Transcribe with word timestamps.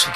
Des 0.00 0.06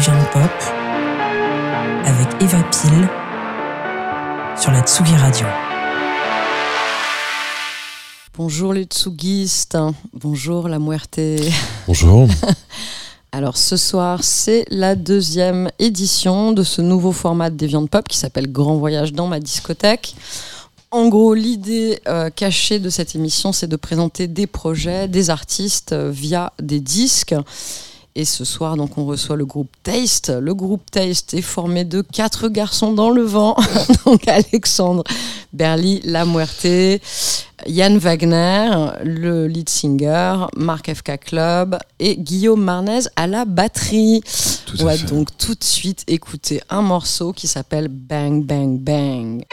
gens 0.00 0.24
pop 0.32 0.56
avec 2.06 2.28
Eva 2.40 2.62
Pile 2.70 3.06
sur 4.56 4.70
la 4.70 4.80
Tsugi 4.80 5.14
Radio. 5.16 5.46
Bonjour 8.34 8.72
les 8.72 8.84
Tsugistes, 8.84 9.76
bonjour 10.14 10.68
la 10.68 10.78
Muerte. 10.78 11.20
Bonjour. 11.86 12.26
Alors 13.32 13.56
ce 13.56 13.76
soir, 13.76 14.24
c'est 14.24 14.64
la 14.70 14.96
deuxième 14.96 15.70
édition 15.78 16.50
de 16.50 16.64
ce 16.64 16.82
nouveau 16.82 17.12
format 17.12 17.48
de 17.48 17.64
Viandes 17.64 17.88
Pop 17.88 18.08
qui 18.08 18.18
s'appelle 18.18 18.50
Grand 18.50 18.76
Voyage 18.76 19.12
dans 19.12 19.28
ma 19.28 19.38
discothèque. 19.38 20.16
En 20.90 21.06
gros, 21.06 21.34
l'idée 21.34 22.00
euh, 22.08 22.30
cachée 22.30 22.80
de 22.80 22.90
cette 22.90 23.14
émission, 23.14 23.52
c'est 23.52 23.68
de 23.68 23.76
présenter 23.76 24.26
des 24.26 24.48
projets, 24.48 25.06
des 25.06 25.30
artistes 25.30 25.92
euh, 25.92 26.10
via 26.10 26.52
des 26.60 26.80
disques. 26.80 27.36
Et 28.16 28.24
ce 28.24 28.44
soir, 28.44 28.76
donc, 28.76 28.98
on 28.98 29.06
reçoit 29.06 29.36
le 29.36 29.46
groupe 29.46 29.70
Taste. 29.82 30.32
Le 30.40 30.52
groupe 30.54 30.90
Taste 30.90 31.34
est 31.34 31.42
formé 31.42 31.84
de 31.84 32.02
quatre 32.02 32.48
garçons 32.48 32.92
dans 32.92 33.10
le 33.10 33.22
vent. 33.22 33.56
donc, 34.04 34.26
Alexandre 34.26 35.04
Berly, 35.52 36.00
La 36.04 36.24
Muerte, 36.24 37.00
Yann 37.66 37.98
Wagner, 37.98 38.70
le 39.04 39.46
lead 39.46 39.68
singer, 39.68 40.46
Marc 40.56 40.92
FK 40.92 41.20
Club 41.20 41.78
et 41.98 42.16
Guillaume 42.16 42.62
Marnez 42.62 43.02
à 43.16 43.26
la 43.26 43.44
batterie. 43.44 44.22
on 44.80 44.84
va 44.84 44.96
donc 44.96 45.28
tout 45.36 45.54
de 45.54 45.64
suite 45.64 46.04
écouter 46.06 46.60
un 46.70 46.82
morceau 46.82 47.32
qui 47.32 47.46
s'appelle 47.46 47.88
Bang 47.88 48.44
Bang 48.44 48.78
Bang. 48.78 49.44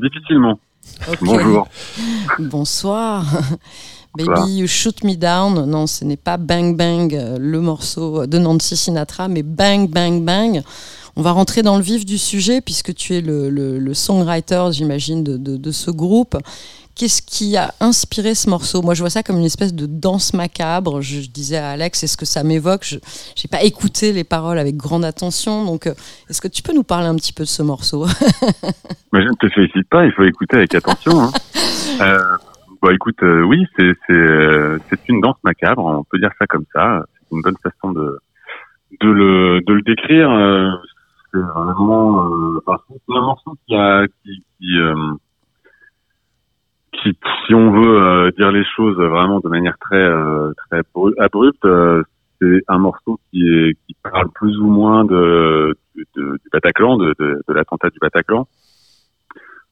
Difficilement. 0.00 0.58
Bonjour. 1.20 1.68
Bonsoir. 2.38 3.24
Baby, 4.16 4.58
you 4.58 4.66
shoot 4.66 5.04
me 5.04 5.14
down. 5.14 5.64
Non, 5.66 5.86
ce 5.86 6.04
n'est 6.04 6.16
pas 6.16 6.36
Bang 6.36 6.76
Bang, 6.76 7.14
euh, 7.14 7.38
le 7.38 7.60
morceau 7.60 8.26
de 8.26 8.38
Nancy 8.38 8.76
Sinatra, 8.76 9.28
mais 9.28 9.44
Bang 9.44 9.88
Bang 9.88 10.24
Bang. 10.24 10.62
On 11.16 11.22
va 11.22 11.32
rentrer 11.32 11.62
dans 11.62 11.76
le 11.76 11.82
vif 11.82 12.04
du 12.04 12.18
sujet 12.18 12.60
puisque 12.60 12.94
tu 12.94 13.14
es 13.14 13.20
le, 13.20 13.94
songwriter, 13.94 14.68
j'imagine, 14.72 15.22
de, 15.22 15.70
ce 15.70 15.90
groupe. 15.90 16.36
Qu'est-ce 16.96 17.22
qui 17.22 17.56
a 17.56 17.72
inspiré 17.80 18.34
ce 18.34 18.50
morceau? 18.50 18.82
Moi, 18.82 18.94
je 18.94 19.00
vois 19.00 19.10
ça 19.10 19.22
comme 19.22 19.36
une 19.36 19.44
espèce 19.44 19.74
de 19.74 19.86
danse 19.86 20.34
macabre. 20.34 21.00
Je, 21.00 21.28
disais 21.30 21.56
à 21.56 21.70
Alex, 21.70 22.02
est-ce 22.02 22.16
que 22.16 22.26
ça 22.26 22.42
m'évoque? 22.44 22.84
Je 22.84 22.96
n'ai 22.96 23.48
pas 23.50 23.62
écouté 23.62 24.12
les 24.12 24.24
paroles 24.24 24.58
avec 24.58 24.76
grande 24.76 25.04
attention. 25.04 25.64
Donc, 25.64 25.86
euh, 25.86 25.94
est-ce 26.28 26.40
que 26.40 26.48
tu 26.48 26.62
peux 26.62 26.74
nous 26.74 26.82
parler 26.82 27.06
un 27.06 27.14
petit 27.16 27.32
peu 27.32 27.44
de 27.44 27.48
ce 27.48 27.62
morceau? 27.62 28.04
Mais 29.12 29.22
Je 29.22 29.28
ne 29.28 29.34
te 29.34 29.48
félicite 29.48 29.88
pas, 29.88 30.04
il 30.04 30.12
faut 30.12 30.24
écouter 30.24 30.56
avec 30.56 30.74
attention. 30.74 31.20
Hein. 31.20 31.30
euh, 32.00 32.18
bah, 32.82 32.92
écoute, 32.92 33.22
euh, 33.22 33.42
oui, 33.42 33.64
c'est 33.76 35.08
une 35.08 35.20
danse 35.20 35.38
macabre, 35.42 35.84
on 35.84 36.04
peut 36.04 36.18
dire 36.18 36.32
ça 36.38 36.46
comme 36.46 36.66
ça. 36.72 37.04
C'est 37.14 37.36
une 37.36 37.42
bonne 37.42 37.56
façon 37.62 37.92
de, 37.92 38.18
de, 39.00 39.08
le, 39.08 39.60
de 39.66 39.72
le 39.72 39.82
décrire 39.82 40.28
c'est 41.32 41.38
vraiment 41.38 42.24
un 42.66 43.20
morceau 43.20 43.56
qui 43.66 43.74
a 43.76 44.04
qui 44.24 44.42
qui, 44.58 44.76
si 47.02 47.54
on 47.54 47.70
veut 47.70 48.02
euh, 48.02 48.30
dire 48.36 48.50
les 48.50 48.64
choses 48.76 48.96
vraiment 48.96 49.40
de 49.40 49.48
manière 49.48 49.76
très 49.78 49.96
euh, 49.96 50.52
très 50.70 50.82
abrupte 51.18 51.66
c'est 52.40 52.62
un 52.68 52.78
morceau 52.78 53.18
qui 53.30 53.42
est 53.42 53.74
qui 53.86 53.96
parle 54.02 54.30
plus 54.34 54.58
ou 54.58 54.66
moins 54.66 55.04
de, 55.04 55.76
de, 55.96 56.32
du 56.32 56.48
Bataclan 56.52 56.96
de, 56.96 57.14
de, 57.18 57.42
de 57.46 57.54
l'attentat 57.54 57.90
du 57.90 57.98
Bataclan. 58.00 58.46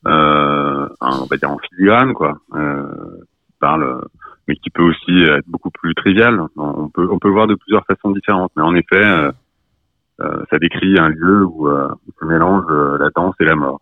Euh, 0.06 0.88
on 1.00 1.26
va 1.26 1.36
dire 1.36 1.50
en 1.50 1.58
filigrane 1.58 2.14
quoi. 2.14 2.38
Euh, 2.54 2.86
parle 3.60 4.04
mais 4.46 4.54
qui 4.56 4.70
peut 4.70 4.84
aussi 4.84 5.24
être 5.24 5.48
beaucoup 5.48 5.70
plus 5.70 5.94
trivial. 5.94 6.40
On 6.56 6.88
peut 6.88 7.08
on 7.10 7.18
peut 7.18 7.30
voir 7.30 7.46
de 7.46 7.54
plusieurs 7.54 7.84
façons 7.84 8.10
différentes. 8.10 8.52
Mais 8.56 8.62
en 8.62 8.74
effet 8.74 9.32
euh, 10.20 10.42
ça 10.50 10.58
décrit 10.58 10.98
un 10.98 11.08
lieu 11.08 11.44
où, 11.44 11.68
euh, 11.68 11.88
se 12.18 12.24
mélange 12.24 12.64
euh, 12.70 12.98
la 12.98 13.10
danse 13.14 13.34
et 13.38 13.44
la 13.44 13.54
mort. 13.54 13.80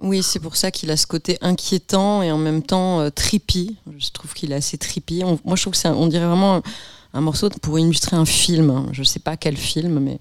Oui, 0.00 0.22
c'est 0.22 0.40
pour 0.40 0.56
ça 0.56 0.70
qu'il 0.70 0.90
a 0.90 0.96
ce 0.96 1.06
côté 1.06 1.38
inquiétant 1.40 2.22
et 2.22 2.30
en 2.30 2.36
même 2.36 2.62
temps 2.62 3.00
euh, 3.00 3.10
trippy. 3.10 3.76
Je 3.98 4.10
trouve 4.10 4.34
qu'il 4.34 4.52
est 4.52 4.56
assez 4.56 4.76
trippy. 4.76 5.22
moi, 5.24 5.56
je 5.56 5.62
trouve 5.62 5.72
que 5.72 5.78
c'est, 5.78 5.88
on 5.88 6.06
dirait 6.06 6.26
vraiment 6.26 6.60
un, 7.14 7.20
morceau 7.20 7.48
pour 7.62 7.78
illustrer 7.78 8.16
un 8.16 8.26
film. 8.26 8.88
Je 8.92 9.00
ne 9.00 9.04
sais 9.04 9.20
pas 9.20 9.36
quel 9.36 9.56
film, 9.56 9.98
mais 10.00 10.18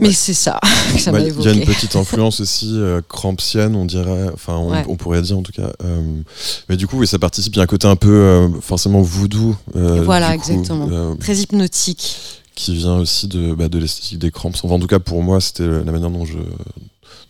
mais 0.00 0.12
c'est 0.12 0.34
ça 0.34 0.60
que 0.94 1.00
ça 1.00 1.10
m'a 1.10 1.20
Il 1.20 1.42
y 1.42 1.48
a 1.48 1.52
une 1.52 1.64
petite 1.64 1.96
influence 1.96 2.40
aussi 2.40 2.70
euh, 2.74 3.00
crampsienne, 3.08 3.74
on 3.74 3.84
dirait, 3.86 4.28
enfin 4.32 4.56
on, 4.86 4.96
pourrait 4.96 5.22
dire 5.22 5.38
en 5.38 5.42
tout 5.42 5.50
cas. 5.50 5.72
Euh, 5.82 6.20
mais 6.68 6.76
du 6.76 6.86
coup, 6.86 6.98
oui, 6.98 7.06
ça 7.06 7.18
participe. 7.18 7.54
Il 7.54 7.58
y 7.58 7.60
a 7.60 7.64
un 7.64 7.66
côté 7.66 7.88
un 7.88 7.96
peu 7.96 8.48
forcément 8.60 9.00
voodoo. 9.00 9.56
voilà, 9.74 10.34
exactement. 10.34 11.16
Très 11.16 11.38
hypnotique 11.38 12.18
qui 12.54 12.74
vient 12.74 12.96
aussi 12.96 13.28
de, 13.28 13.54
bah, 13.54 13.68
de 13.68 13.78
l'esthétique 13.78 14.18
des 14.18 14.32
cramps. 14.32 14.50
Enfin, 14.50 14.74
en 14.74 14.80
tout 14.80 14.88
cas, 14.88 14.98
pour 14.98 15.22
moi, 15.22 15.40
c'était 15.40 15.66
la 15.66 15.92
manière 15.92 16.10
dont 16.10 16.24
je, 16.24 16.38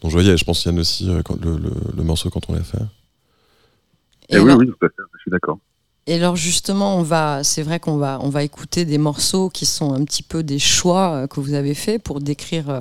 dont 0.01 0.09
je 0.09 0.15
voyais. 0.15 0.37
Je 0.37 0.45
pense 0.45 0.65
Yann 0.65 0.79
aussi, 0.79 1.09
euh, 1.11 1.23
quand, 1.23 1.41
le, 1.43 1.59
le, 1.97 2.03
morceau, 2.03 2.31
quand 2.31 2.49
on 2.49 2.55
l'a 2.55 2.63
fait. 2.63 2.79
Et, 4.29 4.37
eh 4.37 4.39
oui, 4.39 4.53
oui, 4.53 4.67
tout 4.67 4.87
à 4.87 4.89
fait, 4.89 5.03
je 5.15 5.21
suis 5.21 5.31
d'accord. 5.31 5.59
Et 6.09 6.15
alors 6.15 6.37
justement, 6.37 6.97
on 6.97 7.03
va, 7.03 7.45
c'est 7.45 7.63
vrai 7.63 7.81
qu'on 7.81 7.99
va, 7.99 8.19
on 8.23 8.31
va 8.31 8.43
écouter 8.43 8.87
des 8.87 8.97
morceaux 8.97 9.51
qui 9.51 9.67
sont 9.67 9.93
un 9.93 10.05
petit 10.05 10.23
peu 10.23 10.43
des 10.43 10.59
choix 10.59 11.13
euh, 11.13 11.27
que 11.27 11.39
vous 11.39 11.53
avez 11.53 11.75
faits 11.75 12.03
pour 12.03 12.21
décrire 12.21 12.71
euh, 12.71 12.81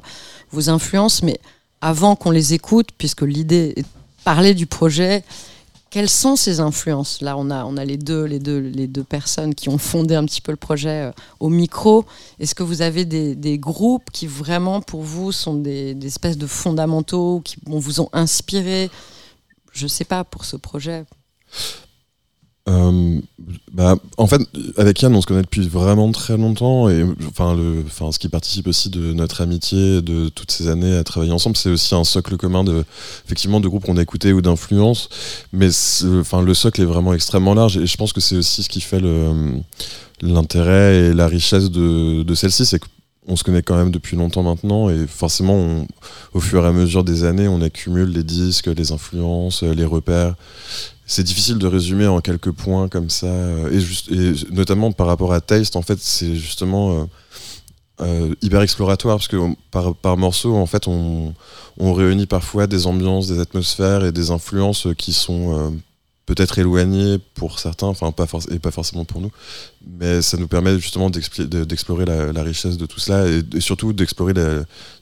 vos 0.51 0.69
influences, 0.69 1.23
mais 1.23 1.37
avant 1.81 2.15
qu'on 2.15 2.31
les 2.31 2.53
écoute, 2.53 2.87
puisque 2.97 3.23
l'idée 3.23 3.73
est 3.75 3.81
de 3.81 3.87
parler 4.23 4.53
du 4.53 4.65
projet, 4.65 5.25
quelles 5.89 6.09
sont 6.09 6.35
ces 6.35 6.59
influences 6.59 7.21
Là, 7.21 7.37
on 7.37 7.49
a, 7.49 7.65
on 7.65 7.77
a 7.77 7.85
les, 7.85 7.97
deux, 7.97 8.23
les, 8.23 8.39
deux, 8.39 8.59
les 8.59 8.87
deux 8.87 9.03
personnes 9.03 9.55
qui 9.55 9.69
ont 9.69 9.77
fondé 9.77 10.15
un 10.15 10.25
petit 10.25 10.41
peu 10.41 10.51
le 10.51 10.57
projet 10.57 11.07
euh, 11.07 11.11
au 11.39 11.49
micro. 11.49 12.05
Est-ce 12.39 12.55
que 12.55 12.63
vous 12.63 12.81
avez 12.81 13.05
des, 13.05 13.57
groupes 13.57 14.11
qui 14.11 14.27
vraiment, 14.27 14.81
pour 14.81 15.01
vous, 15.01 15.31
sont 15.31 15.55
des 15.55 15.97
espèces 16.05 16.37
de 16.37 16.47
fondamentaux, 16.47 17.41
qui 17.43 17.57
vous 17.65 18.01
ont 18.01 18.09
inspiré? 18.13 18.89
Je 19.71 19.83
ne 19.83 19.89
sais 19.89 20.05
pas, 20.05 20.23
pour 20.23 20.45
ce 20.45 20.57
projet 20.57 21.05
euh, 22.67 23.21
bah, 23.71 23.95
en 24.17 24.27
fait, 24.27 24.41
avec 24.77 25.01
Yann, 25.01 25.15
on 25.15 25.21
se 25.21 25.27
connaît 25.27 25.41
depuis 25.41 25.65
vraiment 25.67 26.11
très 26.11 26.35
longtemps 26.35 26.89
et 26.89 27.05
enfin, 27.27 27.55
le, 27.55 27.85
ce 28.11 28.19
qui 28.19 28.27
participe 28.27 28.67
aussi 28.67 28.89
de 28.89 29.13
notre 29.13 29.41
amitié, 29.41 30.01
de 30.01 30.27
toutes 30.27 30.51
ces 30.51 30.67
années 30.67 30.95
à 30.97 31.03
travailler 31.03 31.31
ensemble, 31.31 31.55
c'est 31.55 31.69
aussi 31.69 31.95
un 31.95 32.03
socle 32.03 32.35
commun 32.35 32.65
de, 32.65 32.83
effectivement, 33.25 33.61
de 33.61 33.69
groupes 33.69 33.85
qu'on 33.85 33.95
a 33.95 34.01
écoutés 34.01 34.33
ou 34.33 34.41
d'influence. 34.41 35.07
Mais 35.53 35.69
enfin, 36.19 36.41
le 36.41 36.53
socle 36.53 36.81
est 36.81 36.85
vraiment 36.85 37.13
extrêmement 37.13 37.53
large 37.53 37.77
et 37.77 37.87
je 37.87 37.95
pense 37.97 38.11
que 38.11 38.19
c'est 38.19 38.35
aussi 38.35 38.63
ce 38.63 38.69
qui 38.69 38.81
fait 38.81 39.01
l'intérêt 40.21 40.95
et 40.97 41.13
la 41.13 41.27
richesse 41.27 41.71
de 41.71 42.35
celle-ci, 42.35 42.65
c'est 42.65 42.79
qu'on 42.79 43.37
se 43.37 43.45
connaît 43.45 43.63
quand 43.63 43.77
même 43.77 43.91
depuis 43.91 44.17
longtemps 44.17 44.43
maintenant 44.43 44.89
et 44.89 45.07
forcément, 45.07 45.85
au 46.33 46.39
fur 46.41 46.65
et 46.65 46.67
à 46.67 46.73
mesure 46.73 47.05
des 47.05 47.23
années, 47.23 47.47
on 47.47 47.61
accumule 47.61 48.09
les 48.09 48.23
disques, 48.23 48.67
les 48.67 48.91
influences, 48.91 49.63
les 49.63 49.85
repères 49.85 50.35
c'est 51.07 51.23
difficile 51.23 51.57
de 51.57 51.67
résumer 51.67 52.05
en 52.05 52.19
quelques 52.19 52.51
points 52.51 52.89
comme 52.89 53.09
ça. 53.09 53.27
Euh, 53.27 53.71
et, 53.71 53.79
juste, 53.79 54.11
et 54.11 54.33
notamment 54.51 54.91
par 54.91 55.07
rapport 55.07 55.31
à 55.33 55.39
Taste, 55.39 55.77
en 55.77 55.81
fait, 55.81 55.97
c'est 55.99 56.35
justement 56.35 56.91
euh, 56.91 57.05
euh, 58.01 58.35
hyper 58.41 58.61
exploratoire 58.61 59.15
parce 59.15 59.29
que 59.29 59.37
par, 59.71 59.95
par 59.95 60.17
morceau, 60.17 60.55
en 60.55 60.65
fait, 60.65 60.87
on, 60.87 61.33
on, 61.77 61.93
réunit 61.93 62.25
parfois 62.25 62.67
des 62.67 62.87
ambiances, 62.87 63.27
des 63.27 63.39
atmosphères 63.39 64.03
et 64.03 64.11
des 64.11 64.31
influences 64.31 64.89
qui 64.97 65.13
sont 65.13 65.73
peut-être 66.25 66.59
éloignées 66.59 67.19
pour 67.35 67.59
certains, 67.59 67.87
enfin 67.87 68.11
pas 68.11 68.27
et 68.51 68.59
pas 68.59 68.71
forcément 68.71 69.05
pour 69.05 69.21
nous, 69.21 69.31
mais 69.99 70.21
ça 70.21 70.35
nous 70.35 70.49
permet 70.49 70.77
justement 70.77 71.09
d'explorer 71.09 72.03
la, 72.03 72.43
richesse 72.43 72.75
de 72.75 72.85
tout 72.85 72.99
cela 72.99 73.25
et, 73.29 73.41
et 73.55 73.61
surtout 73.61 73.93
d'explorer 73.93 74.33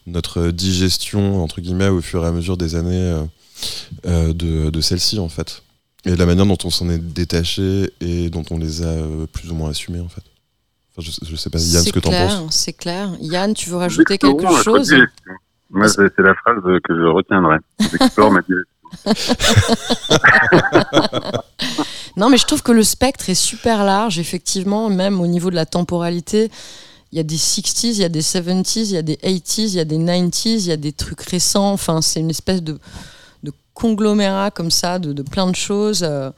notre 0.05 0.51
digestion 0.51 1.43
entre 1.43 1.61
guillemets 1.61 1.87
au 1.87 1.99
fur 1.99 2.23
et 2.23 2.27
à 2.27 2.31
mesure 2.31 2.57
des 2.57 2.75
années 2.75 3.23
de, 4.03 4.69
de 4.69 4.81
celle-ci 4.81 5.17
en 5.17 5.29
fait. 5.29 5.63
Et 6.05 6.15
la 6.15 6.25
manière 6.25 6.45
dont 6.45 6.57
on 6.63 6.69
s'en 6.69 6.89
est 6.89 6.99
détaché 6.99 7.91
et 7.99 8.29
dont 8.29 8.45
on 8.51 8.57
les 8.57 8.83
a 8.83 8.87
euh, 8.87 9.25
plus 9.25 9.51
ou 9.51 9.55
moins 9.55 9.71
assumés, 9.71 9.99
en 9.99 10.07
fait. 10.07 10.21
Enfin, 10.95 11.09
je, 11.09 11.27
je 11.27 11.35
sais 11.35 11.49
pas, 11.49 11.59
Yann, 11.59 11.83
ce 11.83 11.91
que 11.91 11.99
tu 11.99 12.07
en 12.07 12.11
penses. 12.11 12.55
C'est 12.55 12.73
clair. 12.73 13.09
Yann, 13.19 13.53
tu 13.53 13.69
veux 13.69 13.77
rajouter 13.77 14.17
quelque 14.17 14.63
chose 14.63 14.93
Moi, 15.69 15.89
c'est 15.89 16.17
la 16.19 16.35
phrase 16.35 16.61
que 16.83 16.95
je 16.95 17.05
retiendrai. 17.05 17.57
J'explore 17.79 18.31
ma 18.31 18.41
non, 22.17 22.29
mais 22.29 22.37
je 22.37 22.45
trouve 22.45 22.61
que 22.61 22.71
le 22.71 22.83
spectre 22.83 23.29
est 23.29 23.35
super 23.35 23.83
large, 23.83 24.19
effectivement, 24.19 24.89
même 24.89 25.19
au 25.19 25.27
niveau 25.27 25.49
de 25.49 25.55
la 25.55 25.65
temporalité. 25.65 26.49
Il 27.11 27.17
y 27.17 27.19
a 27.19 27.23
des 27.23 27.35
60s, 27.35 27.87
il 27.87 27.97
y 27.97 28.03
a 28.03 28.09
des 28.09 28.21
70s, 28.21 28.85
il 28.85 28.91
y 28.91 28.97
a 28.97 29.01
des 29.01 29.15
80s, 29.15 29.61
il 29.61 29.75
y 29.75 29.79
a 29.79 29.85
des 29.85 29.97
90s, 29.97 30.45
il 30.45 30.67
y 30.67 30.71
a 30.71 30.77
des 30.77 30.91
trucs 30.91 31.21
récents. 31.21 31.71
Enfin, 31.71 32.01
c'est 32.01 32.19
une 32.19 32.29
espèce 32.29 32.63
de, 32.63 32.77
conglomérat 33.75 34.49
comme 34.49 34.71
ça 34.71 34.97
de, 34.97 35.21
plein 35.21 35.49
de 35.51 35.55
choses. 35.55 36.03
Euh, 36.03 36.31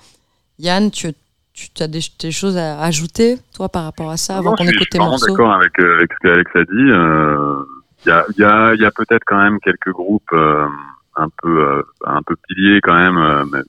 Yann, 0.60 0.92
tu, 0.92 1.14
tu 1.54 1.70
as 1.82 1.88
des, 1.88 2.02
choses 2.32 2.58
à 2.58 2.82
ajouter, 2.82 3.38
toi, 3.56 3.70
par 3.70 3.86
rapport 3.86 4.10
à 4.10 4.18
ça, 4.18 4.38
avant 4.38 4.56
qu'on 4.56 4.66
écoute 4.66 4.90
tes 4.92 4.98
morceaux 4.98 5.18
Je 5.18 5.24
suis 5.24 5.32
d'accord 5.32 5.54
avec, 5.54 5.80
euh, 5.80 5.96
avec, 5.98 6.12
ce 6.14 6.28
qu'Alex 6.28 6.52
a 6.56 6.64
dit. 6.64 6.92
Euh, 6.92 7.64
il 8.06 8.10
y 8.10 8.12
a, 8.12 8.26
y 8.38 8.44
a, 8.44 8.76
y 8.76 8.86
a 8.86 8.92
peut-être 8.92 9.24
quand 9.26 9.42
même 9.42 9.60
quelques 9.60 9.92
groupes 9.92 10.34
un 10.34 11.30
peu 11.42 11.84
un 12.06 12.22
peu 12.22 12.36
piliers 12.48 12.80
quand 12.82 12.94
même, 12.94 13.50
mais 13.52 13.60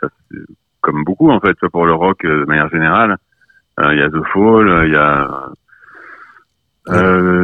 ça, 0.00 0.08
comme 0.80 1.04
beaucoup 1.04 1.30
en 1.30 1.40
fait, 1.40 1.56
pour 1.72 1.86
le 1.86 1.94
rock 1.94 2.24
de 2.24 2.44
manière 2.46 2.68
générale. 2.68 3.16
Il 3.78 3.96
y 3.96 4.02
a 4.02 4.10
The 4.10 4.24
Fall, 4.32 4.86
il 4.86 4.92
y 4.92 4.96
a 4.96 5.28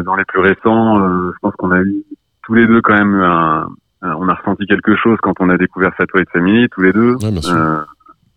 dans 0.03 0.17
les 0.17 0.25
plus 0.25 0.41
récents, 0.41 0.99
je 0.99 1.39
pense 1.41 1.55
qu'on 1.57 1.71
a 1.71 1.81
eu 1.81 2.05
tous 2.43 2.55
les 2.55 2.67
deux 2.67 2.81
quand 2.83 2.95
même 2.95 3.15
un, 3.15 3.63
euh, 3.63 3.67
on 4.03 4.29
a 4.29 4.35
ressenti 4.35 4.67
quelque 4.67 4.97
chose 4.97 5.19
quand 5.23 5.41
on 5.41 5.49
a 5.49 5.57
découvert 5.57 5.95
Fat 5.95 6.07
White 6.15 6.31
Family, 6.31 6.69
tous 6.71 6.83
les 6.83 6.93
deux. 6.93 7.15
Ouais, 7.17 7.33
euh, 7.47 7.85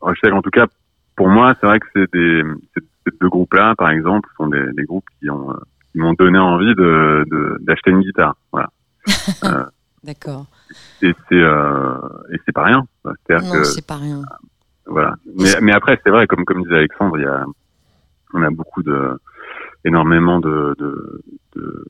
en 0.01 0.41
tout 0.41 0.51
cas, 0.51 0.67
pour 1.15 1.29
moi, 1.29 1.55
c'est 1.59 1.65
vrai 1.65 1.79
que 1.79 1.87
c'est 1.93 2.11
des 2.13 2.43
ces 2.75 3.17
deux 3.21 3.29
groupes-là, 3.29 3.75
par 3.75 3.89
exemple, 3.89 4.29
sont 4.37 4.47
des, 4.47 4.71
des 4.73 4.83
groupes 4.83 5.05
qui 5.19 5.29
ont 5.29 5.51
euh, 5.51 5.55
qui 5.91 5.99
m'ont 5.99 6.13
donné 6.13 6.37
envie 6.37 6.75
de 6.75 7.57
d'acheter 7.61 7.91
une 7.91 8.01
guitare. 8.01 8.35
Voilà. 8.51 8.69
euh, 9.43 9.65
D'accord. 10.03 10.45
Et 11.01 11.13
c'est 11.29 11.35
euh, 11.35 11.97
et 12.31 12.37
c'est 12.45 12.51
pas 12.51 12.63
rien. 12.63 12.85
Non, 13.03 13.13
c'est 13.63 13.87
pas 13.87 13.95
rien. 13.95 14.21
Voilà. 14.85 15.15
Mais 15.35 15.49
mais 15.61 15.71
après, 15.73 15.99
c'est 16.03 16.11
vrai, 16.11 16.27
comme 16.27 16.45
comme 16.45 16.63
disait 16.63 16.75
Alexandre, 16.75 17.17
il 17.17 17.23
y 17.23 17.27
a 17.27 17.45
on 18.33 18.41
a 18.41 18.49
beaucoup 18.49 18.83
de 18.83 19.19
énormément 19.83 20.39
de 20.39 20.75
de 20.77 21.21
de, 21.55 21.85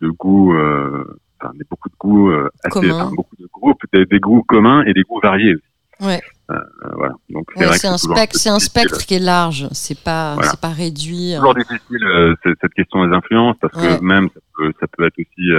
de 0.00 0.08
goût. 0.08 0.54
Euh, 0.54 1.04
enfin, 1.40 1.52
beaucoup 1.70 1.88
de 1.88 1.94
goûts 1.98 2.30
euh, 2.30 2.48
assez, 2.64 2.90
enfin, 2.90 3.10
beaucoup 3.14 3.36
de 3.38 3.46
groupes, 3.52 3.80
des, 3.92 4.06
des, 4.06 4.18
goûts 4.18 4.42
communs 4.42 4.84
et 4.84 4.92
des 4.92 5.02
goûts 5.02 5.20
variés. 5.22 5.56
Ouais. 6.00 6.20
Euh, 6.50 6.58
voilà. 6.94 7.14
Donc 7.30 7.46
c'est 7.56 7.66
ouais, 7.66 7.86
un 7.86 7.98
spectre, 7.98 8.38
un 8.46 8.58
spectre 8.58 8.98
qui 9.06 9.14
est 9.14 9.18
large. 9.18 9.68
C'est 9.72 9.98
pas, 9.98 10.34
voilà. 10.34 10.50
c'est 10.50 10.60
pas 10.60 10.68
réduit. 10.68 11.32
C'est 11.32 11.38
toujours 11.38 11.54
difficile 11.54 12.04
euh, 12.04 12.34
cette 12.44 12.74
question 12.74 13.06
des 13.06 13.14
influences 13.14 13.56
parce 13.60 13.72
que 13.72 14.02
même 14.02 14.28
ça 14.32 14.40
peut, 14.56 14.72
ça 14.78 14.86
peut 14.86 15.06
être 15.06 15.18
aussi 15.18 15.50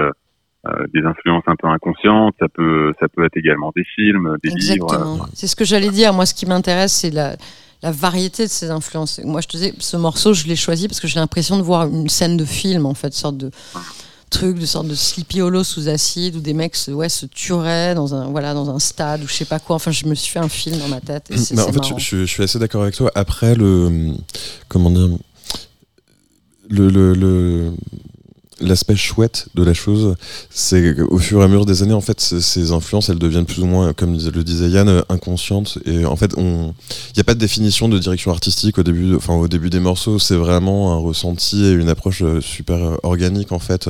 des 0.93 1.01
influences 1.05 1.43
un 1.47 1.55
peu 1.55 1.67
inconscientes. 1.67 2.35
Ça 2.39 2.47
peut, 2.49 2.93
ça 2.99 3.07
peut 3.09 3.25
être 3.25 3.35
également 3.35 3.71
des 3.75 3.83
films, 3.83 4.37
des 4.43 4.51
Exactement. 4.51 5.13
livres. 5.13 5.29
C'est 5.33 5.47
ce 5.47 5.55
que 5.55 5.65
j'allais 5.65 5.89
dire. 5.89 6.13
Moi, 6.13 6.25
ce 6.25 6.33
qui 6.33 6.45
m'intéresse, 6.45 6.93
c'est 6.93 7.11
la 7.11 7.35
la 7.83 7.91
variété 7.91 8.43
de 8.43 8.49
ces 8.49 8.69
influences. 8.71 9.19
Moi, 9.23 9.41
je 9.41 9.47
te 9.47 9.57
disais, 9.57 9.73
ce 9.79 9.97
morceau, 9.97 10.33
je 10.33 10.47
l'ai 10.47 10.55
choisi 10.55 10.87
parce 10.87 10.99
que 10.99 11.07
j'ai 11.07 11.19
l'impression 11.19 11.57
de 11.57 11.63
voir 11.63 11.87
une 11.87 12.09
scène 12.09 12.37
de 12.37 12.45
film, 12.45 12.85
en 12.85 12.93
fait, 12.93 13.13
sorte 13.13 13.37
de, 13.37 13.51
truc 14.29 14.59
de 14.59 14.65
sorte 14.65 14.87
de 14.87 14.95
Sleepy 14.95 15.41
Hollow 15.41 15.63
sous 15.63 15.87
acide 15.87 16.35
où 16.35 16.39
des 16.39 16.53
mecs 16.53 16.75
se, 16.75 16.91
ouais, 16.91 17.09
se 17.09 17.25
tueraient 17.25 17.95
dans 17.95 18.13
un, 18.13 18.27
voilà, 18.27 18.53
dans 18.53 18.69
un 18.69 18.79
stade 18.79 19.23
ou 19.23 19.27
je 19.27 19.33
sais 19.33 19.45
pas 19.45 19.59
quoi. 19.59 19.77
Enfin, 19.77 19.91
je 19.91 20.05
me 20.05 20.15
suis 20.15 20.31
fait 20.31 20.39
un 20.39 20.49
film 20.49 20.77
dans 20.77 20.87
ma 20.89 20.99
tête. 21.01 21.27
Et 21.29 21.37
c'est, 21.37 21.55
Bah, 21.55 21.65
en 21.67 21.71
fait, 21.71 21.81
je 21.97 22.25
suis 22.25 22.43
assez 22.43 22.59
d'accord 22.59 22.81
avec 22.83 22.95
toi. 22.95 23.11
Après, 23.15 23.55
le. 23.55 24.13
Comment 24.67 24.89
dire 24.91 25.17
le, 26.69 26.89
le, 26.89 27.13
le- 27.13 27.71
L'aspect 28.59 28.95
chouette 28.95 29.49
de 29.53 29.63
la 29.63 29.73
chose, 29.75 30.15
c'est 30.49 30.95
qu'au 30.95 31.19
fur 31.19 31.41
et 31.41 31.43
à 31.43 31.47
mesure 31.47 31.65
des 31.67 31.83
années, 31.83 31.93
en 31.93 32.01
fait, 32.01 32.19
ces, 32.19 32.41
ces 32.41 32.71
influences, 32.71 33.09
elles 33.09 33.19
deviennent 33.19 33.45
plus 33.45 33.61
ou 33.61 33.67
moins, 33.67 33.93
comme 33.93 34.13
le 34.13 34.43
disait 34.43 34.69
Yann, 34.69 34.87
euh, 34.89 35.01
inconscientes. 35.09 35.77
Et 35.85 36.05
en 36.05 36.15
fait, 36.15 36.33
on, 36.37 36.73
il 37.09 37.13
n'y 37.17 37.21
a 37.21 37.23
pas 37.23 37.35
de 37.35 37.39
définition 37.39 37.87
de 37.87 37.99
direction 37.99 38.31
artistique 38.31 38.79
au 38.79 38.83
début, 38.83 39.15
enfin 39.15 39.35
au 39.35 39.47
début 39.47 39.69
des 39.69 39.79
morceaux. 39.79 40.17
C'est 40.17 40.35
vraiment 40.35 40.93
un 40.93 40.97
ressenti 40.97 41.65
et 41.65 41.71
une 41.73 41.89
approche 41.89 42.23
euh, 42.23 42.41
super 42.41 42.77
euh, 42.77 42.95
organique 43.03 43.51
en 43.51 43.59
fait, 43.59 43.89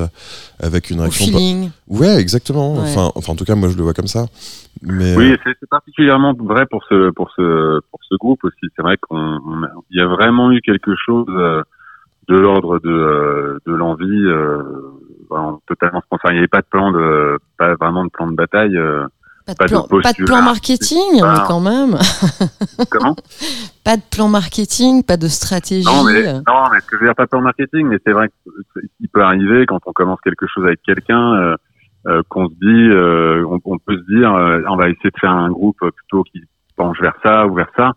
avec 0.59 0.89
une 0.89 0.99
Au 0.99 1.03
réaction. 1.03 1.25
feeling. 1.27 1.69
Ouais, 1.87 2.15
exactement. 2.19 2.73
Ouais. 2.73 2.81
Enfin, 2.81 3.11
enfin, 3.15 3.33
en 3.33 3.35
tout 3.37 3.45
cas, 3.45 3.55
moi, 3.55 3.69
je 3.69 3.77
le 3.77 3.83
vois 3.83 3.93
comme 3.93 4.07
ça. 4.07 4.25
Mais 4.81 5.15
Oui, 5.15 5.33
c'est 5.45 5.69
particulièrement 5.69 6.33
vrai 6.33 6.65
pour 6.69 6.83
ce 6.89 7.09
pour 7.11 7.31
ce 7.35 7.79
pour 7.89 7.99
ce 8.07 8.15
groupe 8.15 8.43
aussi. 8.43 8.67
C'est 8.75 8.81
vrai 8.83 8.97
qu'on 9.01 9.15
on 9.17 9.63
a- 9.63 9.71
il 9.91 9.97
y 9.97 10.01
a 10.01 10.07
vraiment 10.07 10.51
eu 10.51 10.61
quelque 10.61 10.91
chose 11.03 11.25
euh, 11.29 11.63
de 12.27 12.35
l'ordre 12.35 12.79
de 12.79 12.89
euh, 12.89 13.57
de 13.65 13.73
l'envie 13.73 14.05
euh, 14.25 14.61
vraiment 15.29 15.61
totalement 15.67 16.01
spontané. 16.01 16.35
Il 16.35 16.37
n'y 16.37 16.39
avait 16.39 16.47
pas 16.47 16.61
de 16.61 16.67
plan 16.69 16.91
de 16.91 17.37
pas 17.57 17.75
vraiment 17.75 18.03
de 18.05 18.09
plan 18.09 18.27
de 18.27 18.35
bataille. 18.35 18.77
euh. 18.77 19.05
Pas 19.45 19.53
de, 19.53 19.57
Pas 19.57 19.65
de 19.65 19.69
plan, 19.87 20.01
pas 20.01 20.11
de 20.11 20.25
plan 20.25 20.41
marketing, 20.41 20.99
mais 21.13 21.21
quand 21.47 21.61
même. 21.61 21.95
Comment? 22.91 23.15
Pas 23.85 23.95
de 23.95 24.01
plan 24.11 24.27
marketing, 24.27 25.03
pas 25.03 25.15
de 25.15 25.27
stratégie. 25.29 25.85
Non, 25.87 26.03
mais 26.03 26.33
non, 26.33 26.67
mais 26.69 26.81
ce 26.81 26.85
que 26.87 26.97
je 26.97 26.99
veux 26.99 27.05
dire, 27.07 27.15
pas 27.15 27.27
plan 27.27 27.39
marketing, 27.39 27.87
mais 27.87 27.97
c'est 28.05 28.11
vrai 28.11 28.29
qu'il 28.73 29.07
peut 29.07 29.21
arriver 29.23 29.65
quand 29.65 29.79
on 29.85 29.93
commence 29.93 30.19
quelque 30.21 30.45
chose 30.47 30.65
avec 30.65 30.81
quelqu'un. 30.83 31.33
euh, 31.35 31.55
euh, 32.07 32.21
qu'on 32.29 32.47
se 32.47 32.53
dit, 32.53 32.89
euh, 32.91 33.43
on, 33.49 33.59
on 33.65 33.77
peut 33.79 33.97
se 33.97 34.13
dire, 34.15 34.33
euh, 34.33 34.61
on 34.69 34.77
va 34.77 34.87
essayer 34.89 35.09
de 35.09 35.19
faire 35.19 35.31
un 35.31 35.49
groupe 35.49 35.77
plutôt 35.79 36.23
qui 36.23 36.41
penche 36.77 36.99
vers 37.01 37.15
ça 37.23 37.47
ou 37.47 37.53
vers 37.55 37.69
ça. 37.75 37.93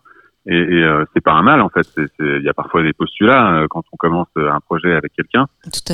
Et, 0.47 0.55
et 0.57 0.83
euh, 0.83 1.05
c'est 1.13 1.21
pas 1.23 1.33
un 1.33 1.43
mal 1.43 1.61
en 1.61 1.69
fait. 1.69 1.83
C'est- 1.83 2.07
c'est- 2.19 2.37
Il 2.39 2.43
y 2.43 2.49
a 2.49 2.53
parfois 2.53 2.81
des 2.81 2.93
postulats 2.93 3.53
euh, 3.61 3.67
quand 3.69 3.83
on 3.91 3.97
commence 3.97 4.27
euh, 4.37 4.51
un 4.51 4.59
projet 4.59 4.93
avec 4.95 5.13
quelqu'un. 5.13 5.45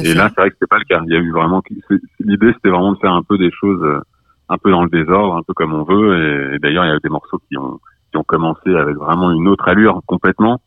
Et 0.05 0.13
là, 0.13 0.29
c'est 0.29 0.39
vrai 0.41 0.49
que 0.49 0.55
c'était 0.55 0.67
pas 0.67 0.77
le 0.79 0.85
cas. 0.85 1.01
Il 1.05 1.13
y 1.13 1.17
a 1.17 1.19
eu 1.19 1.31
vraiment 1.31 1.61
c'est- 1.89 2.01
l'idée, 2.21 2.53
c'était 2.53 2.69
vraiment 2.69 2.93
de 2.93 2.97
faire 2.99 3.13
un 3.13 3.23
peu 3.23 3.37
des 3.37 3.51
choses 3.51 3.83
euh, 3.83 3.99
un 4.49 4.57
peu 4.57 4.71
dans 4.71 4.83
le 4.83 4.89
désordre, 4.89 5.35
un 5.35 5.43
peu 5.43 5.53
comme 5.53 5.73
on 5.73 5.83
veut. 5.83 6.51
Et, 6.51 6.55
et 6.55 6.59
d'ailleurs, 6.59 6.85
il 6.85 6.89
y 6.89 6.91
a 6.91 6.95
eu 6.95 6.99
des 7.03 7.09
morceaux 7.09 7.39
qui 7.49 7.57
ont 7.57 7.79
qui 8.11 8.15
ont 8.17 8.23
commencé 8.23 8.73
avec 8.73 8.95
vraiment 8.95 9.31
une 9.31 9.49
autre 9.49 9.67
allure 9.67 9.99
complètement 10.05 10.61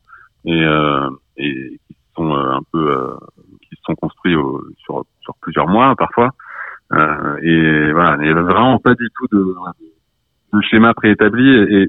et 0.45 0.63
euh, 0.63 1.09
et 1.39 1.79
qui 1.89 1.97
sont 2.15 2.35
euh, 2.37 2.53
un 2.53 2.61
peu 2.71 2.91
euh, 2.91 3.15
qui 3.63 3.77
se 3.77 3.83
sont 3.87 3.95
construits 3.95 4.35
au- 4.37 4.63
sur 4.85 5.05
sur 5.23 5.35
plusieurs 5.41 5.69
mois 5.69 5.95
parfois. 5.97 6.31
Euh, 6.93 7.37
et 7.43 7.93
voilà, 7.93 8.17
il 8.21 8.25
n'y 8.25 8.29
avait 8.31 8.43
vraiment 8.43 8.79
pas 8.79 8.95
du 8.95 9.09
tout 9.17 9.27
de, 9.35 9.55
de 10.53 10.61
schéma 10.63 10.93
préétabli 10.93 11.49
et 11.49 11.89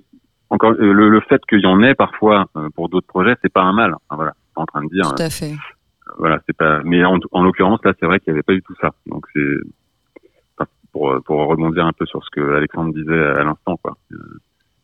encore 0.52 0.74
euh, 0.74 0.94
le, 0.94 1.10
le 1.10 1.22
fait 1.22 1.42
qu'il 1.50 1.62
y 1.62 1.66
en 1.66 1.82
ait 1.82 1.96
parfois 1.96 2.46
euh, 2.58 2.70
pour 2.76 2.90
d'autres 2.90 3.08
projets, 3.08 3.36
c'est 3.42 3.52
pas 3.52 3.64
un 3.64 3.74
mal. 3.74 3.94
Enfin, 3.96 4.16
voilà, 4.18 4.32
je 4.36 4.42
suis 4.44 4.54
pas 4.54 4.62
en 4.62 4.66
train 4.66 4.84
de 4.84 4.90
dire 4.90 5.16
Tout 5.16 5.24
à 5.24 5.30
fait. 5.30 5.54
voilà, 6.18 6.40
c'est 6.46 6.56
pas. 6.56 6.82
Mais 6.84 7.04
en, 7.04 7.18
en 7.32 7.44
l'occurrence, 7.44 7.80
là, 7.84 7.94
c'est 8.00 8.06
vrai 8.06 8.20
qu'il 8.20 8.32
n'y 8.34 8.38
avait 8.38 8.44
pas 8.44 8.54
du 8.54 8.62
tout 8.62 8.76
ça. 8.80 8.92
Donc 9.08 9.26
c'est 9.34 9.56
enfin, 10.58 10.70
pour 10.92 11.22
pour 11.24 11.48
rebondir 11.48 11.86
un 11.86 11.94
peu 11.94 12.06
sur 12.06 12.24
ce 12.24 12.30
que 12.32 12.56
Alexandre 12.56 12.94
disait 12.94 13.24
à 13.24 13.44
l'instant, 13.44 13.78
quoi. 13.78 13.96
Euh, 14.12 14.40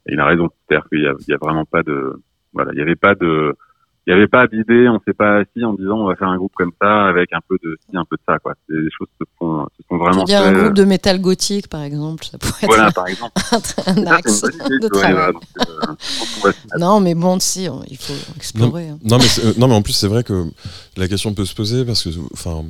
et 0.07 0.13
il 0.13 0.19
a 0.19 0.25
raison. 0.25 0.49
C'est-à-dire 0.67 0.87
qu'il 0.89 0.99
y 1.01 1.31
y 1.31 1.33
a 1.33 1.37
vraiment 1.39 1.65
pas 1.65 1.83
de. 1.83 2.21
Voilà, 2.53 2.71
il 2.71 2.77
n'y 2.77 2.81
avait 2.81 2.95
pas 2.95 3.13
de. 3.15 3.55
Il 4.07 4.13
n'y 4.13 4.19
avait 4.19 4.29
pas 4.29 4.47
d'idée. 4.47 4.87
On 4.87 5.01
s'est 5.05 5.13
pas 5.13 5.39
assis 5.39 5.65
en 5.65 5.73
disant 5.73 5.97
on 5.99 6.07
va 6.07 6.15
faire 6.15 6.29
un 6.29 6.37
groupe 6.37 6.53
comme 6.55 6.71
ça 6.81 7.07
avec 7.07 7.33
un 7.33 7.41
peu 7.47 7.57
de 7.61 7.77
ci, 7.81 7.97
un 7.97 8.05
peu 8.05 8.15
de 8.15 8.21
ça, 8.25 8.39
quoi. 8.39 8.53
C'est 8.69 8.73
des 8.75 8.87
choses 8.97 9.09
se 9.19 9.25
font 9.37 9.65
se 9.77 9.83
sont 9.89 9.97
Tu 9.97 9.97
vraiment 9.97 10.19
veux 10.19 10.23
dire 10.25 10.39
fait, 10.43 10.47
un 10.47 10.55
euh, 10.55 10.61
groupe 10.63 10.73
de 10.75 10.83
métal 10.85 11.19
gothique, 11.19 11.67
par 11.67 11.81
exemple, 11.83 12.23
ça 12.23 12.37
pourrait 12.37 12.67
Voilà, 12.67 12.87
être 12.87 12.93
par 12.95 13.07
exemple. 13.07 13.33
un, 13.51 13.57
un 13.57 14.05
Ça, 14.05 14.15
axe 14.15 14.43
idée, 14.65 14.79
de 14.79 14.87
travail. 14.87 15.33
donc, 15.33 15.43
euh. 16.45 16.51
Non, 16.79 17.01
mais 17.01 17.15
bon, 17.15 17.37
si, 17.41 17.67
on- 17.69 17.83
il 17.89 17.97
faut 17.97 18.13
explorer. 18.37 18.87
hein. 18.87 18.99
Non 19.03 19.17
mais, 19.17 19.25
c'est- 19.25 19.45
euh, 19.45 19.53
non 19.57 19.67
mais 19.67 19.75
en 19.75 19.81
plus 19.81 19.91
c'est 19.93 20.07
vrai 20.07 20.23
que 20.23 20.45
la 20.95 21.09
question 21.09 21.33
peut 21.33 21.43
se 21.45 21.53
poser 21.53 21.83
parce 21.83 22.01
que 22.03 22.09
enfin 22.31 22.63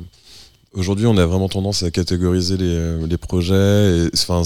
aujourd'hui 0.72 1.06
on 1.06 1.16
a 1.18 1.24
vraiment 1.24 1.48
tendance 1.48 1.84
à 1.84 1.90
catégoriser 1.92 2.56
les, 2.56 2.74
euh, 2.76 3.06
les 3.06 3.16
projets 3.16 4.06
et 4.06 4.10
enfin 4.12 4.42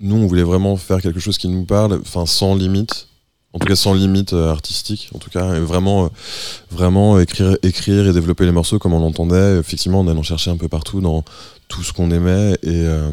nous 0.00 0.16
on 0.16 0.26
voulait 0.26 0.42
vraiment 0.42 0.76
faire 0.76 1.00
quelque 1.00 1.20
chose 1.20 1.38
qui 1.38 1.48
nous 1.48 1.64
parle 1.64 1.94
enfin 2.02 2.26
sans 2.26 2.54
limite 2.54 3.08
en 3.56 3.58
tout 3.58 3.66
cas 3.66 3.76
sans 3.76 3.94
limite 3.94 4.34
euh, 4.34 4.50
artistique 4.50 5.08
en 5.14 5.18
tout 5.18 5.30
cas 5.30 5.54
et 5.54 5.60
vraiment 5.60 6.04
euh, 6.04 6.08
vraiment 6.70 7.18
écrire 7.18 7.56
écrire 7.62 8.06
et 8.06 8.12
développer 8.12 8.44
les 8.44 8.52
morceaux 8.52 8.78
comme 8.78 8.92
on 8.92 9.00
l'entendait 9.00 9.58
effectivement 9.58 10.00
en 10.00 10.08
allant 10.08 10.22
chercher 10.22 10.50
un 10.50 10.58
peu 10.58 10.68
partout 10.68 11.00
dans 11.00 11.24
tout 11.68 11.82
ce 11.82 11.92
qu'on 11.92 12.10
aimait 12.10 12.52
et, 12.62 12.84
euh, 12.84 13.10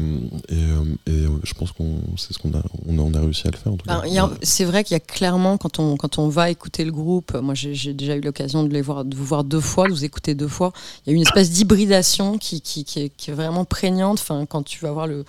et, 0.50 1.10
et, 1.10 1.24
je 1.42 1.54
pense 1.54 1.72
qu'on 1.72 1.96
c'est 2.16 2.34
ce 2.34 2.38
qu'on 2.38 2.52
a 2.52 2.62
on, 2.86 2.98
a 2.98 3.02
on 3.02 3.14
a 3.14 3.20
réussi 3.20 3.48
à 3.48 3.50
le 3.50 3.56
faire 3.56 3.72
en 3.72 3.76
tout 3.76 3.86
cas 3.86 4.02
c'est 4.42 4.64
vrai 4.64 4.84
qu'il 4.84 4.94
y 4.94 4.96
a 4.96 5.00
clairement, 5.00 5.56
quand 5.58 5.78
on, 5.78 5.96
quand 5.96 6.18
on 6.18 6.28
va 6.28 6.50
écouter 6.50 6.84
le 6.84 6.92
groupe, 6.92 7.34
moi 7.34 7.54
j'ai 7.54 7.74
j'ai 7.74 7.94
déjà 7.94 8.14
eu 8.14 8.20
l'occasion 8.20 8.62
de, 8.62 8.72
les 8.72 8.82
voir, 8.82 9.04
de 9.04 9.16
vous 9.16 9.24
voir 9.24 9.44
deux 9.44 9.60
fois, 9.60 9.88
de 9.88 9.92
vous 9.92 10.04
écouter 10.04 10.34
deux 10.34 10.48
fois, 10.48 10.72
il 11.04 11.10
y 11.10 11.12
a 11.12 11.16
une 11.16 11.22
espèce 11.22 11.50
d'hybridation 11.50 12.38
qui, 12.38 12.60
qui, 12.60 12.84
qui, 12.84 13.00
est, 13.00 13.08
qui 13.16 13.30
est 13.30 13.34
vraiment 13.34 13.64
prégnante. 13.64 14.20
Enfin, 14.20 14.46
quand 14.46 14.62
tu 14.62 14.80
vas 14.80 14.92
voir 14.92 15.06
le, 15.06 15.24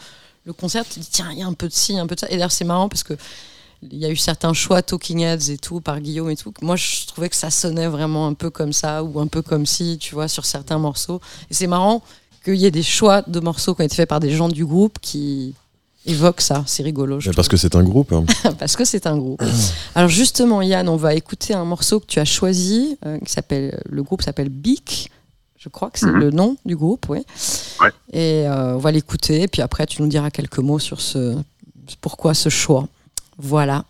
le 0.46 0.54
concert, 0.54 0.84
tu 0.86 0.96
te 0.96 1.00
dis 1.00 1.10
tiens, 1.12 1.30
il 1.32 1.40
y 1.40 1.42
a 1.42 1.48
un 1.48 1.54
peu 1.54 1.68
de 1.68 1.74
ci, 1.74 1.98
un 1.98 2.08
peu 2.08 2.16
de 2.16 2.20
ça. 2.20 2.28
Et 2.28 2.34
d'ailleurs, 2.34 2.52
c'est 2.52 2.66
marrant 2.66 2.90
parce 2.90 3.04
que 3.04 3.16
il 3.82 3.98
y 3.98 4.06
a 4.06 4.10
eu 4.10 4.16
certains 4.16 4.54
choix 4.54 4.82
Talking 4.82 5.20
Heads 5.20 5.50
et 5.52 5.58
tout 5.58 5.82
par 5.82 6.00
Guillaume 6.00 6.30
et 6.30 6.36
tout. 6.36 6.54
Moi, 6.62 6.76
je 6.76 7.06
trouvais 7.08 7.30
que 7.30 7.36
ça 7.36 7.50
sonnait 7.52 7.88
vraiment 7.88 8.28
un 8.28 8.34
peu 8.34 8.50
comme 8.50 8.74
ça 8.74 9.04
ou 9.04 9.20
un 9.20 9.28
peu 9.28 9.42
comme 9.42 9.66
si, 9.66 9.98
tu 10.00 10.16
vois, 10.16 10.28
sur 10.28 10.46
certains 10.46 10.78
morceaux. 10.80 11.22
Et 11.50 11.54
c'est 11.54 11.68
marrant 11.68 12.02
qu'il 12.44 12.56
y 12.56 12.66
ait 12.66 12.72
des 12.72 12.84
choix 12.84 13.22
de 13.28 13.40
morceaux 13.40 13.76
qui 13.76 13.82
ont 13.82 13.86
été 13.86 13.96
faits 13.96 14.10
par 14.10 14.20
des 14.20 14.32
gens 14.32 14.50
du 14.50 14.66
groupe 14.66 14.98
qui 15.02 15.54
évoquent 16.08 16.42
ça. 16.42 16.64
C'est 16.68 16.84
rigolo. 16.84 17.20
je 17.20 17.30
Mais 17.30 17.36
parce 17.36 17.48
que 17.48 17.58
c'est 17.58 17.76
un 17.76 17.84
groupe 17.84 18.12
hein. 18.14 18.26
parce 18.60 18.76
que 18.76 18.86
c'est 18.86 19.08
un 19.08 19.18
groupe. 19.18 19.42
Alors 19.96 20.10
justement, 20.10 20.62
Yann, 20.62 20.88
on 20.90 20.96
va 20.98 21.14
écouter 21.16 21.54
un 21.54 21.66
morceau 21.66 22.00
que 22.00 22.06
tu 22.06 22.20
as 22.20 22.26
choisi, 22.26 22.98
euh, 23.06 23.18
qui 23.20 23.32
s'appelle, 23.32 23.80
le 23.90 24.04
groupe 24.04 24.22
s'appelle 24.22 24.50
Beak. 24.50 25.12
Je 25.58 25.70
crois 25.70 25.90
que 25.90 25.98
c'est 25.98 26.06
Mhm. 26.06 26.20
le 26.20 26.30
nom 26.30 26.58
du 26.64 26.76
groupe, 26.76 27.08
oui. 27.10 27.20
Ouais. 27.82 27.90
Et 28.14 28.48
euh, 28.48 28.76
on 28.76 28.78
va 28.78 28.92
l'écouter, 28.92 29.42
et 29.42 29.48
puis 29.48 29.64
après 29.64 29.88
tu 29.88 30.04
nous 30.04 30.08
diras 30.08 30.30
quelques 30.30 30.60
mots 30.60 30.78
sur 30.78 31.02
ce, 31.02 31.36
pourquoi 32.02 32.36
ce 32.36 32.50
choix. 32.50 32.88
Voilà. 33.38 33.84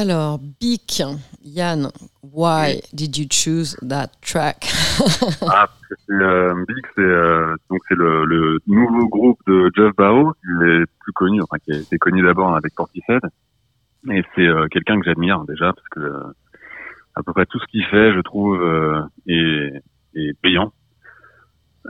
Alors, 0.00 0.38
Bic, 0.38 1.02
Yann, 1.44 1.90
why 2.22 2.80
did 2.94 3.18
you 3.18 3.26
choose 3.28 3.76
that 3.82 4.08
track? 4.22 4.64
Ah, 5.42 5.68
euh, 6.10 6.54
Big, 6.66 6.86
c'est 6.94 7.02
euh, 7.02 7.54
donc 7.68 7.80
c'est 7.86 7.96
le, 7.96 8.24
le, 8.24 8.60
nouveau 8.66 9.08
groupe 9.08 9.38
de 9.46 9.70
Jeff 9.76 9.94
Bao, 9.96 10.32
qui 10.32 10.48
est 10.64 10.86
plus 11.00 11.12
connu, 11.12 11.42
enfin 11.42 11.58
qui 11.58 11.72
été 11.72 11.98
connu 11.98 12.22
d'abord 12.22 12.56
avec 12.56 12.74
Portishead, 12.74 13.20
et 14.10 14.22
c'est 14.34 14.46
euh, 14.46 14.68
quelqu'un 14.68 14.98
que 14.98 15.04
j'admire 15.04 15.44
déjà 15.44 15.74
parce 15.74 15.88
que 15.90 16.00
euh, 16.00 16.32
à 17.14 17.22
peu 17.22 17.34
près 17.34 17.44
tout 17.44 17.58
ce 17.58 17.66
qu'il 17.66 17.84
fait, 17.84 18.14
je 18.14 18.20
trouve, 18.20 18.58
est, 19.26 19.82
est, 20.14 20.40
payant. 20.40 20.72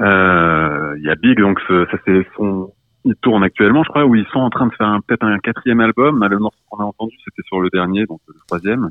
Il 0.00 1.02
y 1.04 1.10
a 1.10 1.14
Big, 1.14 1.38
donc 1.38 1.60
ça 1.68 1.96
c'est 2.04 2.26
son, 2.36 2.72
il 3.04 3.14
tourne 3.16 3.42
actuellement, 3.42 3.82
je 3.82 3.88
crois, 3.88 4.04
où 4.04 4.14
ils 4.14 4.26
sont 4.26 4.40
en 4.40 4.50
train 4.50 4.66
de 4.66 4.74
faire 4.74 4.98
peut-être 5.06 5.24
un 5.24 5.38
quatrième 5.38 5.80
album. 5.80 6.26
Le 6.28 6.38
morceau 6.38 6.58
qu'on 6.68 6.82
a 6.82 6.84
entendu, 6.84 7.16
c'était 7.24 7.46
sur 7.46 7.60
le 7.60 7.70
dernier, 7.70 8.06
donc 8.06 8.20
le 8.28 8.34
troisième. 8.46 8.90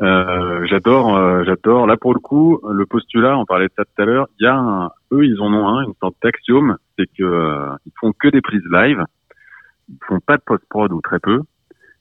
Euh, 0.00 0.66
j'adore, 0.70 1.16
euh, 1.16 1.44
j'adore. 1.44 1.86
Là 1.86 1.98
pour 1.98 2.14
le 2.14 2.18
coup, 2.18 2.60
le 2.66 2.86
postulat, 2.86 3.36
on 3.36 3.44
parlait 3.44 3.66
de 3.66 3.72
ça 3.76 3.84
tout 3.84 4.02
à 4.02 4.06
l'heure. 4.06 4.26
Il 4.40 4.44
y 4.44 4.46
a 4.46 4.56
un, 4.56 4.90
eux, 5.12 5.26
ils 5.26 5.38
en 5.40 5.52
ont 5.52 5.68
un, 5.68 5.82
une 5.82 5.94
sorte 6.00 6.16
d'axiome, 6.22 6.78
c'est 6.98 7.06
que 7.06 7.22
euh, 7.22 7.68
ils 7.84 7.92
font 8.00 8.12
que 8.18 8.28
des 8.28 8.40
prises 8.40 8.64
live, 8.70 9.04
ils 9.90 9.98
font 10.06 10.20
pas 10.20 10.36
de 10.36 10.42
post 10.46 10.64
prod 10.70 10.90
ou 10.92 11.02
très 11.02 11.18
peu, 11.18 11.42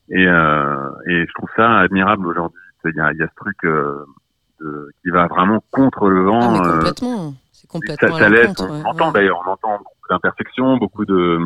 et, 0.10 0.25
euh, 0.25 0.89
et 1.07 1.25
je 1.27 1.34
trouve 1.34 1.49
ça 1.57 1.79
admirable 1.79 2.27
aujourd'hui. 2.27 2.60
Il 2.86 2.95
y 2.95 2.99
a, 3.01 3.12
y 3.12 3.21
a 3.21 3.27
ce 3.27 3.36
truc 3.36 3.57
de, 3.63 4.89
qui 5.03 5.10
va 5.10 5.27
vraiment 5.27 5.62
contre 5.71 6.07
le 6.07 6.23
vent. 6.23 6.62
Ah, 6.63 6.71
complètement, 6.75 7.34
complètement. 7.71 8.17
Ça, 8.17 8.23
ça 8.23 8.29
laisse. 8.29 8.53
on 8.60 8.84
entend 8.84 9.12
d'ailleurs, 9.12 9.41
on 9.45 9.49
entend 9.49 9.77
beaucoup 9.77 10.07
d'imperfections, 10.10 10.77
beaucoup 10.77 11.05
de 11.05 11.39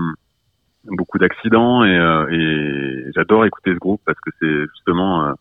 beaucoup 0.85 1.17
d'accidents, 1.17 1.83
et, 1.83 1.95
et 2.31 3.11
j'adore 3.15 3.45
écouter 3.45 3.73
ce 3.73 3.79
groupe 3.79 4.01
parce 4.05 4.19
que 4.19 4.29
c'est 4.39 4.65
justement 4.75 5.33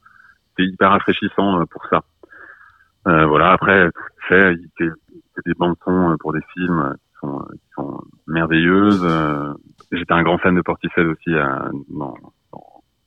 c'est 0.56 0.64
hyper 0.64 0.90
rafraîchissant 0.90 1.60
euh, 1.60 1.64
pour 1.66 1.84
ça. 1.86 2.02
Euh, 3.06 3.26
voilà. 3.26 3.52
Après, 3.52 3.88
fait, 4.28 4.54
fait, 4.78 4.90
des 5.44 5.54
bandes 5.54 5.76
son 5.84 6.12
euh, 6.12 6.16
pour 6.18 6.32
des 6.32 6.42
films 6.54 6.94
qui 6.96 7.18
sont, 7.20 7.44
qui 7.52 7.68
sont 7.74 8.00
merveilleuses. 8.26 9.06
J'étais 9.92 10.12
un 10.12 10.22
grand 10.22 10.38
fan 10.38 10.54
de 10.54 10.62
Portishead 10.62 11.06
aussi 11.06 11.30
dans, 11.90 12.14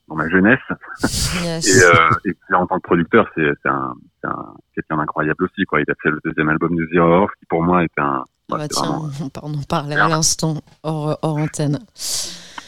dans, 0.08 0.16
ma 0.16 0.30
jeunesse. 0.30 0.60
et, 1.04 2.30
et 2.30 2.34
puis 2.34 2.56
en 2.56 2.68
tant 2.68 2.78
que 2.78 2.84
producteur, 2.84 3.30
c'est 3.36 3.52
un, 3.66 3.94
un 4.24 4.54
quelqu'un 4.74 4.98
d'incroyable 4.98 5.44
aussi. 5.44 5.66
Quoi. 5.66 5.82
Il 5.82 5.92
a 5.92 5.96
fait 6.02 6.10
le 6.10 6.20
deuxième 6.24 6.50
album 6.50 6.76
de 6.76 6.88
Zero 6.92 7.24
Off, 7.24 7.32
qui 7.40 7.46
pour 7.46 7.64
moi 7.64 7.84
est 7.84 8.00
un. 8.00 8.24
Ah 8.52 8.58
bah 8.58 8.68
tiens, 8.68 9.02
on 9.42 9.54
en 9.54 9.64
parlait 9.64 9.98
à 9.98 10.08
l'instant 10.08 10.62
hors, 10.84 11.20
hors 11.22 11.38
antenne. 11.38 11.80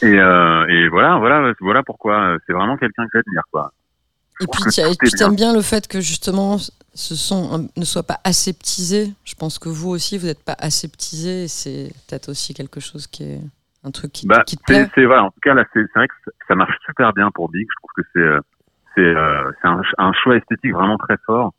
Et, 0.02 0.18
euh, 0.18 0.66
et 0.66 0.88
voilà, 0.88 1.18
voilà, 1.18 1.52
voilà 1.60 1.82
pourquoi 1.82 2.36
c'est 2.46 2.52
vraiment 2.52 2.76
quelqu'un 2.76 3.04
que 3.04 3.18
j'admire, 3.18 3.42
quoi. 3.50 3.72
Et 4.40 4.46
puis 4.46 5.10
tu 5.10 5.22
aimes 5.22 5.36
bien 5.36 5.52
le 5.52 5.60
fait 5.60 5.86
que 5.86 6.00
justement 6.00 6.56
ce 6.94 7.14
son 7.14 7.68
ne 7.76 7.84
soit 7.84 8.02
pas 8.02 8.20
aseptisé. 8.24 9.12
Je 9.24 9.34
pense 9.34 9.58
que 9.58 9.68
vous 9.68 9.90
aussi 9.90 10.16
vous 10.16 10.26
n'êtes 10.26 10.42
pas 10.42 10.56
aseptisé. 10.58 11.46
C'est 11.46 11.92
peut-être 12.08 12.30
aussi 12.30 12.54
quelque 12.54 12.80
chose 12.80 13.06
qui 13.06 13.24
est 13.24 13.40
un 13.84 13.90
truc 13.90 14.12
qui, 14.12 14.26
bah, 14.26 14.42
qui 14.46 14.56
te 14.56 14.62
plaît. 14.64 14.88
C'est 14.94 15.04
vrai. 15.04 15.18
En 15.18 15.30
tout 15.30 15.40
cas 15.42 15.54
là, 15.54 15.64
c'est 15.72 15.86
vrai 15.94 16.08
que 16.08 16.14
ça 16.48 16.54
marche 16.54 16.76
super 16.84 17.12
bien 17.12 17.30
pour 17.30 17.48
Big. 17.48 17.66
Je 17.68 17.76
trouve 17.76 17.90
que 17.96 18.08
c'est 18.12 18.20
euh, 18.20 18.40
c'est 18.94 19.00
euh, 19.00 19.50
un, 19.62 19.82
un, 19.98 20.12
choix 20.12 20.36
esthétique 20.36 20.72
vraiment 20.72 20.98
très 20.98 21.16
fort. 21.24 21.52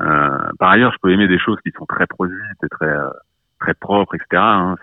Euh, 0.00 0.38
par 0.58 0.70
ailleurs, 0.70 0.92
je 0.92 0.98
peux 1.02 1.12
aimer 1.12 1.28
des 1.28 1.38
choses 1.38 1.58
qui 1.64 1.70
sont 1.76 1.86
très 1.86 2.06
produites 2.06 2.64
et 2.64 2.68
très 2.68 2.94
très 3.60 3.74
propres, 3.74 4.14
etc. 4.14 4.42
Hein. 4.42 4.76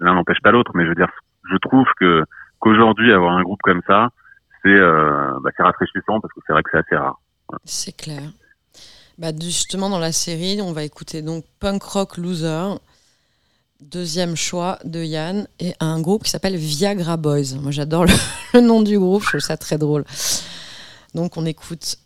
L'un 0.00 0.14
n'empêche 0.14 0.40
pas 0.42 0.50
l'autre, 0.50 0.72
mais 0.74 0.84
je 0.84 0.88
veux 0.88 0.94
dire, 0.94 1.10
je 1.50 1.56
trouve 1.58 1.86
que 1.98 2.24
qu'aujourd'hui 2.58 3.12
avoir 3.12 3.36
un 3.36 3.42
groupe 3.42 3.60
comme 3.62 3.82
ça, 3.86 4.08
c'est 4.62 4.70
euh, 4.70 5.38
bah, 5.42 5.50
rafraîchissant 5.58 6.20
parce 6.20 6.32
que 6.34 6.40
c'est 6.46 6.52
vrai 6.52 6.62
que 6.62 6.70
c'est 6.72 6.78
assez 6.78 6.96
rare. 6.96 7.20
C'est 7.64 7.96
clair. 7.96 8.22
Bah, 9.18 9.28
justement, 9.38 9.90
dans 9.90 9.98
la 9.98 10.12
série, 10.12 10.60
on 10.62 10.72
va 10.72 10.84
écouter 10.84 11.22
donc 11.22 11.44
Punk 11.60 11.82
Rock 11.82 12.16
Loser, 12.18 12.78
deuxième 13.80 14.36
choix 14.36 14.78
de 14.84 15.02
Yann, 15.02 15.46
et 15.60 15.74
un 15.80 16.00
groupe 16.00 16.24
qui 16.24 16.30
s'appelle 16.30 16.56
Viagra 16.56 17.16
Boys. 17.16 17.54
Moi, 17.60 17.70
j'adore 17.70 18.06
le, 18.54 18.60
nom 18.60 18.82
du 18.82 18.98
groupe, 18.98 19.22
je 19.22 19.28
trouve 19.28 19.40
ça 19.40 19.56
très 19.56 19.78
drôle. 19.78 20.04
Donc, 21.14 21.36
on 21.36 21.46
écoute 21.46 21.98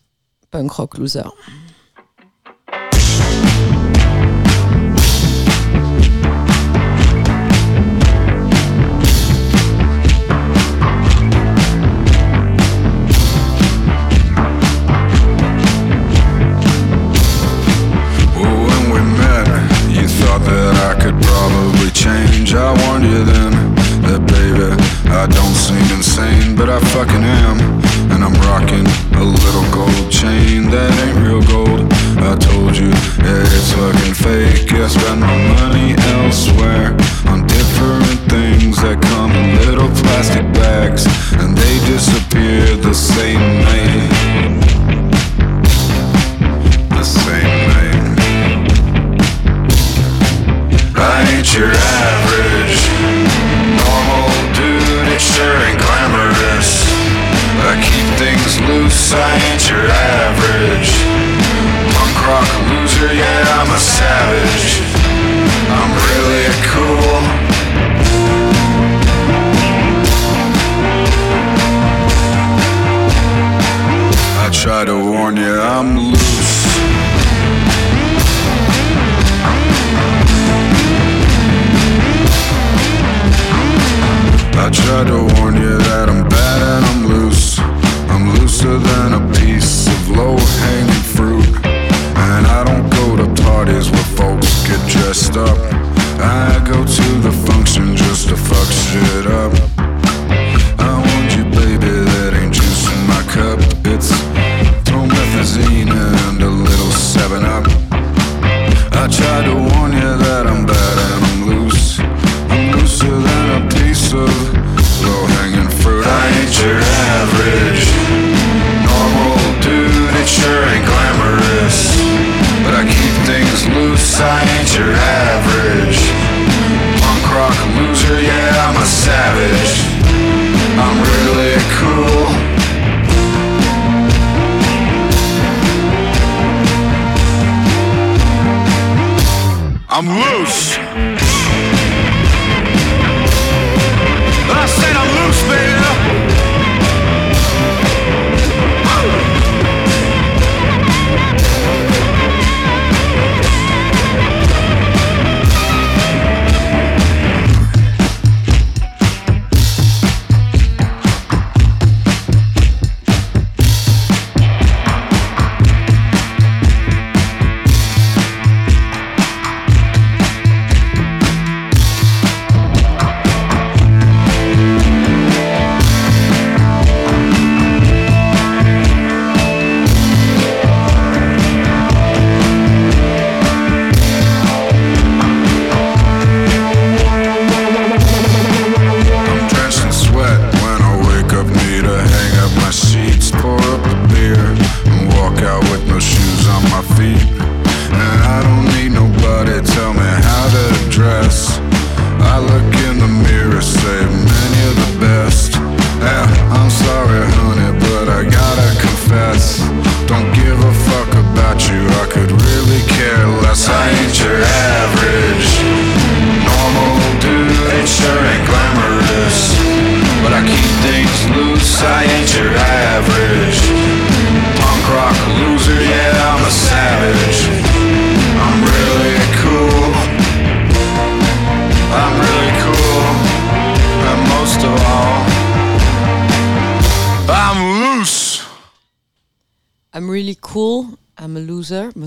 Punk 0.51 0.71
Rock 0.71 0.99
Loser. 0.99 1.23
Insane, 26.03 26.57
but 26.57 26.69
I 26.69 26.81
fucking 26.81 27.23
am. 27.23 27.61
And 28.11 28.25
I'm 28.25 28.35
rocking 28.51 29.12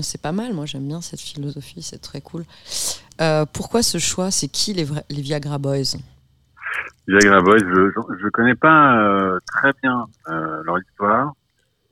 c'est 0.06 0.22
pas 0.22 0.32
mal, 0.32 0.52
moi 0.54 0.66
j'aime 0.66 0.86
bien 0.86 1.00
cette 1.00 1.20
philosophie, 1.20 1.82
c'est 1.82 2.00
très 2.00 2.20
cool. 2.20 2.44
Euh, 3.20 3.44
pourquoi 3.52 3.82
ce 3.82 3.98
choix? 3.98 4.30
C'est 4.30 4.48
qui 4.48 4.72
les, 4.72 4.84
vrais- 4.84 5.04
les 5.10 5.20
Viagra 5.20 5.58
Boys? 5.58 5.96
Viagra 7.08 7.40
Boys, 7.40 7.58
je, 7.58 7.90
je 8.22 8.28
connais 8.28 8.54
pas 8.54 8.96
euh, 8.98 9.38
très 9.46 9.72
bien 9.82 10.06
euh, 10.28 10.62
leur 10.64 10.78
histoire. 10.78 11.32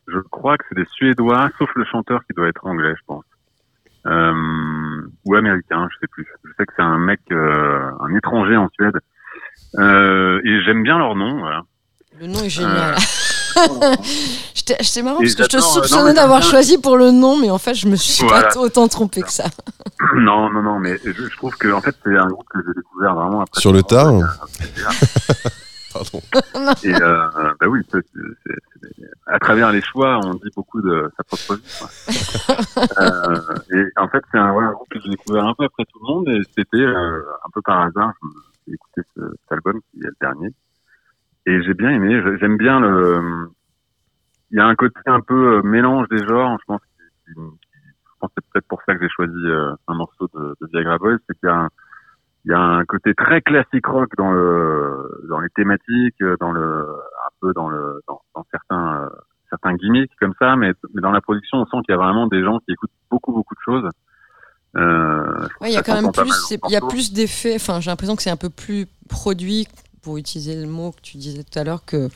Je 0.06 0.18
crois 0.30 0.56
que 0.58 0.64
c'est 0.68 0.76
des 0.76 0.86
Suédois, 0.92 1.50
sauf 1.58 1.70
le 1.74 1.84
chanteur 1.84 2.20
qui 2.26 2.34
doit 2.34 2.48
être 2.48 2.66
anglais, 2.66 2.94
je 2.96 3.02
pense. 3.06 3.24
Ou 5.24 5.34
américain, 5.34 5.88
je 5.92 5.98
sais 6.00 6.06
plus. 6.08 6.26
Je 6.44 6.50
sais 6.58 6.66
que 6.66 6.72
c'est 6.76 6.82
un 6.82 6.98
mec, 6.98 7.20
un 7.30 8.14
étranger 8.14 8.56
en 8.56 8.68
Suède. 8.68 8.98
Et 9.78 10.62
j'aime 10.64 10.82
bien 10.82 10.98
leur 10.98 11.14
nom, 11.16 11.38
voilà. 11.38 11.62
Le 12.20 12.26
nom 12.26 12.40
est 12.40 12.50
génial. 12.50 12.94
J'étais- 14.54 14.76
C'est 14.82 15.02
marrant 15.02 15.18
parce 15.18 15.34
que 15.34 15.42
je 15.44 15.48
te 15.48 15.60
soupçonnais 15.60 16.14
d'avoir 16.14 16.42
choisi 16.42 16.78
pour 16.78 16.96
le 16.96 17.10
nom, 17.10 17.36
mais 17.38 17.50
en 17.50 17.58
fait 17.58 17.74
je 17.74 17.86
me 17.88 17.96
suis 17.96 18.24
Voilà. 18.26 18.48
pas 18.48 18.58
autant 18.60 18.88
trompé 18.88 19.22
que 19.22 19.30
ça. 19.32 19.44
non, 20.16 20.50
non, 20.50 20.62
non, 20.62 20.78
mais 20.78 20.98
je, 21.04 21.12
je 21.12 21.36
trouve 21.36 21.54
que 21.56 21.68
en 21.72 21.80
fait 21.80 21.94
c'est 22.04 22.16
un 22.16 22.26
groupe 22.28 22.46
que 22.48 22.58
j'ai 22.66 22.74
découvert 22.74 23.14
vraiment 23.14 23.40
après. 23.42 23.60
Sur 23.60 23.72
le 23.72 23.82
tard 23.82 24.12
Pardon. 25.92 26.20
Et 26.82 26.92
euh, 26.92 27.28
bah 27.60 27.66
oui, 27.68 27.80
c'est- 27.92 27.98
c'est- 28.12 28.20
c'est- 28.46 29.04
à 29.26 29.38
travers 29.38 29.70
les 29.70 29.80
choix, 29.80 30.18
on 30.24 30.34
dit 30.34 30.50
beaucoup 30.56 30.82
de 30.82 31.10
sa 31.16 31.22
propre 31.24 31.54
vie. 31.54 31.62
quoi. 31.78 31.88
euh, 33.00 33.40
et 33.72 33.84
en 33.96 34.08
fait, 34.08 34.22
c'est 34.32 34.38
un, 34.38 34.52
ouais, 34.52 34.64
un 34.64 34.72
groupe 34.72 34.88
que 34.90 34.98
j'ai 35.00 35.10
découvert 35.10 35.44
un 35.44 35.54
peu 35.54 35.64
après 35.64 35.84
tout 35.84 35.98
le 36.02 36.12
monde, 36.12 36.28
et 36.28 36.40
c'était 36.56 36.82
euh, 36.82 37.22
un 37.46 37.50
peu 37.52 37.62
par 37.62 37.80
hasard. 37.82 38.12
J'ai 38.66 38.74
écouté 38.74 39.02
ce, 39.16 39.20
cet 39.22 39.52
album 39.52 39.80
qui 39.92 40.00
est 40.00 40.06
le 40.06 40.16
dernier, 40.20 40.48
et 41.46 41.62
j'ai 41.62 41.74
bien 41.74 41.90
aimé. 41.90 42.20
J'aime 42.40 42.56
bien 42.56 42.80
le. 42.80 43.48
Il 44.50 44.58
y 44.58 44.60
a 44.60 44.66
un 44.66 44.74
côté 44.74 44.94
un 45.06 45.20
peu 45.20 45.58
euh, 45.58 45.62
mélange 45.62 46.08
des 46.08 46.24
genres. 46.26 46.56
Je 46.60 46.64
pense, 46.66 46.80
qui- 46.80 47.32
je 47.34 47.40
pense 48.20 48.30
que 48.30 48.34
c'est 48.36 48.44
peut-être 48.52 48.68
pour 48.68 48.80
ça 48.86 48.94
que 48.94 49.00
j'ai 49.02 49.08
choisi 49.08 49.32
euh, 49.46 49.72
un 49.88 49.94
morceau 49.94 50.28
de, 50.34 50.54
de 50.60 50.66
Viagra 50.72 50.98
Boys, 50.98 51.16
c'est 51.28 51.38
qu'il 51.38 51.48
y 51.48 51.52
a 51.52 51.56
un, 51.56 51.68
il 52.44 52.50
y 52.50 52.54
a 52.54 52.60
un 52.60 52.84
côté 52.84 53.14
très 53.14 53.40
classique 53.42 53.86
rock 53.86 54.10
dans 54.16 54.30
le 54.32 55.24
dans 55.28 55.40
les 55.40 55.48
thématiques, 55.50 56.20
euh, 56.22 56.36
dans 56.40 56.52
le 56.52 56.62
un 56.88 57.30
peu 57.40 57.52
dans 57.54 57.68
le 57.68 58.00
dans, 58.06 58.20
dans 58.34 58.44
certains 58.50 59.02
euh, 59.04 59.08
certains 59.50 59.74
gimmicks 59.76 60.12
comme 60.20 60.34
ça, 60.38 60.56
mais, 60.56 60.72
mais 60.94 61.00
dans 61.00 61.12
la 61.12 61.20
production, 61.20 61.58
on 61.58 61.66
sent 61.66 61.76
qu'il 61.84 61.92
y 61.92 61.98
a 61.98 62.02
vraiment 62.02 62.26
des 62.26 62.42
gens 62.42 62.58
qui 62.60 62.72
écoutent 62.72 62.90
beaucoup 63.10 63.32
beaucoup 63.32 63.54
de 63.54 63.60
choses. 63.64 63.88
Euh, 64.76 65.46
Ouais, 65.60 65.70
il 65.70 65.74
y 65.74 65.76
a 65.76 65.82
que 65.82 65.86
quand 65.86 65.94
même 66.02 66.12
plus, 66.12 66.52
il 66.68 66.72
y 66.72 66.76
a 66.76 66.80
plus 66.80 67.12
d'effets. 67.12 67.54
Enfin, 67.56 67.80
j'ai 67.80 67.90
l'impression 67.90 68.16
que 68.16 68.22
c'est 68.22 68.30
un 68.30 68.36
peu 68.36 68.50
plus 68.50 68.86
produit, 69.08 69.68
pour 70.04 70.18
utiliser 70.18 70.60
le 70.60 70.68
mot 70.70 70.92
que 70.92 71.00
tu 71.00 71.16
disais 71.16 71.42
tout 71.42 71.58
à 71.58 71.64
l'heure, 71.64 71.84
que 71.84 72.08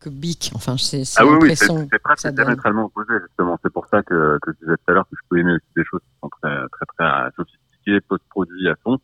que 0.00 0.10
Bic. 0.10 0.50
Enfin, 0.54 0.76
c'est 0.76 1.02
Ah 1.16 1.24
oui, 1.26 1.38
oui, 1.40 1.48
c'est 1.56 1.98
presque 2.02 2.26
diamétralement 2.34 2.84
opposé 2.84 3.14
justement. 3.26 3.58
C'est 3.62 3.72
pour 3.72 3.86
ça 3.86 4.02
que, 4.02 4.38
que 4.42 4.52
je 4.52 4.58
disais 4.64 4.76
tout 4.76 4.90
à 4.90 4.92
l'heure 4.92 5.04
que 5.04 5.16
je 5.16 5.22
peux 5.30 5.38
aimer 5.38 5.52
aussi 5.54 5.72
des 5.76 5.84
choses 5.84 6.00
qui 6.00 6.18
sont 6.22 6.28
très 6.42 6.54
très 6.72 6.86
très 6.96 7.04
euh, 7.06 7.30
sophistiquées, 7.36 8.00
post-produits 8.02 8.68
à 8.68 8.74
fond. 8.84 8.98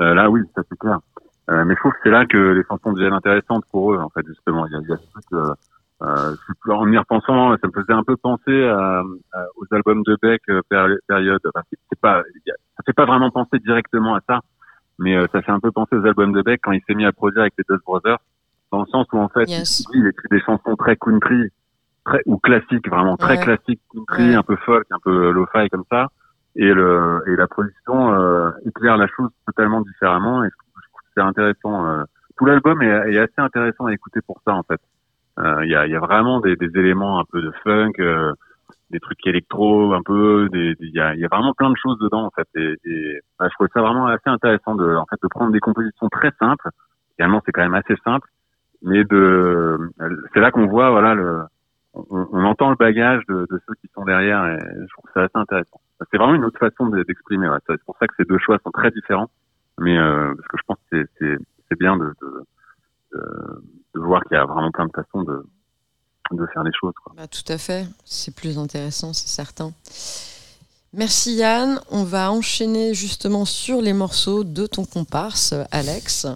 Euh, 0.00 0.14
là, 0.14 0.30
oui, 0.30 0.40
ça 0.54 0.62
c'est 0.68 0.78
clair. 0.78 0.98
Euh, 1.50 1.64
mais 1.64 1.74
je 1.74 1.80
trouve 1.80 1.92
que 1.92 1.98
c'est 2.04 2.10
là 2.10 2.26
que 2.26 2.36
les 2.36 2.62
chansons 2.68 2.92
deviennent 2.92 3.12
intéressantes 3.12 3.64
pour 3.70 3.92
eux, 3.94 3.98
en 3.98 4.08
fait, 4.10 4.24
justement. 4.26 4.66
Il 4.66 4.72
y 4.72 4.76
a, 4.76 4.80
il 4.82 4.88
y 4.88 4.92
a 4.92 4.96
ce 4.96 5.10
truc, 5.10 5.24
euh, 5.32 5.54
euh, 6.02 6.34
en 6.74 6.92
y 6.92 6.98
repensant, 6.98 7.56
ça 7.56 7.66
me 7.68 7.72
faisait 7.72 7.92
un 7.92 8.02
peu 8.04 8.16
penser 8.16 8.66
à, 8.66 9.00
à- 9.32 9.46
aux 9.56 9.66
albums 9.74 10.02
de 10.04 10.16
Beck 10.22 10.42
euh, 10.48 10.60
péri- 10.70 10.98
période. 11.08 11.40
Enfin, 11.46 11.62
c'est- 11.70 12.00
pas, 12.00 12.22
ça 12.76 12.82
fait 12.84 12.92
pas 12.92 13.06
vraiment 13.06 13.30
penser 13.30 13.58
directement 13.60 14.14
à 14.14 14.20
ça, 14.28 14.40
mais 14.98 15.16
euh, 15.16 15.26
ça 15.32 15.42
fait 15.42 15.52
un 15.52 15.60
peu 15.60 15.70
penser 15.72 15.96
aux 15.96 16.04
albums 16.06 16.32
de 16.32 16.42
Beck 16.42 16.60
quand 16.62 16.72
il 16.72 16.80
s'est 16.86 16.94
mis 16.94 17.04
à 17.04 17.12
produire 17.12 17.42
avec 17.42 17.54
les 17.58 17.64
Dust 17.68 17.82
Brothers, 17.84 18.18
dans 18.72 18.80
le 18.80 18.86
sens 18.86 19.06
où 19.12 19.18
en 19.18 19.28
fait, 19.28 19.48
Yes. 19.48 19.84
il 19.94 20.06
écrit 20.06 20.28
des 20.30 20.40
chansons 20.40 20.76
très 20.76 20.96
country, 20.96 21.50
très 22.04 22.20
ou 22.26 22.38
classiques, 22.38 22.88
vraiment 22.88 23.16
très 23.16 23.36
Ouais. 23.38 23.42
classiques 23.44 23.80
country, 23.92 24.30
Ouais. 24.30 24.34
un 24.34 24.42
peu 24.42 24.56
folk, 24.56 24.86
un 24.90 24.98
peu 25.02 25.30
lo-fi 25.30 25.68
comme 25.70 25.84
ça, 25.90 26.08
et 26.56 26.72
le 26.72 27.22
et 27.26 27.36
la 27.36 27.46
production 27.46 28.12
euh, 28.14 28.50
éclaire 28.64 28.96
la 28.96 29.06
chose 29.08 29.30
totalement 29.46 29.80
différemment, 29.82 30.42
et 30.44 30.48
je 30.48 30.54
trouve, 30.56 31.00
c'est 31.14 31.20
intéressant. 31.22 31.86
euh, 31.86 32.02
tout 32.38 32.44
l'album 32.44 32.82
est, 32.82 33.12
est 33.14 33.18
assez 33.18 33.38
intéressant 33.38 33.86
à 33.86 33.92
écouter 33.94 34.20
pour 34.26 34.40
ça 34.44 34.52
en 34.54 34.62
fait. 34.62 34.80
Euh, 35.38 35.64
Il 35.64 35.70
y, 35.70 35.74
a, 35.74 35.86
il 35.86 35.92
y 35.92 35.96
a 35.96 36.00
vraiment 36.00 36.40
des, 36.40 36.56
des 36.56 36.70
éléments 36.78 37.18
un 37.20 37.24
peu 37.30 37.40
de 37.42 37.50
funk, 37.64 37.92
euh, 37.98 38.32
des 38.90 39.00
trucs 39.00 39.26
électro, 39.26 39.92
un 39.94 40.02
peu, 40.02 40.48
il 40.52 40.76
y, 40.94 41.00
a, 41.00 41.14
y 41.14 41.24
a 41.24 41.28
vraiment 41.28 41.54
plein 41.54 41.70
de 41.70 41.76
choses 41.76 41.98
dedans 41.98 42.24
en 42.24 42.30
fait. 42.30 42.48
Et, 42.54 42.76
et 42.84 43.20
bah, 43.38 43.48
je 43.48 43.54
trouvais 43.54 43.70
ça 43.74 43.80
vraiment 43.82 44.06
assez 44.06 44.28
intéressant 44.30 44.74
de, 44.76 44.94
en 44.94 45.06
fait, 45.06 45.16
de 45.22 45.28
prendre 45.28 45.52
des 45.52 45.60
compositions 45.60 46.08
très 46.08 46.32
simples. 46.38 46.68
Finalement, 47.16 47.42
c'est 47.44 47.52
quand 47.52 47.62
même 47.62 47.74
assez 47.74 47.96
simple, 48.04 48.28
mais 48.82 49.02
de, 49.04 49.78
c'est 50.32 50.40
là 50.40 50.50
qu'on 50.50 50.66
voit, 50.66 50.90
voilà, 50.90 51.14
le, 51.14 51.42
on, 51.94 52.28
on 52.30 52.44
entend 52.44 52.70
le 52.70 52.76
bagage 52.76 53.24
de, 53.26 53.46
de 53.50 53.60
ceux 53.66 53.74
qui 53.80 53.88
sont 53.94 54.04
derrière, 54.04 54.44
et 54.46 54.58
je 54.60 54.92
trouve 54.96 55.10
ça 55.14 55.22
assez 55.22 55.36
intéressant. 55.38 55.80
C'est 56.10 56.18
vraiment 56.18 56.34
une 56.34 56.44
autre 56.44 56.58
façon 56.58 56.86
de- 56.88 57.02
d'exprimer. 57.04 57.48
Ouais. 57.48 57.56
C'est 57.66 57.82
pour 57.84 57.96
ça 57.98 58.06
que 58.06 58.14
ces 58.18 58.24
deux 58.24 58.38
choix 58.38 58.58
sont 58.62 58.70
très 58.70 58.90
différents, 58.90 59.30
mais 59.78 59.98
euh, 59.98 60.34
parce 60.36 60.48
que 60.48 60.56
je 60.58 60.62
pense 60.66 60.78
que 60.92 61.06
c'est 61.68 61.78
bien 61.78 61.96
de, 61.96 62.12
de, 62.20 62.44
de, 63.14 63.62
de 63.94 64.00
voir 64.00 64.22
qu'il 64.24 64.36
y 64.36 64.40
a 64.40 64.44
vraiment 64.44 64.70
plein 64.70 64.86
de 64.86 64.92
façons 64.94 65.22
de, 65.22 65.42
de 66.32 66.46
faire 66.52 66.62
les 66.62 66.72
choses. 66.78 66.94
Quoi. 67.02 67.14
Bah, 67.16 67.26
tout 67.26 67.44
à 67.52 67.58
fait, 67.58 67.86
c'est 68.04 68.34
plus 68.34 68.58
intéressant, 68.58 69.12
c'est 69.12 69.28
certain. 69.28 69.72
Merci 70.92 71.34
Yann, 71.34 71.80
on 71.90 72.04
va 72.04 72.30
enchaîner 72.32 72.94
justement 72.94 73.44
sur 73.44 73.82
les 73.82 73.92
morceaux 73.92 74.44
de 74.44 74.66
ton 74.66 74.84
comparse, 74.84 75.54
Alex. 75.70 76.26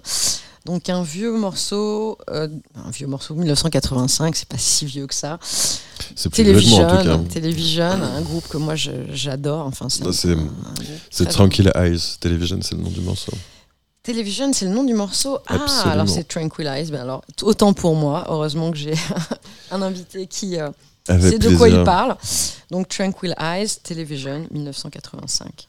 Donc 0.65 0.89
un 0.89 1.01
vieux 1.01 1.31
morceau, 1.35 2.19
euh, 2.29 2.47
un 2.75 2.91
vieux 2.91 3.07
morceau 3.07 3.33
1985, 3.33 4.35
c'est 4.35 4.47
pas 4.47 4.59
si 4.59 4.85
vieux 4.85 5.07
que 5.07 5.15
ça. 5.15 5.39
C'est 5.41 6.29
plus 6.29 6.43
vêtements 6.43 6.77
en 6.77 6.81
tout 6.81 6.95
Television, 6.97 7.23
cas. 7.23 7.33
Television, 7.33 7.83
un 7.85 8.21
groupe 8.21 8.47
que 8.47 8.57
moi 8.57 8.75
j'adore. 8.75 9.65
Enfin, 9.65 9.89
c'est 9.89 10.03
Non, 10.03 10.11
un- 10.11 10.13
c'est- 10.13 10.29
un 10.33 10.35
groupe 10.35 10.51
C'est 11.09 11.23
très 11.25 11.33
Tranquil 11.33 11.71
Eyes. 11.73 12.17
Television, 12.19 12.59
c'est 12.61 12.75
le 12.75 12.81
nom 12.83 12.91
du 12.91 13.01
morceau. 13.01 13.31
Television, 14.03 14.51
c'est 14.51 14.65
le 14.65 14.71
nom 14.71 14.83
du 14.83 14.95
morceau. 14.95 15.37
Ah, 15.47 15.65
alors 15.85 16.09
c'est 16.09 16.27
Tranquilize. 16.27 16.91
Ben 16.91 17.01
alors, 17.01 17.23
autant 17.43 17.73
pour 17.73 17.95
moi. 17.95 18.25
Heureusement 18.29 18.71
que 18.71 18.77
j'ai 18.77 18.95
un 19.71 19.81
invité 19.81 20.25
qui 20.25 20.59
euh, 20.59 20.69
sait 21.05 21.37
de 21.37 21.55
quoi 21.55 21.69
il 21.69 21.83
parle. 21.83 22.17
Donc 22.71 22.87
Tranquil 22.87 23.35
Eyes, 23.39 23.67
Television, 23.83 24.47
1985. 24.49 25.67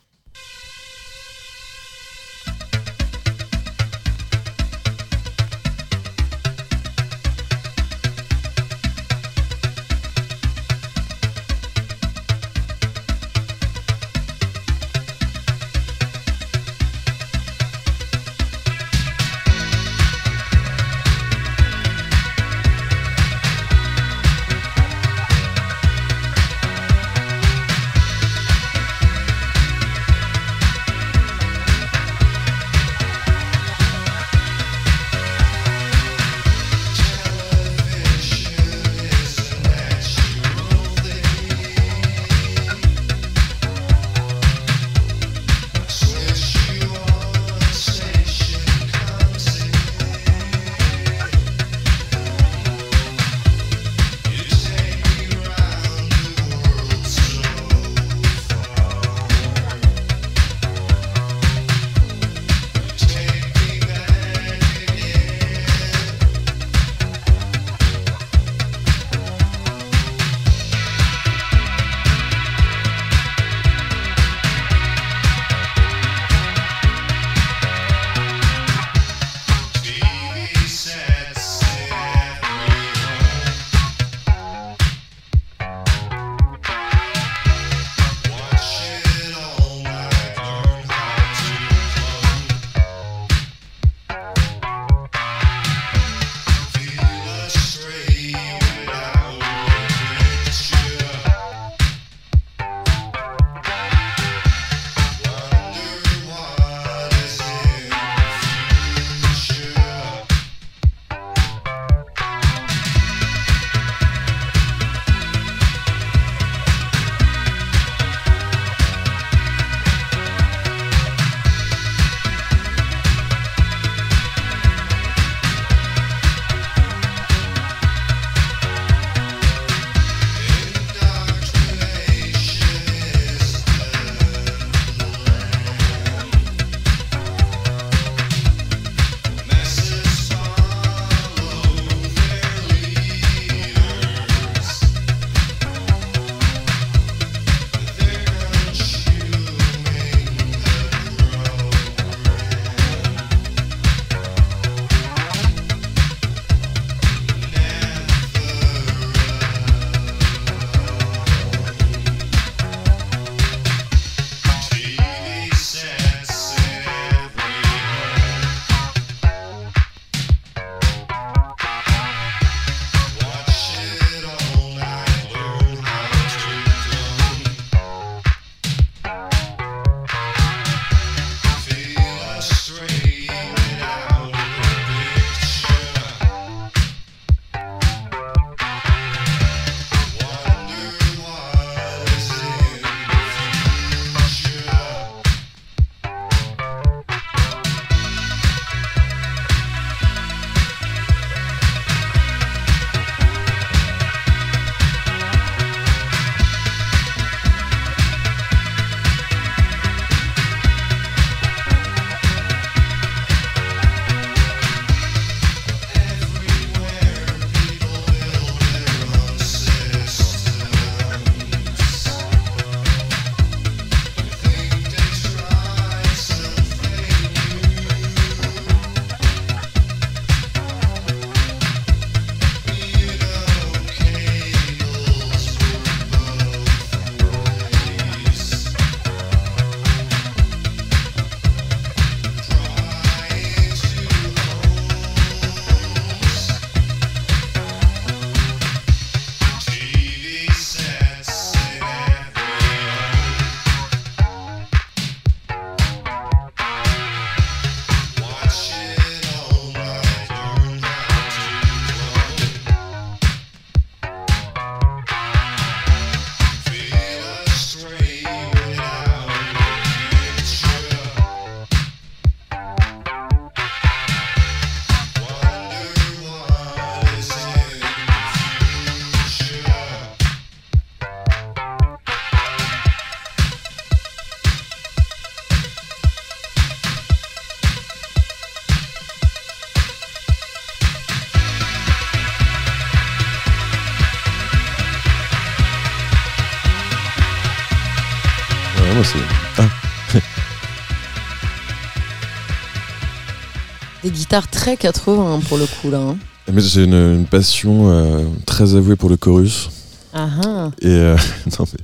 Guitares 304.33 304.49
très 304.49 304.79
80 304.79 305.41
pour 305.47 305.59
le 305.59 305.67
coup 305.67 305.91
là. 305.91 305.99
hein. 305.99 306.17
Mais 306.51 306.63
j'ai 306.63 306.85
une, 306.85 306.95
une 306.95 307.27
passion 307.27 307.91
euh, 307.91 308.25
très 308.47 308.75
avouée 308.77 308.97
pour 308.97 309.11
le 309.11 309.19
chorus. 309.19 309.69
Ah 310.15 310.27
ah. 310.47 310.71
Et 310.81 310.87
euh, 310.89 311.17
non, 311.59 311.67
mais, 311.71 311.81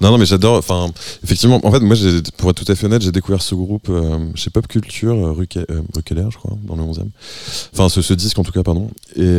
non, 0.00 0.10
non, 0.12 0.16
mais 0.18 0.24
j'adore. 0.24 0.56
Enfin, 0.56 0.86
effectivement, 1.22 1.60
en 1.62 1.70
fait, 1.70 1.80
moi, 1.80 1.94
j'ai- 1.94 2.22
pour 2.38 2.48
être 2.50 2.64
tout 2.64 2.72
à 2.72 2.74
fait 2.74 2.86
honnête, 2.86 3.02
j'ai 3.02 3.12
découvert 3.12 3.42
ce 3.42 3.54
groupe 3.54 3.88
euh, 3.90 4.18
chez 4.34 4.48
Pop 4.48 4.66
Culture, 4.66 5.14
rue, 5.36 5.44
Ke- 5.44 5.66
rue 5.94 6.02
Keller, 6.02 6.28
je 6.30 6.38
crois, 6.38 6.56
dans 6.66 6.74
le 6.74 6.82
11e. 6.84 7.08
Enfin, 7.74 7.90
ce, 7.90 8.00
ce 8.00 8.14
disque 8.14 8.38
en 8.38 8.44
tout 8.44 8.52
cas, 8.52 8.62
pardon. 8.62 8.88
Et, 9.16 9.38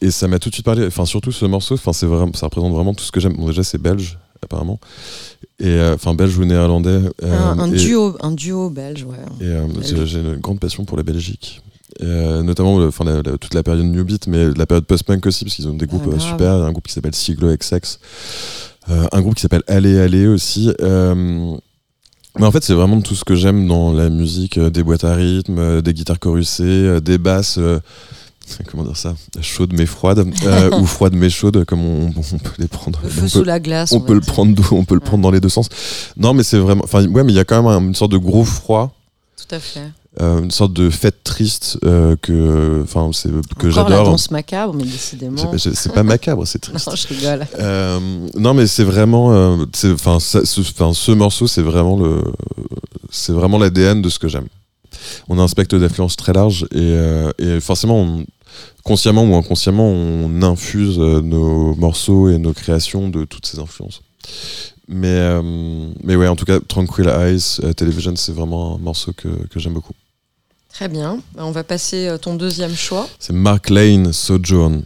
et 0.00 0.10
ça 0.10 0.26
m'a 0.28 0.38
tout 0.38 0.48
de 0.48 0.54
suite 0.54 0.64
parlé. 0.64 0.86
Enfin, 0.86 1.04
surtout 1.04 1.30
ce 1.30 1.44
morceau. 1.44 1.74
Enfin, 1.74 1.92
c'est 1.92 2.06
vraiment, 2.06 2.32
ça 2.32 2.46
représente 2.46 2.72
vraiment 2.72 2.94
tout 2.94 3.04
ce 3.04 3.12
que 3.12 3.20
j'aime. 3.20 3.34
Bon, 3.36 3.46
déjà, 3.48 3.62
c'est 3.64 3.76
belge 3.78 4.18
apparemment. 4.44 4.78
Et 5.60 5.66
euh, 5.66 5.94
enfin, 5.94 6.14
belge 6.14 6.38
ou 6.38 6.44
néerlandais. 6.44 7.00
euh, 7.22 7.38
un, 7.38 7.58
un 7.58 7.72
et- 7.72 7.76
duo, 7.76 8.16
un 8.20 8.32
duo 8.32 8.70
belge, 8.70 9.04
ouais. 9.04 9.16
et 9.40 9.50
euh, 9.50 9.66
j'ai 10.06 10.20
une 10.20 10.36
grande 10.36 10.60
passion 10.60 10.84
pour 10.84 10.96
la 10.96 11.02
Belgique. 11.02 11.60
Euh, 12.02 12.42
notamment 12.42 12.76
enfin, 12.78 13.04
toute 13.40 13.54
la 13.54 13.62
période 13.62 13.84
New 13.86 14.04
Beat, 14.04 14.26
mais 14.26 14.50
la 14.56 14.66
période 14.66 14.84
post-punk 14.84 15.24
aussi, 15.26 15.44
parce 15.44 15.54
qu'ils 15.56 15.68
ont 15.68 15.74
des 15.74 15.86
groupes 15.86 16.06
euh, 16.06 16.10
grave. 16.16 16.20
super. 16.20 16.52
Un 16.52 16.72
groupe 16.72 16.86
qui 16.88 16.92
s'appelle 16.92 17.14
Siglo 17.14 17.54
XX, 17.56 17.98
un 18.88 19.20
groupe 19.20 19.34
qui 19.36 19.42
s'appelle 19.42 19.62
Allez 19.68 19.98
Allez 19.98 20.26
aussi. 20.26 20.72
Mais 20.80 22.46
en 22.46 22.50
fait, 22.50 22.64
c'est 22.64 22.74
vraiment 22.74 23.00
tout 23.00 23.14
ce 23.14 23.24
que 23.24 23.36
j'aime 23.36 23.68
dans 23.68 23.92
la 23.92 24.10
musique 24.10 24.58
des 24.58 24.82
boîtes 24.82 25.04
à 25.04 25.14
rythme, 25.14 25.80
des 25.82 25.94
guitares 25.94 26.18
chorusées, 26.18 26.64
euh, 26.64 27.00
des 27.00 27.16
basses. 27.18 27.60
Comment 28.70 28.84
dire 28.84 28.96
ça 28.96 29.14
Chaudes 29.40 29.72
mais 29.72 29.86
froides, 29.86 30.26
euh, 30.44 30.70
ou 30.80 30.86
froides 30.86 31.14
mais 31.14 31.30
chaudes, 31.30 31.64
comme 31.64 31.80
on, 31.84 32.06
on 32.32 32.38
peut 32.38 32.52
les 32.58 32.68
prendre. 32.68 32.98
Le 33.02 33.08
on 33.08 33.10
feu 33.10 33.20
peut- 33.22 33.28
sous 33.28 33.44
la 33.44 33.60
glace. 33.60 33.92
on 33.92 34.00
peut 34.00 34.14
le 34.14 34.20
prendre 34.20 34.72
on 34.72 34.84
peut 34.84 34.94
le 34.94 35.00
prendre 35.00 35.22
dans 35.22 35.30
les 35.30 35.40
deux 35.40 35.48
sens 35.48 35.68
non 36.16 36.34
mais 36.34 36.42
c'est 36.42 36.58
vraiment 36.58 36.82
enfin 36.84 37.06
ouais 37.06 37.24
mais 37.24 37.32
il 37.32 37.36
y 37.36 37.40
a 37.40 37.44
quand 37.44 37.62
même 37.62 37.70
un- 37.70 37.80
une 37.88 37.94
sorte 37.94 38.12
de 38.12 38.18
gros 38.18 38.44
froid 38.44 38.94
Tout 39.36 39.54
à 39.54 39.58
fait. 39.58 39.80
euh, 40.20 40.42
une 40.42 40.50
sorte 40.50 40.72
de 40.72 40.90
fête 40.90 41.24
triste 41.24 41.78
euh, 41.84 42.16
que 42.20 42.80
enfin 42.84 43.10
c'est 43.12 43.30
que 43.58 43.68
Encore 43.68 43.88
la 43.88 43.96
j'adore 43.96 44.04
danse 44.12 44.30
macabre, 44.30 44.74
mais 44.74 44.84
décidément. 44.84 45.36
C'est- 45.58 45.92
pas 45.92 46.02
macabre 46.02 46.46
c'est 46.46 46.58
triste 46.60 46.86
Non, 46.86 46.94
je 46.96 47.08
rigole. 47.08 47.46
Non 48.38 48.54
mais 48.54 48.66
c'est 48.66 48.84
vraiment 48.84 49.28
enfin 49.92 50.18
ce, 50.20 51.10
morceau 51.12 51.46
c'est 51.46 51.62
vraiment 51.62 51.96
le 51.98 52.22
c'est 53.10 53.32
vraiment 53.32 53.58
l'ADN 53.58 54.02
de 54.02 54.08
ce 54.08 54.18
que 54.18 54.28
j'aime 54.28 54.46
on 55.28 55.38
a 55.38 55.42
un 55.42 55.48
spectre 55.48 55.76
d'influence 55.76 56.16
très 56.16 56.32
large 56.32 56.64
et, 56.72 56.78
euh, 56.78 57.30
et 57.38 57.60
forcément 57.60 58.00
on- 58.00 58.24
consciemment 58.82 59.24
ou 59.24 59.34
inconsciemment 59.34 59.88
on 59.88 60.42
infuse 60.42 60.98
euh, 60.98 61.20
nos 61.20 61.74
morceaux 61.74 62.28
et 62.28 62.38
nos 62.38 62.52
créations 62.52 63.08
de 63.08 63.24
toutes 63.24 63.46
ces 63.46 63.58
influences 63.58 64.02
mais 64.88 65.08
euh, 65.08 65.42
mais 66.02 66.16
ouais 66.16 66.28
en 66.28 66.36
tout 66.36 66.44
cas 66.44 66.60
Tranquil 66.60 67.08
Eyes 67.08 67.60
euh, 67.62 67.72
Television 67.72 68.14
c'est 68.16 68.32
vraiment 68.32 68.76
un 68.76 68.78
morceau 68.78 69.12
que, 69.12 69.28
que 69.48 69.58
j'aime 69.58 69.74
beaucoup 69.74 69.94
Très 70.74 70.88
bien. 70.88 71.20
On 71.38 71.52
va 71.52 71.62
passer 71.62 72.08
euh, 72.08 72.18
ton 72.18 72.34
deuxième 72.34 72.74
choix. 72.74 73.08
c'est 73.20 73.32
Mark 73.32 73.70
Lane 73.70 74.12
Sojourn 74.12 74.82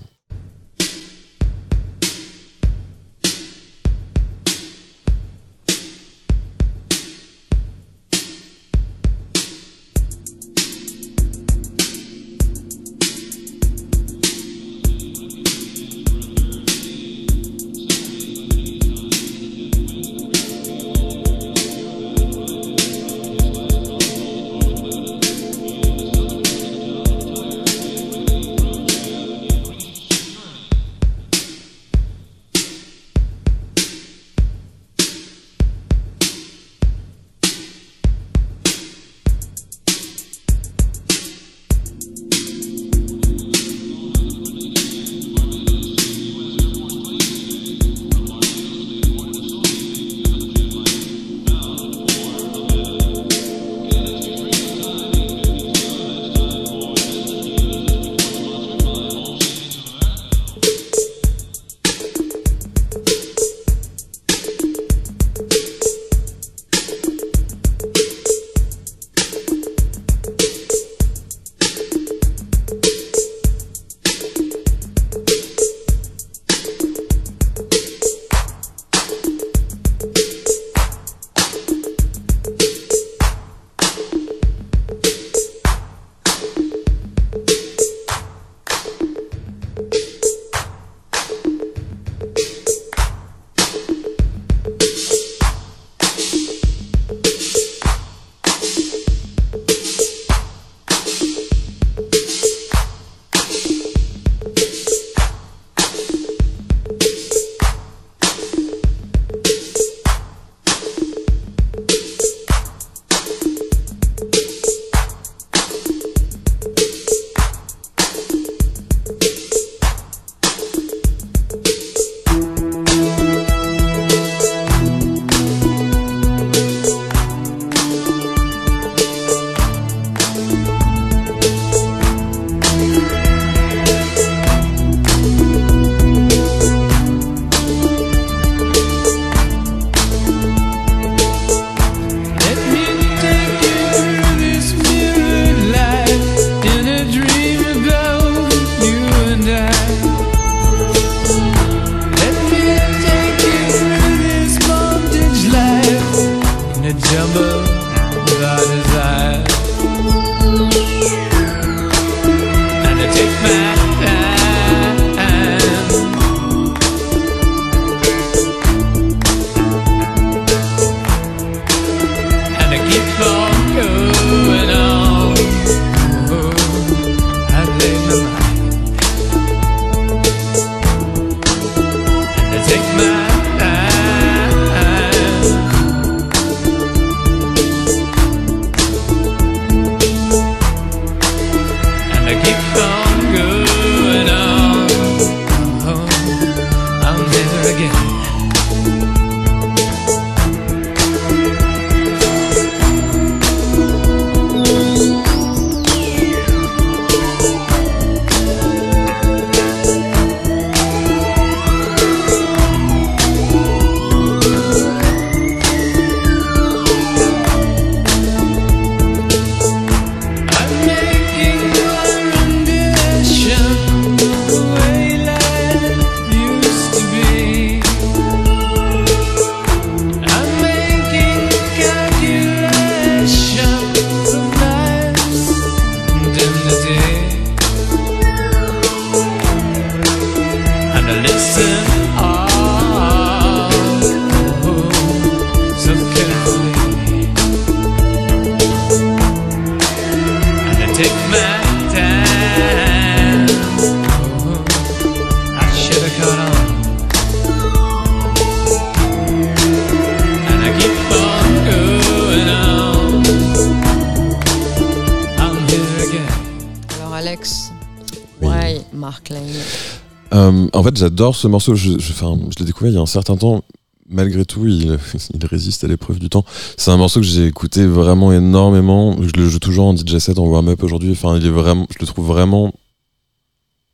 j'adore 270.99 271.34
ce 271.36 271.49
morceau. 271.49 271.74
Je, 271.74 271.99
je, 271.99 272.12
enfin, 272.12 272.38
je 272.51 272.59
l'ai 272.59 272.66
découvert 272.66 272.92
il 272.92 272.94
y 272.96 272.99
a 272.99 273.03
un 273.03 273.07
certain 273.07 273.36
temps. 273.36 273.62
Malgré 274.11 274.44
tout, 274.46 274.66
il, 274.66 274.99
il 275.34 275.46
résiste 275.46 275.84
à 275.84 275.86
l'épreuve 275.86 276.18
du 276.18 276.28
temps. 276.30 276.44
C'est 276.76 276.90
un 276.90 276.96
morceau 276.96 277.20
que 277.20 277.26
j'ai 277.26 277.46
écouté 277.46 277.86
vraiment 277.86 278.32
énormément. 278.32 279.16
Je 279.20 279.38
le 279.38 279.49
joue 279.49 279.59
toujours 279.59 279.86
en 279.86 279.96
DJ 279.96 280.18
set, 280.18 280.38
en 280.38 280.46
warm-up 280.46 280.82
aujourd'hui. 280.82 281.11
Enfin, 281.12 281.36
il 281.36 281.44
est 281.46 281.51
vraiment, 281.51 281.86
je 281.90 281.99
le 282.01 282.07
trouve 282.07 282.26
vraiment, 282.26 282.72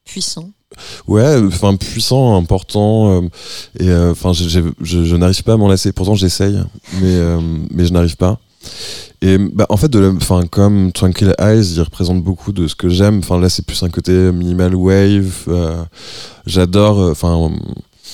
puissant. 0.04 0.50
ouais, 1.08 1.36
enfin 1.46 1.74
puissant, 1.76 2.36
important. 2.36 3.22
euh, 3.22 3.28
et 3.80 3.88
euh, 3.88 4.12
enfin, 4.12 4.32
je, 4.32 4.60
je 4.80 5.16
n'arrive 5.16 5.42
pas 5.42 5.54
à 5.54 5.56
m'en 5.56 5.68
lasser. 5.68 5.92
Pourtant, 5.92 6.14
j'essaye, 6.14 6.58
mais 7.00 7.14
euh, 7.14 7.40
mais 7.70 7.84
je 7.84 7.92
n'arrive 7.92 8.16
pas. 8.16 8.38
Et 9.26 9.38
bah, 9.38 9.64
en 9.70 9.78
fait, 9.78 9.90
comme 10.50 10.92
Tranquil 10.92 11.34
Eyes, 11.38 11.76
il 11.76 11.80
représente 11.80 12.22
beaucoup 12.22 12.52
de 12.52 12.68
ce 12.68 12.74
que 12.74 12.90
j'aime. 12.90 13.20
Enfin, 13.20 13.40
là, 13.40 13.48
c'est 13.48 13.64
plus 13.64 13.82
un 13.82 13.88
côté 13.88 14.12
minimal 14.12 14.74
wave. 14.74 15.44
euh, 15.48 15.82
j'adore, 16.44 17.00
euh, 17.00 17.12
enfin, 17.12 17.50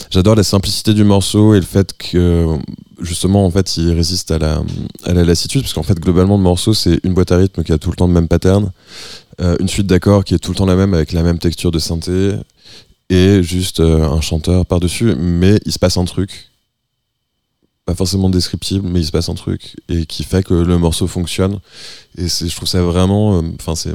j'adore 0.08 0.36
la 0.36 0.44
simplicité 0.44 0.94
du 0.94 1.02
morceau 1.02 1.54
et 1.54 1.58
le 1.58 1.66
fait 1.66 1.94
que, 1.98 2.46
justement, 3.00 3.44
en 3.44 3.50
fait, 3.50 3.76
il 3.76 3.90
résiste 3.92 4.30
à 4.30 4.38
la, 4.38 4.62
à 5.02 5.12
la 5.12 5.24
lassitude, 5.24 5.62
parce 5.62 5.72
qu'en 5.72 5.82
fait, 5.82 5.98
globalement, 5.98 6.36
le 6.36 6.44
morceau, 6.44 6.74
c'est 6.74 7.00
une 7.02 7.12
boîte 7.12 7.32
à 7.32 7.38
rythme 7.38 7.64
qui 7.64 7.72
a 7.72 7.78
tout 7.78 7.90
le 7.90 7.96
temps 7.96 8.06
le 8.06 8.12
même 8.12 8.28
pattern, 8.28 8.70
euh, 9.40 9.56
une 9.58 9.68
suite 9.68 9.88
d'accords 9.88 10.22
qui 10.22 10.34
est 10.34 10.38
tout 10.38 10.52
le 10.52 10.56
temps 10.58 10.66
la 10.66 10.76
même 10.76 10.94
avec 10.94 11.10
la 11.10 11.24
même 11.24 11.40
texture 11.40 11.72
de 11.72 11.80
synthé 11.80 12.34
et 13.08 13.42
juste 13.42 13.80
un 13.80 14.20
chanteur 14.20 14.64
par-dessus, 14.64 15.16
mais 15.18 15.58
il 15.66 15.72
se 15.72 15.80
passe 15.80 15.96
un 15.96 16.04
truc 16.04 16.49
pas 17.90 17.96
forcément 17.96 18.30
descriptible, 18.30 18.88
mais 18.88 19.00
il 19.00 19.04
se 19.04 19.10
passe 19.10 19.28
un 19.28 19.34
truc 19.34 19.74
et 19.88 20.06
qui 20.06 20.22
fait 20.22 20.44
que 20.44 20.54
le 20.54 20.78
morceau 20.78 21.06
fonctionne. 21.08 21.58
Et 22.16 22.28
je 22.28 22.54
trouve 22.54 22.68
ça 22.68 22.82
vraiment, 22.82 23.38
euh, 23.38 23.42
enfin 23.60 23.74
c'est 23.74 23.94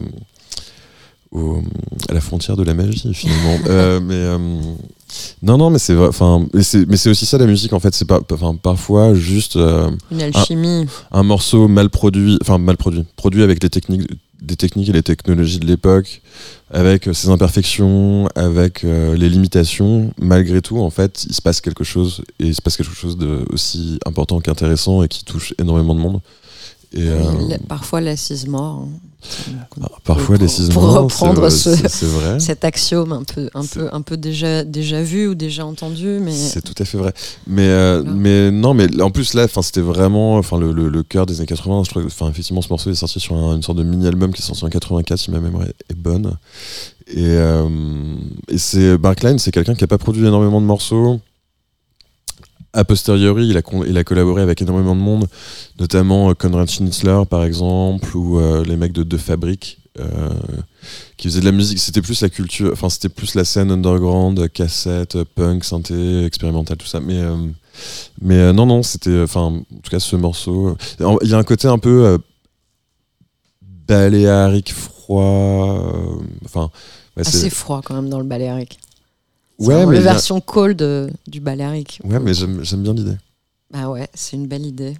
au- 1.31 1.61
à 2.09 2.13
la 2.13 2.21
frontière 2.21 2.55
de 2.57 2.63
la 2.63 2.73
magie 2.73 3.13
finalement. 3.13 3.57
Euh, 3.67 3.99
mais 4.01 4.13
euh, 4.15 4.37
non, 5.41 5.57
non, 5.57 5.69
mais 5.69 5.79
c'est, 5.79 5.95
enfin, 5.95 6.45
mais 6.53 6.63
c'est, 6.97 7.09
aussi 7.09 7.25
ça 7.25 7.37
la 7.37 7.45
musique 7.45 7.71
en 7.73 7.79
fait. 7.79 7.95
C'est 7.95 8.05
pas, 8.05 8.19
enfin 8.31 8.55
parfois 8.55 9.13
juste 9.13 9.55
euh, 9.55 9.89
Une 10.11 10.21
alchimie. 10.21 10.85
un 11.11 11.23
morceau 11.23 11.67
mal 11.67 11.89
produit, 11.89 12.37
enfin 12.41 12.57
mal 12.57 12.75
produit, 12.77 13.03
produit 13.15 13.43
avec 13.43 13.63
les 13.63 13.69
techniques, 13.69 14.09
des 14.45 14.55
techniques 14.55 14.89
et 14.89 14.93
les 14.93 15.03
technologies 15.03 15.59
de 15.59 15.65
l'époque, 15.65 16.21
avec 16.71 17.07
euh, 17.07 17.13
ses 17.13 17.29
imperfections, 17.29 18.27
avec 18.35 18.83
euh, 18.83 19.15
les 19.15 19.29
limitations, 19.29 20.13
malgré 20.19 20.61
tout, 20.61 20.79
en 20.79 20.89
fait, 20.89 21.25
il 21.27 21.33
se 21.33 21.41
passe 21.41 21.61
quelque 21.61 21.83
chose, 21.83 22.23
et 22.39 22.47
il 22.47 22.55
se 22.55 22.61
passe 22.61 22.77
quelque 22.77 22.93
chose 22.93 23.17
de 23.17 23.45
aussi 23.49 23.99
important 24.05 24.39
qu'intéressant 24.39 25.03
et 25.03 25.07
qui 25.07 25.25
touche 25.25 25.53
énormément 25.59 25.95
de 25.95 25.99
monde. 25.99 26.21
Et, 26.93 27.01
euh, 27.09 27.19
Oui, 27.39 27.53
parfois 27.67 28.01
l'assise 28.01 28.47
mort. 28.47 28.85
hein. 28.85 28.99
ah, 29.81 29.87
parfois, 30.03 30.35
pour- 30.35 30.43
les 30.43 30.47
six 30.47 30.69
pour 30.69 30.83
reprendre 30.83 31.49
ce- 31.49 32.05
vrai. 32.05 32.39
Cet 32.39 32.63
axiome 32.63 33.11
un 33.11 33.23
peu, 33.23 33.49
un 33.55 33.65
peu, 33.65 33.89
un 33.91 34.01
peu 34.01 34.17
déjà, 34.17 34.63
déjà 34.63 35.01
vu 35.01 35.27
ou 35.27 35.33
déjà 35.35 35.65
entendu, 35.65 36.19
mais 36.21 36.31
C'est 36.31 36.61
tout 36.61 36.75
à 36.77 36.85
fait 36.85 36.97
vrai. 36.99 37.11
Mais, 37.47 37.67
euh, 37.67 38.01
Voilà. 38.03 38.15
mais 38.17 38.51
non, 38.51 38.73
mais 38.75 39.01
en 39.01 39.09
plus 39.09 39.33
là, 39.33 39.45
enfin, 39.45 39.61
c'était 39.63 39.81
vraiment, 39.81 40.35
enfin, 40.37 40.59
le, 40.59 40.71
le, 40.71 40.89
le 40.89 41.03
cœur 41.03 41.25
des 41.25 41.37
années 41.39 41.47
80. 41.47 41.83
Je 41.85 41.89
crois, 41.89 42.03
enfin, 42.05 42.29
effectivement, 42.29 42.61
ce 42.61 42.69
morceau 42.69 42.91
est 42.91 42.95
sorti 42.95 43.19
sur 43.19 43.35
un- 43.35 43.55
une 43.55 43.63
sorte 43.63 43.79
de 43.79 43.83
mini-album 43.83 44.31
qui 44.31 44.41
est 44.41 44.45
sorti 44.45 44.63
en 44.63 44.69
84, 44.69 45.17
si 45.19 45.31
ma 45.31 45.39
mémoire 45.39 45.63
est, 45.63 45.75
est 45.89 45.97
bonne. 45.97 46.33
Et, 47.07 47.17
euh, 47.25 47.67
et 48.49 48.57
c'est 48.59 48.97
Barcline, 48.97 49.39
c'est 49.39 49.51
quelqu'un 49.51 49.73
qui 49.75 49.83
a 49.83 49.87
pas 49.87 49.97
produit 49.97 50.25
énormément 50.25 50.61
de 50.61 50.65
morceaux. 50.67 51.19
A 52.75 52.83
posteriori, 52.83 53.47
il 53.47 53.97
a, 53.97 54.03
collaboré 54.03 54.41
avec 54.41 54.61
énormément 54.61 54.95
de 54.97 54.99
monde, 54.99 55.27
notamment 55.79 56.29
euh, 56.29 56.33
Konrad 56.33 56.69
Schnitzler, 56.69 57.21
par 57.29 57.45
exemple, 57.45 58.17
ou 58.17 58.37
euh, 58.37 58.65
les 58.65 58.75
mecs 58.75 58.91
de 58.91 59.03
De 59.03 59.15
Fabrique, 59.15 59.79
euh, 59.97 60.29
qui 61.15 61.29
faisaient 61.29 61.39
de 61.39 61.45
la 61.45 61.53
musique. 61.53 61.79
C'était 61.79 62.01
plus 62.01 62.19
la 62.19 62.27
culture, 62.27 62.69
enfin, 62.73 62.89
c'était 62.89 63.07
plus 63.07 63.33
la 63.35 63.45
scène 63.45 63.71
underground, 63.71 64.51
cassette, 64.51 65.23
punk, 65.23 65.63
synthé, 65.63 66.25
expérimental, 66.25 66.75
tout 66.75 66.85
ça. 66.85 66.99
Mais, 66.99 67.23
mais 68.21 68.51
non, 68.51 68.65
non, 68.65 68.83
c'était, 68.83 69.21
enfin, 69.21 69.43
en 69.43 69.79
tout 69.81 69.89
cas, 69.89 70.01
ce 70.01 70.17
morceau. 70.17 70.75
Il 71.21 71.29
y 71.29 71.33
a 71.33 71.37
un 71.37 71.43
côté 71.43 71.69
un 71.69 71.79
peu 71.79 72.17
baléarique, 73.87 74.73
froid. 74.73 75.81
Enfin, 76.43 76.69
ouais, 77.15 77.25
assez 77.25 77.49
froid 77.49 77.81
quand 77.85 77.95
même 77.95 78.09
dans 78.09 78.19
le 78.19 78.25
baléarique. 78.25 78.79
C'est 79.59 79.67
ouais, 79.67 79.85
mais 79.85 79.95
la 79.95 80.01
version 80.01 80.41
cold 80.41 80.81
euh, 80.81 81.09
du 81.27 81.39
baléarique. 81.39 81.99
ouais, 82.03 82.19
mais 82.19 82.33
j'aime 82.33 82.83
bien 82.83 82.93
l'idée. 82.93 83.17
Ah 83.73 83.89
ouais, 83.89 84.07
c'est 84.13 84.35
une 84.35 84.47
belle 84.47 84.65
idée. 84.65 84.95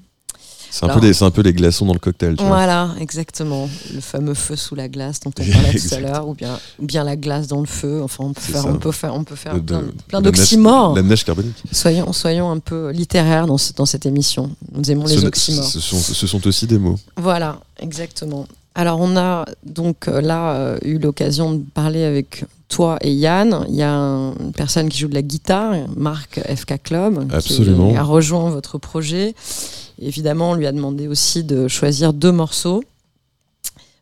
C'est 0.76 0.84
un, 0.84 0.90
peu 1.32 1.40
un 1.40 1.44
les 1.44 1.54
glaçons 1.54 1.86
dans 1.86 1.94
le 1.94 2.00
cocktail, 2.00 2.36
tu 2.36 2.44
vois. 2.44 2.58
Voilà, 2.58 2.96
exactement. 3.00 3.70
Le 3.94 4.02
fameux 4.02 4.34
feu 4.34 4.58
sous 4.58 4.76
la 4.76 4.90
glace 4.90 5.22
dont 5.22 5.32
on 5.40 5.44
parlait 5.52 5.80
tout 5.80 5.96
à 5.96 6.00
l'heure, 6.02 6.28
ou 6.28 6.34
bien, 6.34 7.04
la 7.06 7.16
glace 7.16 7.48
dans 7.48 7.62
le 7.62 7.66
feu. 7.66 8.02
Enfin, 8.04 8.26
on 8.26 8.34
peut 8.34 8.42
faire, 8.42 8.66
on 8.66 8.78
peut 8.78 8.92
faire, 8.92 9.16
on 9.16 9.24
peut 9.24 9.36
faire 9.36 9.62
De- 9.62 9.94
plein, 10.10 10.22
d'oxymores. 10.22 10.94
La 10.94 11.02
neige 11.02 11.24
carbonique. 11.24 11.56
Soyons, 11.72 12.12
soyons 12.12 12.52
un 12.52 12.60
peu 12.60 12.92
littéraires 12.92 13.46
dans, 13.48 13.58
ce- 13.58 13.72
dans 13.72 13.86
cette 13.86 14.06
émission. 14.06 14.52
Nous 14.74 14.92
aimons 14.92 15.06
les 15.06 15.24
oxymores. 15.24 15.64
ce 15.64 15.80
sont, 15.80 16.00
ce 16.00 16.28
sont 16.28 16.46
aussi 16.46 16.68
des 16.68 16.78
mots. 16.78 17.00
Voilà, 17.16 17.62
exactement. 17.80 18.46
Alors 18.78 19.00
on 19.00 19.16
a 19.16 19.46
donc 19.66 20.10
euh, 20.10 20.20
là 20.20 20.56
euh, 20.56 20.78
eu 20.84 21.00
l'occasion 21.00 21.54
de 21.54 21.64
parler 21.74 22.04
avec 22.04 22.44
toi 22.68 22.98
et 23.02 23.14
Yann. 23.14 23.66
Il 23.70 23.76
y 23.76 23.82
a 23.84 23.94
un- 23.94 24.36
une 24.38 24.52
personne 24.54 24.90
qui 24.90 24.98
joue 25.00 25.08
de 25.08 25.14
la 25.14 25.22
guitare, 25.22 25.74
Marc 25.96 26.40
FK 26.40 26.82
Club, 26.84 27.28
Absolument. 27.32 27.92
qui 27.92 27.98
a 27.98 28.04
rejoint 28.04 28.50
votre 28.50 28.78
projet. 28.78 29.36
Évidemment, 30.00 30.52
on 30.52 30.54
lui 30.56 30.68
a 30.68 30.72
demandé 30.72 31.08
aussi 31.08 31.44
de 31.44 31.68
choisir 31.68 32.12
deux 32.14 32.32
morceaux. 32.32 32.84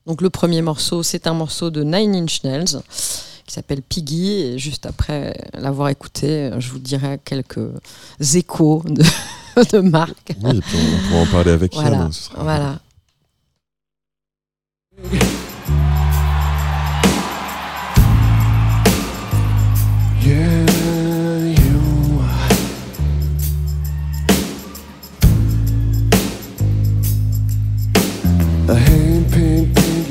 Donc 0.06 0.22
le 0.22 0.30
premier 0.30 0.62
morceau, 0.62 1.04
c'est 1.04 1.28
un 1.28 1.34
morceau 1.34 1.70
de 1.70 1.84
Nine 1.84 2.16
Inch 2.16 2.44
Nails 2.44 2.82
qui 3.46 3.54
s'appelle 3.54 3.82
Piggy. 3.82 4.32
Et 4.32 4.60
juste 4.60 4.86
après 4.86 5.38
l'avoir 5.54 5.90
écouté, 5.90 6.50
je 6.58 6.70
vous 6.72 6.80
dirai 6.80 7.20
quelques 7.24 7.70
échos 8.34 8.82
de, 8.86 9.04
de 9.72 9.80
Marc. 9.80 10.36
Oui, 10.44 10.58
et 10.58 10.62
puis 10.62 10.78
on, 10.78 11.08
pourra 11.10 11.22
en 11.22 11.26
parler 11.28 11.52
avec 11.52 11.74
Voilà, 11.74 11.98
Yann. 11.98 12.12
ce 12.12 12.24
sera- 12.24 12.44
voilà. 12.44 12.80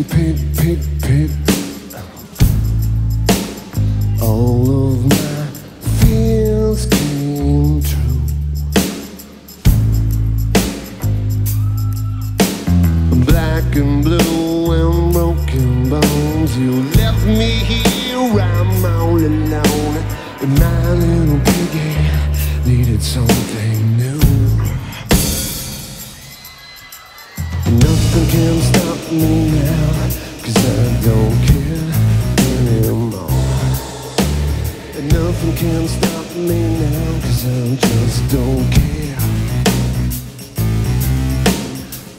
Pig, 0.04 0.36
pig, 0.56 0.78
pig. 1.02 1.30
All 4.20 4.90
of 4.90 5.04
my 5.04 5.46
fears 6.00 6.86
came 6.86 7.82
true. 7.82 8.20
Black 13.26 13.76
and 13.76 14.02
blue 14.02 14.72
and 14.72 15.12
broken 15.12 15.90
bones. 15.90 16.56
You 16.56 16.82
left 16.98 17.26
me 17.26 17.50
here, 17.70 18.40
I'm 18.40 18.84
all 18.84 19.18
alone. 19.18 19.96
My 20.60 20.92
little 20.92 21.40
piggy 21.50 21.92
needed 22.66 23.02
something 23.02 23.96
new. 23.96 24.20
Nothing 27.72 28.26
can 28.32 28.60
stop 28.60 29.00
me 29.10 29.50
now, 29.50 29.71
don't 31.02 31.36
care 31.46 31.92
anymore. 32.54 33.28
And 34.96 35.12
nothing 35.12 35.54
can 35.56 35.88
stop 35.88 36.26
me 36.36 36.60
now, 36.78 37.20
cause 37.22 37.44
I 37.44 37.74
just 37.74 38.30
don't 38.30 38.70
care. 38.70 39.18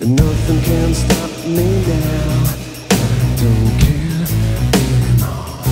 And 0.02 0.16
nothing 0.18 0.62
can 0.62 0.94
stop 0.94 1.32
me 1.48 1.68
now, 1.88 2.44
I 2.90 3.36
don't 3.44 3.74
care 3.84 4.28
anymore. 4.82 5.64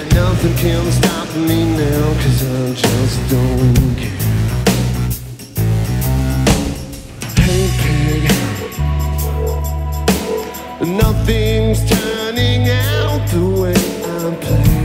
And 0.00 0.08
nothing 0.14 0.54
can 0.56 0.92
stop 0.92 1.28
me 1.34 1.64
now, 1.64 2.12
cause 2.22 2.42
I 2.44 2.74
just 2.74 3.30
don't 3.30 3.96
care. 3.96 4.17
Nothing's 10.80 11.84
turning 11.88 12.68
out 12.68 13.26
the 13.28 13.60
way 13.60 13.74
I 13.74 14.36
planned. 14.36 14.77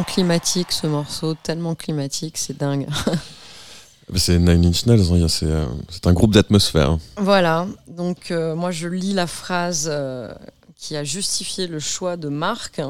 Tellement 0.00 0.14
climatique 0.14 0.72
ce 0.72 0.86
morceau, 0.86 1.34
tellement 1.34 1.74
climatique, 1.74 2.38
c'est 2.38 2.56
dingue. 2.56 2.86
C'est 4.16 4.38
Nine 4.38 4.66
Inch 4.66 4.86
Nails, 4.86 5.12
hein, 5.12 5.28
c'est 5.28 5.46
euh, 5.46 5.66
c'est 5.88 6.08
un 6.08 6.12
groupe 6.12 6.34
d'atmosphère. 6.34 6.98
Voilà, 7.16 7.68
donc 7.86 8.32
euh, 8.32 8.56
moi 8.56 8.72
je 8.72 8.88
lis 8.88 9.12
la 9.12 9.28
phrase 9.28 9.88
euh, 9.88 10.34
qui 10.74 10.96
a 10.96 11.04
justifié 11.04 11.68
le 11.68 11.78
choix 11.78 12.16
de 12.16 12.28
Marc. 12.28 12.80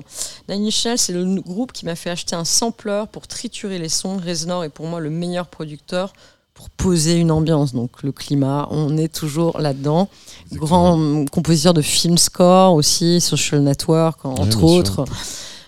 Nine 0.48 0.68
Inch 0.68 0.86
Nails, 0.86 0.98
c'est 0.98 1.12
le 1.12 1.40
groupe 1.42 1.72
qui 1.72 1.84
m'a 1.84 1.94
fait 1.94 2.08
acheter 2.08 2.36
un 2.36 2.46
sampler 2.46 3.04
pour 3.12 3.26
triturer 3.26 3.78
les 3.78 3.90
sons. 3.90 4.16
Reznor 4.16 4.64
est 4.64 4.70
pour 4.70 4.86
moi 4.86 4.98
le 4.98 5.10
meilleur 5.10 5.48
producteur 5.48 6.14
pour 6.54 6.70
poser 6.70 7.16
une 7.16 7.32
ambiance. 7.32 7.74
Donc 7.74 8.02
le 8.02 8.12
climat, 8.12 8.66
on 8.70 8.96
est 8.96 9.12
toujours 9.12 9.60
là-dedans. 9.60 10.08
Grand 10.52 10.98
euh, 10.98 11.26
compositeur 11.26 11.74
de 11.74 11.82
film 11.82 12.16
score 12.16 12.72
aussi, 12.72 13.20
Social 13.20 13.60
Network 13.60 14.24
Ouais, 14.24 14.30
entre 14.40 14.64
autres. 14.64 15.04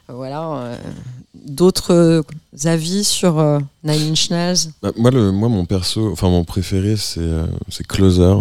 Voilà. 0.09 0.78
D'autres 1.35 1.93
euh, 1.95 2.22
avis 2.64 3.05
sur 3.05 3.39
euh, 3.39 3.59
Nine 3.85 4.12
Inch 4.12 4.30
Nails? 4.30 4.70
Bah, 4.83 4.93
moi, 4.97 5.11
le, 5.11 5.33
moi, 5.33 5.49
mon 5.49 5.64
perso, 5.64 6.11
enfin 6.12 6.28
mon 6.28 6.45
préféré, 6.45 6.97
c'est 6.97 7.20
euh, 7.20 7.47
c'est 7.70 7.87
Closer, 7.87 8.35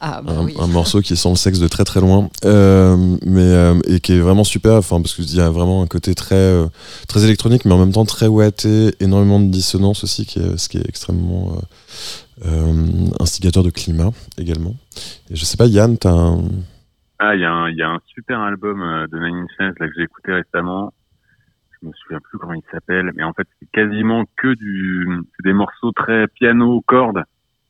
Ah 0.00 0.20
bah 0.22 0.32
un, 0.38 0.44
oui. 0.44 0.54
un 0.58 0.66
morceau 0.66 1.00
qui 1.02 1.16
sent 1.16 1.28
le 1.30 1.36
sexe 1.36 1.60
de 1.60 1.68
très 1.68 1.84
très 1.84 2.00
loin, 2.00 2.28
euh, 2.44 2.96
mais 3.24 3.40
euh, 3.42 3.78
et 3.86 4.00
qui 4.00 4.12
est 4.12 4.18
vraiment 4.20 4.42
super. 4.44 4.74
Enfin, 4.74 5.00
parce 5.00 5.14
qu'il 5.14 5.32
y 5.34 5.40
a 5.40 5.50
vraiment 5.50 5.82
un 5.82 5.86
côté 5.86 6.14
très 6.16 6.34
euh, 6.34 6.66
très 7.06 7.22
électronique, 7.24 7.64
mais 7.64 7.72
en 7.74 7.78
même 7.78 7.92
temps 7.92 8.04
très 8.04 8.26
ouaté, 8.26 8.92
énormément 9.00 9.38
de 9.38 9.46
dissonance 9.48 10.02
aussi, 10.02 10.26
qui 10.26 10.40
est, 10.40 10.56
ce 10.58 10.68
qui 10.68 10.78
est 10.78 10.88
extrêmement 10.88 11.52
euh, 12.44 12.46
euh, 12.46 13.06
instigateur 13.20 13.62
de 13.62 13.70
climat 13.70 14.10
également. 14.36 14.74
Et 15.30 15.36
je 15.36 15.44
sais 15.44 15.56
pas, 15.56 15.66
Yann, 15.66 15.96
t'as 15.96 16.10
un... 16.10 16.42
Ah, 17.20 17.34
il 17.34 17.40
y, 17.40 17.44
a 17.44 17.50
un- 17.52 17.68
il 17.68 17.76
y 17.76 17.82
a 17.82 17.88
un 17.88 17.98
super 18.14 18.38
album 18.40 18.78
de 19.10 19.18
Nine 19.18 19.36
Inch 19.42 19.50
Nails 19.58 19.74
là, 19.80 19.86
que 19.88 19.92
j'ai 19.96 20.04
écouté 20.04 20.32
récemment. 20.32 20.92
Je 21.82 21.88
me 21.88 21.92
souviens 21.92 22.18
plus 22.20 22.38
comment 22.38 22.54
il 22.54 22.62
s'appelle, 22.72 23.12
mais 23.14 23.22
en 23.22 23.32
fait, 23.32 23.46
c'est 23.60 23.70
quasiment 23.70 24.24
que 24.36 24.54
du, 24.54 25.08
c'est 25.36 25.44
des 25.44 25.52
morceaux 25.52 25.92
très 25.92 26.26
piano, 26.28 26.80
cordes. 26.86 27.22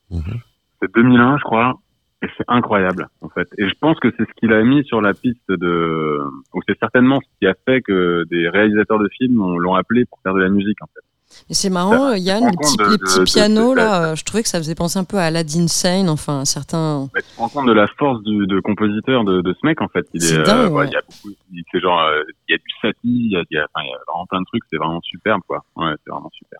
Mhm. 0.09 0.39
C'est 0.81 0.93
2001, 0.95 1.37
je 1.37 1.43
crois, 1.43 1.75
et 2.23 2.27
c'est 2.37 2.45
incroyable, 2.47 3.07
en 3.21 3.29
fait. 3.29 3.47
Et 3.57 3.67
je 3.69 3.73
pense 3.79 3.99
que 3.99 4.09
c'est 4.17 4.27
ce 4.27 4.33
qu'il 4.37 4.51
a 4.53 4.63
mis 4.63 4.83
sur 4.85 5.01
la 5.01 5.13
piste 5.13 5.51
de, 5.51 6.19
ou 6.53 6.59
c'est 6.67 6.77
certainement 6.79 7.19
ce 7.21 7.27
qui 7.39 7.47
a 7.47 7.53
fait 7.65 7.81
que 7.81 8.23
des 8.29 8.49
réalisateurs 8.49 8.99
de 8.99 9.09
films 9.09 9.41
ont- 9.41 9.57
l'ont 9.57 9.75
appelé 9.75 10.05
pour 10.05 10.19
faire 10.23 10.33
de 10.33 10.39
la 10.41 10.49
musique, 10.49 10.81
en 10.81 10.87
fait. 10.87 11.01
Mais 11.47 11.55
c'est 11.55 11.69
marrant, 11.69 12.13
Yann, 12.13 12.43
rends 12.43 12.49
les 12.49 12.57
petits, 12.57 12.77
de- 12.77 12.83
les 12.91 12.97
petits 12.97 13.19
de- 13.19 13.23
pianos, 13.23 13.71
de- 13.71 13.77
là, 13.77 14.11
euh, 14.11 14.15
je 14.15 14.23
trouvais 14.25 14.41
que 14.43 14.49
ça 14.49 14.57
faisait 14.57 14.75
penser 14.75 14.97
un 14.99 15.03
peu 15.03 15.17
à 15.17 15.25
Aladdin 15.25 15.67
Sane, 15.67 16.09
enfin, 16.09 16.43
certains... 16.45 17.07
Bah, 17.13 17.21
tu 17.21 17.27
te 17.35 17.39
rends 17.39 17.49
compte 17.49 17.67
de 17.67 17.71
la 17.73 17.87
force 17.87 18.21
du, 18.23 18.47
de 18.47 18.59
compositeur 18.59 19.23
de, 19.23 19.41
ce 19.53 19.65
mec, 19.65 19.79
en 19.81 19.87
fait. 19.87 20.07
Il 20.13 20.21
C'est 20.21 20.35
est, 20.35 20.43
dingue, 20.43 20.71
euh, 20.71 20.75
ouais. 20.75 20.87
il 20.87 20.91
y 20.93 20.95
a 20.95 21.01
beaucoup, 21.01 21.35
il- 21.53 21.63
c'est 21.71 21.79
genre, 21.79 21.99
euh, 22.01 22.23
il 22.47 22.53
y 22.53 22.55
a 22.55 22.57
du 22.57 22.63
Satie, 22.81 22.97
il 23.03 23.31
y 23.31 23.35
a, 23.37 23.43
y 23.51 23.57
a, 23.57 23.67
enfin, 23.73 23.85
il 23.85 23.89
y 23.89 23.93
a 23.93 23.97
vraiment 24.11 24.25
plein 24.25 24.41
de 24.41 24.45
trucs, 24.45 24.63
c'est 24.71 24.77
vraiment 24.77 25.01
superbe, 25.01 25.41
quoi. 25.47 25.63
Ouais, 25.75 25.93
c'est 26.03 26.09
vraiment 26.11 26.31
super. 26.33 26.59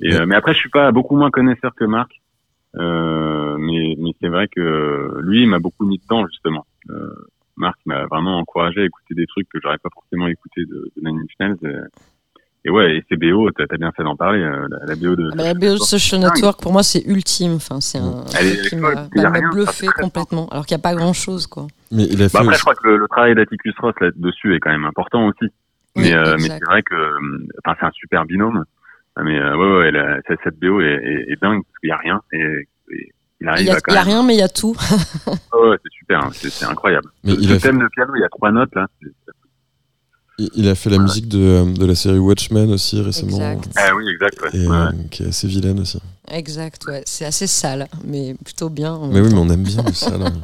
Et, 0.00 0.08
Ouais. 0.14 0.20
euh, 0.20 0.26
mais 0.26 0.34
après, 0.34 0.54
je 0.54 0.58
suis 0.58 0.70
pas 0.70 0.90
beaucoup 0.92 1.16
moins 1.16 1.30
connaisseur 1.30 1.74
que 1.74 1.84
Marc. 1.84 2.10
Euh, 2.76 3.56
mais, 3.58 3.96
mais 3.98 4.10
c'est 4.20 4.28
vrai 4.28 4.46
que 4.48 5.18
lui, 5.22 5.42
il 5.42 5.48
m'a 5.48 5.58
beaucoup 5.58 5.84
mis 5.86 5.98
dedans, 5.98 6.26
justement. 6.26 6.66
Marc 7.56 7.78
m'a 7.84 8.06
vraiment 8.06 8.38
encouragé 8.38 8.80
à 8.80 8.84
écouter 8.84 9.14
des 9.14 9.26
trucs 9.26 9.48
que 9.48 9.58
j'aurais 9.62 9.78
pas 9.78 9.88
forcément 9.92 10.28
écouté 10.28 10.64
de, 10.66 10.90
de 10.96 11.02
Nine 11.02 11.20
Inch 11.20 11.32
Nails. 11.40 11.56
Et, 11.64 11.76
et 12.64 12.70
ouais, 12.70 12.96
et 12.96 13.04
ces 13.08 13.16
BO, 13.16 13.50
t'as 13.52 13.64
as 13.70 13.76
bien 13.78 13.90
fait 13.92 14.02
d'en 14.04 14.16
parler, 14.16 14.40
euh, 14.40 14.66
la, 14.68 14.86
la 14.86 14.94
BO 14.96 15.16
de... 15.16 15.30
Ah 15.32 15.36
bah, 15.36 15.44
la 15.44 15.54
BO 15.54 15.74
de 15.74 15.76
Social 15.78 16.20
Network, 16.20 16.60
pour 16.60 16.72
moi, 16.72 16.82
c'est 16.82 17.02
ultime. 17.06 17.54
Enfin, 17.54 17.80
c'est 17.80 17.98
un 17.98 18.24
Elle 18.38 18.46
est 18.48 18.56
truc 18.58 18.68
qui 18.70 18.76
m'a 18.76 19.40
bluffé 19.50 19.86
complètement, 19.98 20.46
alors 20.48 20.66
qu'il 20.66 20.76
n'y 20.76 20.80
a 20.80 20.82
pas 20.82 20.94
grand-chose, 20.94 21.46
quoi. 21.46 21.66
Mais 21.90 22.04
il 22.04 22.22
a 22.22 22.28
fait 22.28 22.34
Bah 22.34 22.40
après, 22.40 22.48
aussi- 22.50 22.58
je 22.58 22.62
crois 22.62 22.74
que 22.74 22.86
le, 22.88 22.96
le 22.98 23.08
travail 23.08 23.34
d'Atticus 23.34 23.74
Ross 23.78 23.94
là-dessus 24.00 24.54
est 24.54 24.60
quand 24.60 24.70
même 24.70 24.84
important 24.84 25.26
aussi. 25.26 25.50
Oui, 25.96 26.02
mais 26.04 26.14
euh, 26.14 26.36
mais 26.38 26.48
c'est 26.48 26.64
vrai 26.66 26.82
que, 26.82 26.94
euh, 26.94 27.48
enfin, 27.64 27.76
c'est 27.80 27.86
un 27.86 27.90
super 27.92 28.24
binôme. 28.26 28.64
Mais 29.22 29.38
euh, 29.40 29.56
ouais, 29.56 29.78
ouais, 29.78 29.90
la- 29.90 30.18
cette, 30.44 30.58
BO 30.60 30.80
est, 30.80 30.86
est, 30.86 31.32
est 31.32 31.42
dingue 31.42 31.62
parce 31.64 31.78
qu'il 31.80 31.88
y 31.88 31.92
a 31.92 31.96
rien 31.96 32.20
et, 32.32 32.38
et 32.38 32.68
il 32.92 33.06
Il 33.40 33.48
arrive 33.48 33.64
n'y 33.64 33.70
a, 33.72 33.78
il 33.88 33.94
y 33.94 33.96
a 33.96 34.02
rien, 34.02 34.22
mais 34.22 34.34
il 34.34 34.38
y 34.38 34.42
a 34.42 34.48
tout. 34.48 34.76
Ouais, 35.26 35.68
ouais, 35.70 35.76
c'est 35.82 35.92
super, 35.92 36.20
hein, 36.24 36.30
c'est 36.32 36.50
c'est 36.50 36.64
incroyable. 36.66 37.08
Mais 37.24 37.32
Ce 37.32 37.40
il 37.40 37.52
a 37.52 37.58
thème 37.58 37.80
de 37.80 37.88
piano, 37.88 38.12
il 38.14 38.20
y 38.20 38.24
a 38.24 38.28
trois 38.28 38.52
notes 38.52 38.74
là. 38.74 38.86
Il, 40.54 40.68
a 40.68 40.74
fait 40.74 40.90
la 40.90 40.98
musique 40.98 41.28
de, 41.28 41.72
de 41.74 41.84
la 41.86 41.94
série 41.94 42.18
Watchmen 42.18 42.70
aussi 42.70 43.00
récemment. 43.00 43.36
Exact. 43.36 43.68
Ah 43.76 43.90
oui, 43.96 44.04
exact. 44.12 44.40
Ouais. 44.42 44.50
Et 44.60 44.66
Ouais. 44.66 44.76
euh, 44.76 44.90
qui 45.10 45.22
est 45.24 45.26
assez 45.28 45.46
vilaine 45.48 45.80
aussi. 45.80 45.98
Exact, 46.30 46.84
ouais. 46.86 47.02
C'est 47.06 47.24
assez 47.24 47.46
sale, 47.46 47.88
mais 48.04 48.34
plutôt 48.44 48.68
bien. 48.68 48.94
en 48.94 49.08
Mais 49.08 49.20
oui, 49.20 49.28
mais 49.32 49.38
on 49.38 49.48
aime 49.50 49.62
bien 49.64 49.84
ça 49.92 50.16
là. 50.16 50.30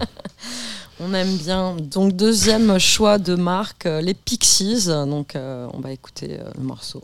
On 0.98 1.12
aime 1.12 1.36
bien. 1.36 1.76
Donc, 1.76 2.14
deuxième 2.16 2.78
choix 2.78 3.18
de 3.18 3.34
marque, 3.34 3.84
euh, 3.84 4.00
les 4.00 4.14
Pixies. 4.14 4.86
Donc, 4.86 5.36
euh, 5.36 5.68
on 5.74 5.80
va 5.80 5.92
écouter 5.92 6.38
euh, 6.40 6.50
le 6.56 6.62
morceau. 6.62 7.02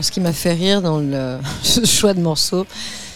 Alors, 0.00 0.06
ce 0.06 0.12
qui 0.12 0.20
m'a 0.20 0.32
fait 0.32 0.54
rire 0.54 0.80
dans 0.80 0.98
le 0.98 1.36
ce 1.62 1.84
choix 1.84 2.14
de 2.14 2.22
morceau, 2.22 2.64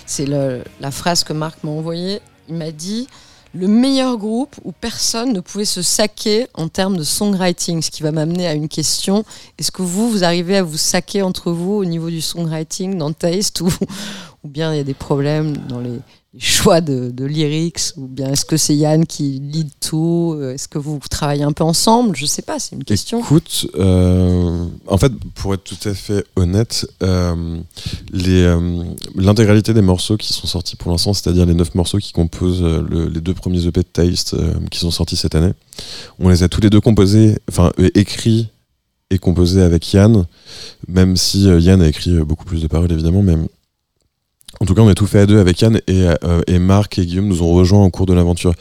c'est 0.04 0.26
la 0.26 0.90
phrase 0.90 1.24
que 1.24 1.32
Marc 1.32 1.64
m'a 1.64 1.70
envoyée. 1.70 2.20
Il 2.50 2.56
m'a 2.56 2.72
dit 2.72 3.08
le 3.54 3.68
meilleur 3.68 4.18
groupe 4.18 4.54
où 4.64 4.72
personne 4.72 5.32
ne 5.32 5.40
pouvait 5.40 5.64
se 5.64 5.80
saquer 5.80 6.46
en 6.52 6.68
termes 6.68 6.98
de 6.98 7.02
songwriting, 7.02 7.80
ce 7.80 7.90
qui 7.90 8.02
va 8.02 8.12
m'amener 8.12 8.46
à 8.46 8.52
une 8.52 8.68
question. 8.68 9.24
Est-ce 9.58 9.72
que 9.72 9.80
vous, 9.80 10.10
vous 10.10 10.24
arrivez 10.24 10.58
à 10.58 10.62
vous 10.62 10.76
saquer 10.76 11.22
entre 11.22 11.52
vous 11.52 11.72
au 11.72 11.86
niveau 11.86 12.10
du 12.10 12.20
songwriting, 12.20 12.98
dans 12.98 13.14
Taste, 13.14 13.62
ou, 13.62 13.70
bien 14.44 14.74
il 14.74 14.76
y 14.76 14.80
a 14.80 14.84
des 14.84 14.92
problèmes 14.92 15.56
dans 15.56 15.80
les 15.80 16.00
choix 16.38 16.80
de, 16.80 17.10
de 17.10 17.24
lyrics, 17.24 17.92
ou 17.96 18.06
bien 18.06 18.30
est-ce 18.32 18.44
que 18.44 18.56
c'est 18.56 18.74
Yann 18.74 19.06
qui 19.06 19.40
lead 19.40 19.68
tout 19.80 20.36
Est-ce 20.42 20.66
que 20.68 20.78
vous, 20.78 20.98
travaillez 21.10 21.44
un 21.44 21.52
peu 21.52 21.64
ensemble? 21.64 22.16
Je 22.16 22.26
sais 22.26 22.42
pas, 22.42 22.58
c'est 22.58 22.74
une 22.74 22.84
question. 22.84 23.20
Écoute, 23.20 23.66
euh, 23.76 24.66
en 24.88 24.98
fait, 24.98 25.12
pour 25.34 25.54
être 25.54 25.64
tout 25.64 25.88
à 25.88 25.94
fait 25.94 26.24
honnête, 26.36 26.86
euh, 27.02 27.58
euh, 28.14 28.84
l'intégralité 29.16 29.74
des 29.74 29.82
morceaux 29.82 30.16
qui 30.16 30.32
sont 30.32 30.46
sortis 30.46 30.76
pour 30.76 30.90
l'instant, 30.90 31.12
c'est-à-dire 31.14 31.46
les 31.46 31.54
neuf 31.54 31.74
morceaux 31.74 31.98
qui 31.98 32.12
composent 32.12 32.62
euh, 32.62 32.82
le- 32.88 33.08
les 33.08 33.20
deux 33.20 33.34
premiers 33.34 33.66
EP 33.66 33.80
de 33.80 33.86
Taste 33.86 34.34
euh, 34.34 34.54
qui 34.70 34.78
sont 34.78 34.90
sortis 34.90 35.16
cette 35.16 35.34
année, 35.34 35.52
on 36.18 36.28
les 36.28 36.42
a 36.42 36.48
tous 36.48 36.60
les 36.60 36.70
deux 36.70 36.80
composés, 36.80 37.38
enfin 37.48 37.70
euh, 37.78 37.90
écrits 37.94 38.48
et 39.10 39.18
composés 39.18 39.62
avec 39.62 39.92
Yann, 39.92 40.24
même 40.88 41.16
si 41.16 41.48
euh, 41.48 41.60
Yann 41.60 41.80
a 41.82 41.88
écrit 41.88 42.10
euh, 42.16 42.24
beaucoup 42.24 42.44
plus 42.44 42.62
de 42.62 42.66
paroles 42.66 42.90
évidemment, 42.90 43.22
mais 43.22 43.36
en 44.60 44.66
tout 44.66 44.74
cas 44.74 44.82
on 44.82 44.88
a 44.88 44.94
tout 44.94 45.06
fait 45.06 45.20
à 45.20 45.26
deux 45.26 45.38
avec 45.38 45.60
Yann 45.60 45.80
et, 45.86 46.08
euh, 46.24 46.40
et 46.46 46.58
Marc 46.58 46.98
et 46.98 47.06
Guillaume 47.06 47.28
nous 47.28 47.42
ont 47.42 47.52
rejoints 47.52 47.84
au 47.84 47.90
cours 47.90 48.06
de 48.06 48.14
l'aventure. 48.14 48.54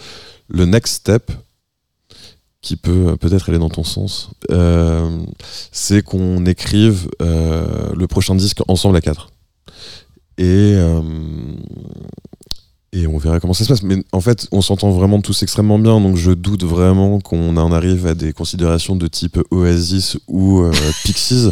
Le 0.49 0.65
next 0.65 0.95
step, 0.95 1.31
qui 2.61 2.75
peut 2.75 3.09
euh, 3.09 3.15
peut-être 3.15 3.49
aller 3.49 3.59
dans 3.59 3.69
ton 3.69 3.83
sens, 3.83 4.31
euh, 4.51 5.19
c'est 5.71 6.01
qu'on 6.03 6.45
écrive 6.45 7.09
le 7.19 8.05
prochain 8.07 8.35
disque 8.35 8.61
ensemble 8.67 8.95
à 8.97 9.01
quatre. 9.01 9.29
Et, 10.37 10.75
et 12.95 13.07
on 13.07 13.17
verra 13.17 13.39
comment 13.39 13.53
ça 13.53 13.63
se 13.63 13.69
passe. 13.69 13.81
Mais 13.83 14.03
en 14.11 14.21
fait, 14.21 14.47
on 14.51 14.61
s'entend 14.61 14.91
vraiment 14.91 15.19
tous 15.19 15.41
extrêmement 15.43 15.79
bien, 15.79 15.99
donc 15.99 16.15
je 16.15 16.31
doute 16.31 16.63
vraiment 16.63 17.19
qu'on 17.19 17.57
en 17.57 17.71
arrive 17.71 18.05
à 18.07 18.13
des 18.13 18.31
considérations 18.33 18.95
de 18.95 19.07
type 19.07 19.39
Oasis 19.51 20.17
ou 20.27 20.61
euh, 20.61 20.71
Pixies. 21.03 21.49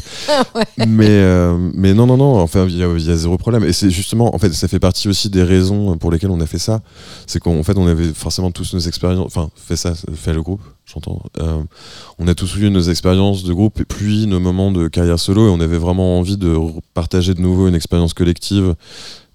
mais, 0.88 1.08
euh, 1.10 1.58
mais 1.74 1.94
non, 1.94 2.06
non, 2.06 2.18
non, 2.18 2.40
enfin, 2.40 2.66
il 2.70 2.78
y, 2.78 2.84
a- 2.84 2.94
il 2.96 3.06
y 3.06 3.12
a 3.12 3.16
zéro 3.16 3.38
problème. 3.38 3.64
Et 3.66 3.74
c'est 3.74 3.90
justement, 3.90 4.34
en 4.36 4.38
fait, 4.38 4.54
ça 4.54 4.68
fait 4.68 4.80
partie 4.80 5.10
aussi 5.10 5.30
des 5.30 5.44
raisons 5.44 5.98
pour 5.98 6.12
lesquelles 6.12 6.32
on 6.32 6.40
a 6.42 6.46
fait 6.46 6.60
ça. 6.60 6.82
C'est 7.28 7.40
qu'en 7.40 7.64
fait, 7.64 7.78
on 7.78 7.88
avait 7.88 8.14
forcément 8.14 8.52
tous 8.52 8.74
nos 8.74 8.80
expériences, 8.80 9.26
enfin, 9.26 9.50
fait 9.56 9.76
ça, 9.76 9.94
fait 10.14 10.34
le 10.34 10.44
groupe, 10.44 10.62
j'entends. 10.86 11.24
Euh, 11.40 11.58
on 12.20 12.28
a 12.28 12.36
tous 12.36 12.56
eu 12.58 12.70
nos 12.70 12.82
expériences 12.82 13.44
de 13.44 13.54
groupe 13.54 13.80
et 13.82 13.86
puis 13.86 14.28
nos 14.28 14.40
moments 14.40 14.72
de 14.72 14.88
carrière 14.88 15.18
solo 15.20 15.48
et 15.48 15.50
on 15.50 15.60
avait 15.60 15.78
vraiment 15.80 16.20
envie 16.20 16.38
de 16.38 16.56
partager 16.94 17.34
de 17.34 17.42
nouveau 17.42 17.68
une 17.68 17.76
expérience 17.76 18.14
collective 18.14 18.76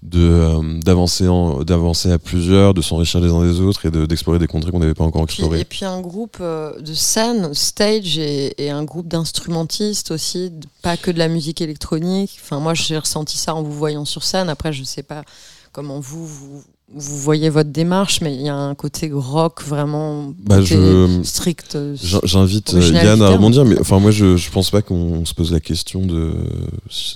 de 0.03 0.19
euh, 0.21 0.79
d'avancer 0.79 1.25
d'avancer 1.65 2.11
à 2.11 2.19
plusieurs 2.19 2.73
de 2.75 2.81
s'enrichir 2.81 3.19
les 3.19 3.31
uns 3.31 3.41
des 3.43 3.59
autres 3.61 3.85
et 3.87 3.91
de- 3.91 4.05
d'explorer 4.05 4.37
des 4.37 4.45
contrées 4.45 4.71
qu'on 4.71 4.79
n'avait 4.79 4.93
pas 4.93 5.03
encore 5.03 5.23
explorées 5.23 5.61
et 5.61 5.65
puis 5.65 5.85
un 5.85 6.01
groupe 6.01 6.37
euh, 6.39 6.79
de 6.79 6.93
scène, 6.93 7.53
stage, 7.53 8.17
et, 8.19 8.63
et 8.63 8.69
un 8.69 8.83
groupe 8.83 9.07
d'instrumentistes 9.07 10.11
aussi, 10.11 10.51
pas 10.83 10.97
que 10.97 11.09
de 11.09 11.17
la 11.17 11.27
musique 11.27 11.61
électronique. 11.61 12.37
Enfin, 12.43 12.59
moi, 12.59 12.73
j'ai 12.75 12.97
ressenti 12.97 13.37
ça 13.37 13.55
en 13.55 13.63
vous 13.63 13.73
voyant 13.73 14.05
sur 14.05 14.23
scène. 14.23 14.49
Après, 14.49 14.71
je 14.71 14.83
sais 14.83 15.03
pas 15.03 15.23
comment 15.71 15.99
vous, 15.99 16.25
vous 16.27 16.63
vous 16.93 17.17
voyez 17.17 17.49
votre 17.49 17.69
démarche, 17.71 18.21
mais 18.21 18.33
il 18.33 18.41
y 18.41 18.49
a 18.49 18.55
un 18.55 18.73
côté 18.73 19.09
rock 19.13 19.61
vraiment 19.61 20.33
Bah, 20.39 20.55
côté 20.57 20.75
je- 20.75 21.21
strict. 21.23 21.75
euh, 21.75 21.95
J'in- 22.01 22.19
J'invite 22.23 22.73
euh, 22.75 22.79
Yann 22.79 23.21
à 23.21 23.29
rebondir, 23.29 23.65
mais 23.65 23.77
enfin 23.79 23.99
moi 23.99 24.11
je, 24.11 24.37
je 24.37 24.49
pense 24.51 24.71
pas 24.71 24.81
qu'on 24.81 25.25
se 25.25 25.33
pose 25.33 25.51
la 25.51 25.59
question 25.59 26.05
de 26.05 26.33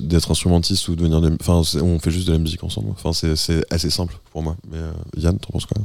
d'être 0.02 0.30
instrumentiste 0.32 0.88
ou 0.90 0.96
de 0.96 0.98
devenir. 1.08 1.22
de- 1.22 1.38
Enfin, 1.40 1.62
on 1.82 2.00
fait 2.00 2.12
juste 2.12 2.28
de 2.28 2.34
la 2.34 2.40
musique 2.40 2.64
ensemble. 2.64 2.90
Enfin, 2.92 3.14
c'est 3.14 3.64
assez 3.74 3.90
simple 3.90 4.14
pour 4.32 4.44
moi. 4.44 4.56
Mais 4.70 4.78
euh, 4.78 4.92
Yann, 5.16 5.38
t'en 5.40 5.52
penses 5.54 5.66
quoi? 5.66 5.82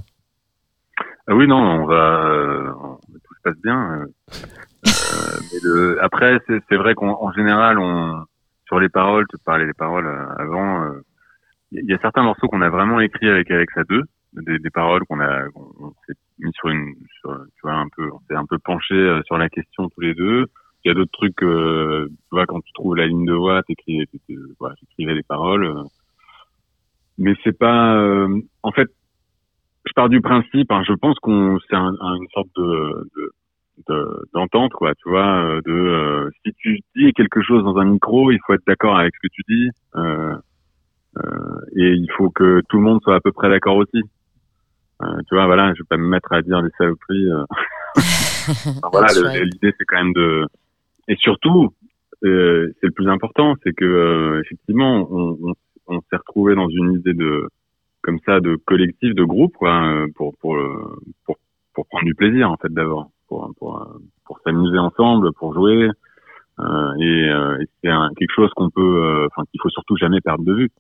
Ah 1.29 1.35
oui, 1.35 1.47
non, 1.47 1.57
on 1.57 1.87
va, 1.87 2.27
euh, 2.29 2.71
tout 3.13 3.35
se 3.35 3.41
passe 3.45 3.61
bien. 3.63 4.01
euh, 4.01 4.07
mais 5.53 5.59
le, 5.63 5.99
après, 6.03 6.39
c'est 6.69 6.77
vrai 6.77 6.95
qu'en 6.95 7.19
en 7.23 7.33
général, 7.33 7.79
on, 7.79 8.25
sur 8.67 8.81
les 8.81 8.89
paroles, 8.89 9.27
tu 9.31 9.37
parlais 9.45 9.67
des 9.67 9.73
paroles 9.75 10.09
avant, 10.39 10.83
euh, 10.83 11.05
il 11.83 11.91
y, 11.91 11.95
a 11.95 11.99
certains 11.99 12.23
morceaux 12.23 12.49
qu'on 12.49 12.63
a 12.63 12.71
vraiment 12.71 13.01
écrits 13.01 13.29
avec 13.29 13.51
Alex 13.51 13.73
à 13.77 13.85
deux, 13.85 14.03
des, 14.35 14.59
des 14.59 14.71
paroles 14.71 15.03
qu'on 15.09 15.21
a, 15.21 15.45
on 15.55 15.91
s'est 16.07 16.15
mis 16.39 16.53
sur 16.55 16.69
une, 16.69 16.95
sur, 17.21 17.37
tu 17.55 17.61
vois, 17.63 17.75
un 17.75 17.89
peu, 17.97 18.11
on 18.13 18.21
s'est 18.29 18.35
un 18.37 18.47
peu 18.47 18.59
penché 18.59 18.95
euh, 18.95 19.23
sur 19.27 19.39
la 19.39 19.49
question 19.49 19.89
tous 19.91 20.01
les 20.01 20.15
deux. 20.15 20.47
Il 20.85 20.89
y 20.89 20.91
a 20.91 20.95
d'autres 20.95 21.13
trucs, 21.13 21.43
euh, 21.43 22.07
tu 22.09 22.29
vois, 22.33 22.47
quand 22.47 22.61
tu 22.61 22.73
trouves 22.73 22.97
la 22.97 23.07
ligne 23.07 23.27
de 23.27 23.33
voix, 23.35 23.63
t'écris, 23.65 24.07
t'écris- 24.07 24.39
voilà, 24.61 24.75
t'écrivais 24.77 25.15
les 25.15 25.23
paroles. 25.25 25.65
euh. 25.67 25.83
mais 27.19 27.35
c'est 27.45 27.57
pas, 27.59 27.97
euh, 27.97 28.29
en 28.63 28.73
fait, 28.73 28.89
je 29.87 29.93
pars 29.95 30.09
du 30.09 30.21
principe, 30.21 30.71
hein, 30.73 30.83
je 30.87 30.93
pense 30.95 31.19
qu'on 31.21 31.59
c'est 31.69 31.77
un, 31.77 31.95
un- 32.01 32.17
une 32.17 32.29
sorte 32.35 32.49
de 32.57 33.09
de- 33.17 33.33
de- 33.89 34.25
d'entente, 34.35 34.73
quoi. 34.73 34.95
Tu 34.97 35.09
vois, 35.09 35.43
euh, 35.45 35.61
de 35.65 35.73
euh, 35.73 36.31
si 36.45 36.53
tu 36.55 36.81
dis 36.97 37.13
quelque 37.15 37.43
chose 37.43 37.65
dans 37.65 37.77
un 37.79 37.85
micro, 37.87 38.31
il 38.33 38.39
faut 38.47 38.55
être 38.55 38.67
d'accord 38.67 38.99
avec 38.99 39.15
ce 39.17 39.21
que 39.29 39.33
tu 39.33 39.43
dis, 39.49 39.69
euh, 39.97 40.35
euh, 40.35 40.37
et 41.77 41.93
il 41.93 42.09
faut 42.17 42.31
que 42.31 42.63
tout 42.69 42.77
le 42.79 42.83
monde 42.83 43.01
soit 43.03 43.17
à 43.17 43.21
peu 43.21 43.33
près 43.33 43.49
d'accord 43.49 43.77
aussi. 43.77 44.03
Euh, 45.03 45.07
tu 45.29 45.35
vois, 45.35 45.47
voilà, 45.47 45.75
je 45.75 45.83
vais 45.83 45.87
pas 45.89 45.97
me 45.97 46.09
mettre 46.09 46.33
à 46.33 46.43
dire 46.43 46.63
des 46.63 46.71
saloperies. 46.79 47.31
euh. 47.31 47.45
Enfin, 48.83 48.89
voilà, 48.93 49.09
l'idée 49.43 49.75
c'est 49.77 49.85
quand 49.87 49.97
même 49.97 50.13
de 50.13 50.47
et 51.09 51.17
surtout, 51.17 51.73
euh, 52.25 52.73
c'est 52.81 52.87
le 52.87 52.93
plus 52.93 53.09
important, 53.09 53.55
c'est 53.63 53.73
que 53.73 53.85
euh, 53.85 54.41
effectivement, 54.45 55.07
on, 55.11 55.37
on, 55.43 55.55
on 55.89 56.01
s'est 56.01 56.17
retrouvé 56.17 56.55
dans 56.55 56.69
une 56.69 56.95
idée 56.95 57.15
de 57.15 57.49
comme 58.03 58.19
ça 58.25 58.41
de 58.41 58.57
collectif, 58.65 59.15
de 59.15 59.25
groupe, 59.25 59.57
quoi, 59.57 59.85
euh, 59.85 60.07
pour 60.15 60.37
pour 60.39 60.57
euh, 60.57 60.99
pour 61.25 61.37
pour 61.75 61.87
prendre 61.89 62.05
du 62.05 62.15
plaisir 62.15 62.51
en 62.51 62.57
fait 62.57 62.73
d'abord, 62.73 63.11
pour 63.29 63.53
pour 63.59 63.83
euh, 63.83 63.99
pour 64.25 64.39
s'amuser 64.45 64.79
ensemble, 64.79 65.33
pour 65.35 65.55
jouer. 65.55 65.91
Euh, 66.59 66.95
et, 66.99 67.29
euh, 67.29 67.59
et 67.61 67.67
c'est 67.85 67.91
quelque 68.17 68.33
chose 68.35 68.51
qu'on 68.57 68.71
peut, 68.71 68.81
euh, 68.81 69.27
enfin 69.27 69.43
qu'il 69.51 69.61
faut 69.61 69.69
surtout 69.69 69.97
jamais 69.97 70.21
perdre 70.23 70.45
de 70.45 70.55
vue. 70.55 70.71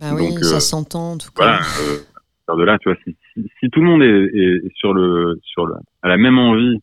Bah 0.00 0.12
oui, 0.14 0.32
ça 0.42 0.56
euh, 0.56 0.60
s'entend 0.60 1.12
en 1.12 1.18
tout 1.18 1.30
cas. 1.30 1.44
Voilà. 1.44 1.60
Euh, 1.80 2.56
de 2.56 2.64
là, 2.64 2.78
tu 2.78 2.90
vois, 2.90 2.98
si, 3.04 3.16
si, 3.32 3.50
si 3.58 3.70
tout 3.70 3.80
le 3.80 3.86
monde 3.86 4.02
est, 4.02 4.76
sur 4.76 4.92
le 4.92 5.38
sur 5.42 5.66
le 5.66 5.74
à 6.02 6.08
la 6.08 6.16
même 6.16 6.38
envie 6.38 6.78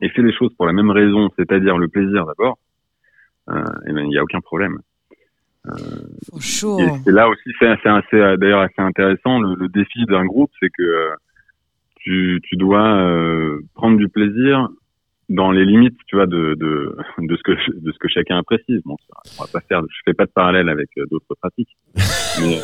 et 0.00 0.08
fait 0.08 0.22
les 0.22 0.32
choses 0.32 0.52
pour 0.56 0.66
la 0.66 0.72
même 0.72 0.90
raison, 0.90 1.28
c'est-à-dire 1.36 1.76
le 1.76 1.88
plaisir 1.88 2.26
d'abord, 2.26 2.58
euh, 3.50 3.64
eh 3.86 3.92
ben 3.92 4.04
il 4.04 4.12
y 4.12 4.18
a 4.18 4.22
aucun 4.22 4.40
problème. 4.40 4.78
Et 5.66 6.88
c'est 7.04 7.12
là 7.12 7.28
aussi, 7.28 7.50
c'est 7.58 7.66
d'ailleurs 8.38 8.60
assez 8.60 8.80
intéressant. 8.80 9.40
Le, 9.40 9.54
le 9.54 9.68
défi 9.68 10.04
d'un 10.06 10.24
groupe, 10.24 10.50
c'est 10.58 10.70
que 10.70 10.82
euh, 10.82 11.14
tu, 11.96 12.40
tu 12.44 12.56
dois 12.56 12.94
euh, 12.96 13.60
prendre 13.74 13.98
du 13.98 14.08
plaisir 14.08 14.68
dans 15.30 15.50
les 15.52 15.64
limites, 15.64 15.96
tu 16.06 16.16
vois, 16.16 16.26
de, 16.26 16.54
de, 16.58 16.94
de 17.18 17.36
ce 17.36 17.42
que 17.42 17.52
de 17.52 17.92
ce 17.92 17.98
que 17.98 18.08
chacun 18.08 18.36
apprécie. 18.36 18.80
Bon, 18.84 18.96
on 19.38 19.42
va 19.44 19.48
pas 19.50 19.60
faire, 19.60 19.80
je 19.88 19.96
fais 20.04 20.12
pas 20.12 20.26
de 20.26 20.30
parallèle 20.32 20.68
avec 20.68 20.88
euh, 20.98 21.04
d'autres 21.10 21.34
pratiques. 21.40 21.70
Mais, 22.40 22.58
euh, 22.58 22.62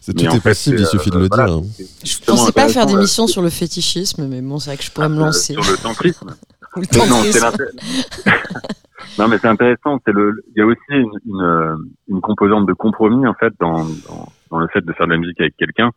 C'est 0.00 0.12
tout 0.14 0.24
est 0.26 0.30
fait, 0.30 0.40
possible, 0.50 0.76
il 0.80 0.86
suffit 0.86 1.10
de 1.10 1.16
euh, 1.16 1.20
le 1.20 1.28
voilà, 1.28 1.46
dire. 1.46 1.54
hein. 1.54 1.62
Je 2.04 2.18
pensais 2.26 2.52
pas 2.52 2.68
faire 2.68 2.84
d'émission 2.86 3.24
euh, 3.24 3.28
sur 3.28 3.40
le 3.40 3.48
fétichisme, 3.50 4.26
mais 4.28 4.42
bon, 4.42 4.58
c'est 4.58 4.70
vrai 4.70 4.76
que 4.76 4.82
je 4.84 4.90
pourrais 4.90 5.08
me 5.08 5.16
euh, 5.16 5.26
lancer. 5.26 5.54
sur 5.54 5.62
le 5.72 5.78
tantrisme. 5.82 6.34
Le 6.76 6.82
non, 9.18 9.28
mais 9.28 9.38
c'est 9.38 9.46
intéressant. 9.46 10.00
C'est 10.04 10.12
le, 10.12 10.42
il 10.56 10.58
y 10.58 10.62
a 10.62 10.66
aussi 10.66 10.80
une, 10.90 11.08
une, 11.24 11.76
une 12.08 12.20
composante 12.20 12.66
de 12.66 12.72
compromis 12.72 13.24
en 13.28 13.34
fait 13.34 13.52
dans, 13.60 13.84
dans, 13.84 14.28
dans 14.50 14.58
le 14.58 14.66
fait 14.72 14.80
de 14.84 14.92
faire 14.92 15.06
de 15.06 15.12
la 15.12 15.18
musique 15.18 15.40
avec 15.40 15.56
quelqu'un. 15.56 15.92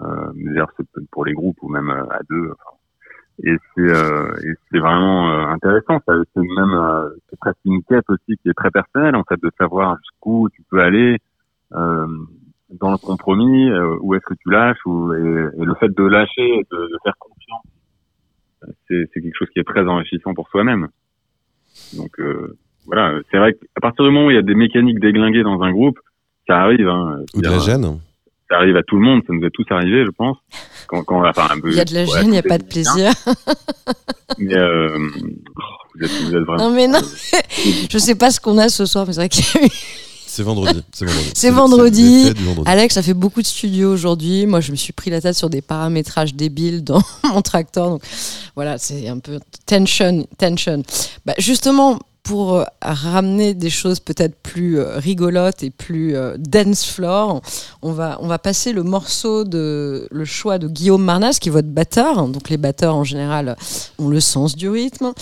Euh, 0.00 0.06
d'ailleurs, 0.36 0.68
c'est 0.76 0.86
peut-être 0.92 1.10
pour 1.10 1.24
les 1.24 1.32
groupes 1.32 1.56
ou 1.62 1.68
même 1.68 1.90
à 1.90 2.20
deux. 2.30 2.52
enfin. 2.52 2.76
Et 3.44 3.56
c'est, 3.74 3.80
euh, 3.80 4.30
et 4.44 4.52
c'est 4.70 4.78
vraiment 4.78 5.30
euh, 5.30 5.46
intéressant. 5.46 6.00
Ça, 6.06 6.14
c'est 6.34 6.40
même, 6.40 6.74
euh, 6.74 7.10
c'est 7.28 7.38
presque 7.38 7.58
une 7.64 7.82
quête 7.84 8.04
aussi 8.08 8.36
qui 8.42 8.48
est 8.48 8.54
très 8.54 8.70
personnelle 8.70 9.16
en 9.16 9.24
fait 9.24 9.40
de 9.42 9.50
savoir 9.58 9.96
jusqu'où 9.98 10.48
tu 10.54 10.62
peux 10.70 10.80
aller 10.80 11.18
euh, 11.72 12.06
dans 12.70 12.90
le 12.92 12.98
compromis, 12.98 13.70
euh, 13.70 13.96
où 14.00 14.14
est-ce 14.14 14.24
que 14.24 14.34
tu 14.34 14.50
lâches, 14.50 14.84
ou, 14.86 15.12
et, 15.14 15.18
et 15.18 15.64
le 15.64 15.74
fait 15.76 15.88
de 15.88 16.04
lâcher, 16.04 16.66
de, 16.70 16.76
de 16.76 16.98
faire 17.02 17.14
confiance, 17.18 17.64
c'est, 18.88 19.08
c'est 19.12 19.20
quelque 19.20 19.36
chose 19.36 19.48
qui 19.52 19.58
est 19.58 19.64
très 19.64 19.86
enrichissant 19.86 20.34
pour 20.34 20.48
soi-même. 20.48 20.88
Donc 21.96 22.18
euh, 22.20 22.56
voilà, 22.86 23.18
c'est 23.30 23.38
vrai 23.38 23.54
qu'à 23.54 23.80
partir 23.80 24.04
du 24.04 24.10
moment 24.10 24.26
où 24.26 24.30
il 24.30 24.36
y 24.36 24.38
a 24.38 24.42
des 24.42 24.54
mécaniques 24.54 25.00
déglinguées 25.00 25.42
dans 25.42 25.62
un 25.62 25.72
groupe, 25.72 25.98
ça 26.46 26.60
arrive. 26.60 26.88
Hein, 26.88 27.24
Ou 27.34 27.40
de 27.40 27.48
la 27.48 27.58
gêne. 27.58 28.00
Ça 28.52 28.58
arrive 28.58 28.76
à 28.76 28.82
tout 28.82 28.96
le 28.96 29.02
monde, 29.02 29.22
ça 29.26 29.32
nous 29.32 29.46
est 29.46 29.50
tous 29.50 29.64
arrivé, 29.70 30.04
je 30.04 30.10
pense. 30.10 30.36
Quand, 30.86 31.02
quand, 31.04 31.26
enfin, 31.26 31.48
un 31.50 31.58
peu, 31.58 31.70
Il 31.70 31.76
y 31.76 31.80
a 31.80 31.86
de 31.86 31.94
la 31.94 32.02
ouais, 32.02 32.06
gêne, 32.06 32.26
il 32.26 32.30
n'y 32.32 32.38
a 32.38 32.42
pas 32.42 32.58
de 32.58 32.64
plaisir. 32.64 33.10
Mais 34.38 34.54
euh, 34.54 34.98
vous, 35.94 36.04
êtes, 36.04 36.10
vous 36.10 36.36
êtes 36.36 36.42
vraiment. 36.44 36.68
Non, 36.68 36.76
mais 36.76 36.86
non. 36.86 37.00
Je 37.90 37.96
sais 37.96 38.14
pas 38.14 38.30
ce 38.30 38.40
qu'on 38.40 38.58
a 38.58 38.68
ce 38.68 38.84
soir, 38.84 39.06
mais 39.06 39.14
c'est 39.14 39.20
vrai 39.20 39.28
qu'il 39.30 39.42
y 39.42 39.64
a 39.64 39.66
eu 39.66 39.70
C'est 40.26 40.42
vendredi. 40.42 40.84
C'est 40.92 41.06
vendredi. 41.06 41.32
C'est 41.34 41.50
vendredi. 41.50 42.70
Alex 42.70 42.98
a 42.98 43.02
fait 43.02 43.14
beaucoup 43.14 43.40
de 43.40 43.46
studios 43.46 43.90
aujourd'hui. 43.90 44.44
Moi, 44.44 44.60
je 44.60 44.70
me 44.70 44.76
suis 44.76 44.92
pris 44.92 45.08
la 45.08 45.22
tête 45.22 45.34
sur 45.34 45.48
des 45.48 45.62
paramétrages 45.62 46.34
débiles 46.34 46.84
dans 46.84 47.00
mon 47.24 47.40
tracteur. 47.40 47.88
Donc, 47.88 48.02
voilà, 48.54 48.76
c'est 48.76 49.08
un 49.08 49.18
peu 49.18 49.40
tension, 49.64 50.26
tension. 50.36 50.82
Bah, 51.24 51.32
justement, 51.38 51.98
pour 52.22 52.54
euh, 52.54 52.64
ramener 52.80 53.54
des 53.54 53.70
choses 53.70 54.00
peut-être 54.00 54.36
plus 54.36 54.78
euh, 54.78 54.98
rigolotes 54.98 55.62
et 55.62 55.70
plus 55.70 56.14
euh, 56.14 56.36
dance 56.38 56.84
floor, 56.84 57.42
on 57.82 57.92
va, 57.92 58.18
on 58.20 58.28
va 58.28 58.38
passer 58.38 58.72
le 58.72 58.82
morceau 58.82 59.44
de 59.44 60.06
le 60.10 60.24
choix 60.24 60.58
de 60.58 60.68
Guillaume 60.68 61.02
Marnas, 61.02 61.38
qui 61.40 61.48
est 61.48 61.52
votre 61.52 61.68
batteur. 61.68 62.28
Donc, 62.28 62.48
les 62.48 62.56
batteurs 62.56 62.94
en 62.94 63.04
général 63.04 63.56
ont 63.98 64.08
le 64.08 64.20
sens 64.20 64.56
du 64.56 64.68
rythme. 64.68 65.12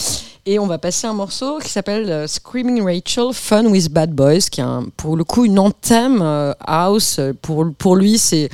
Et 0.46 0.58
on 0.58 0.66
va 0.66 0.78
passer 0.78 1.06
un 1.06 1.12
morceau 1.12 1.58
qui 1.58 1.68
s'appelle 1.68 2.10
euh, 2.10 2.26
Screaming 2.26 2.82
Rachel, 2.82 3.32
Fun 3.32 3.66
with 3.66 3.90
Bad 3.92 4.12
Boys, 4.12 4.40
qui 4.50 4.60
est 4.60 4.64
un- 4.64 4.86
pour 4.96 5.16
le 5.16 5.24
coup 5.24 5.44
une 5.44 5.58
anthème 5.58 6.20
euh, 6.22 6.52
house. 6.66 7.20
Pour, 7.42 7.66
pour 7.76 7.96
lui, 7.96 8.16
c'est 8.18 8.48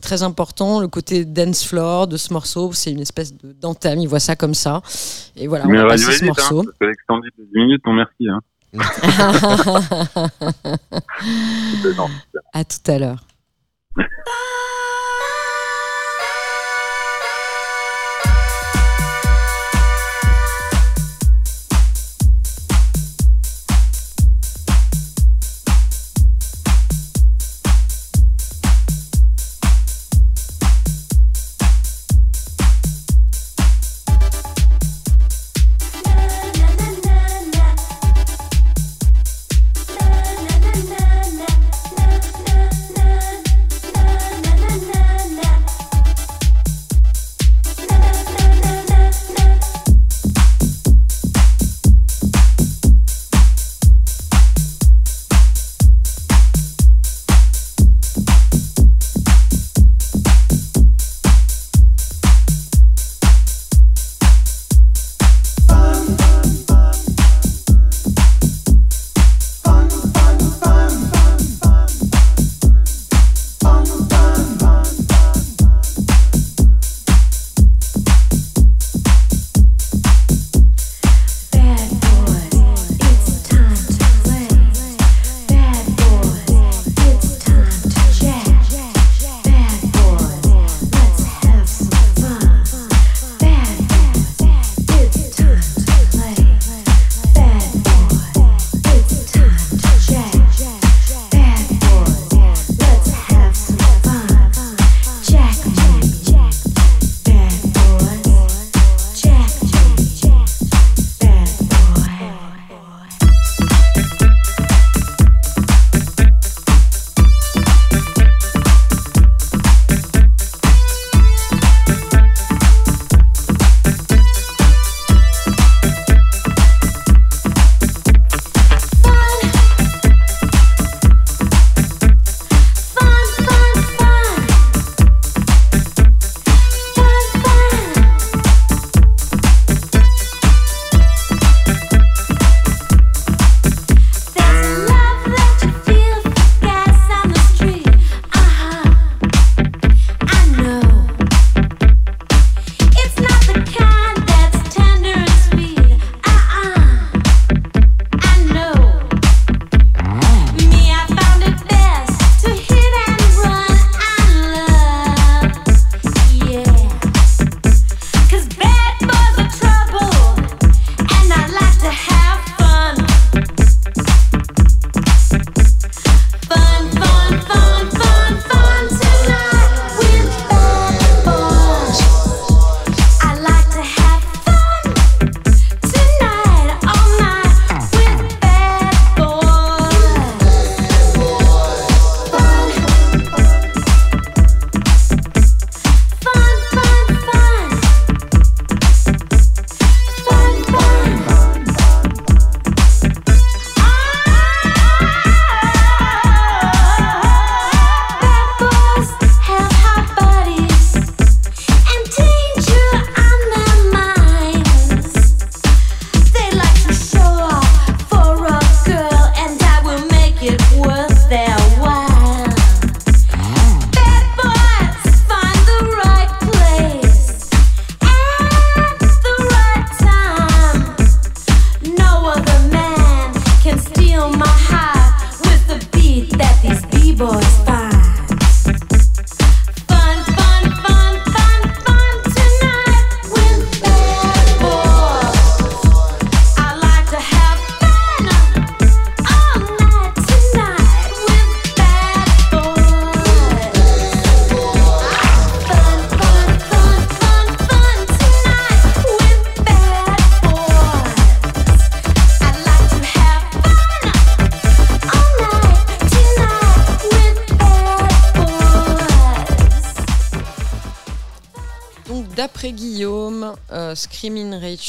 très 0.00 0.22
important. 0.22 0.80
Le 0.80 0.88
côté 0.88 1.24
dance 1.24 1.64
floor 1.64 2.06
de 2.06 2.16
ce 2.16 2.32
morceau, 2.32 2.72
c'est 2.72 2.92
une 2.92 3.00
espèce 3.00 3.34
d'anthème. 3.60 3.98
Il 4.00 4.08
voit 4.08 4.20
ça 4.20 4.36
comme 4.36 4.54
ça. 4.54 4.82
Et 5.36 5.46
voilà, 5.48 5.64
on 5.66 5.68
mais 5.68 5.78
va 5.78 5.88
radio 5.88 6.06
passer 6.06 6.18
ce 6.18 6.24
edit, 6.24 6.26
morceau. 6.26 6.60
Hein, 6.60 6.64
parce 6.64 6.78
que 6.78 6.84
l'extended 6.86 7.30
de 7.38 7.44
10 7.44 7.50
minutes, 7.58 7.82
non 7.86 7.92
merci. 7.92 8.28
Hein. 8.28 8.40
À 12.54 12.64
tout 12.64 12.90
à 12.90 12.98
l'heure. 12.98 13.24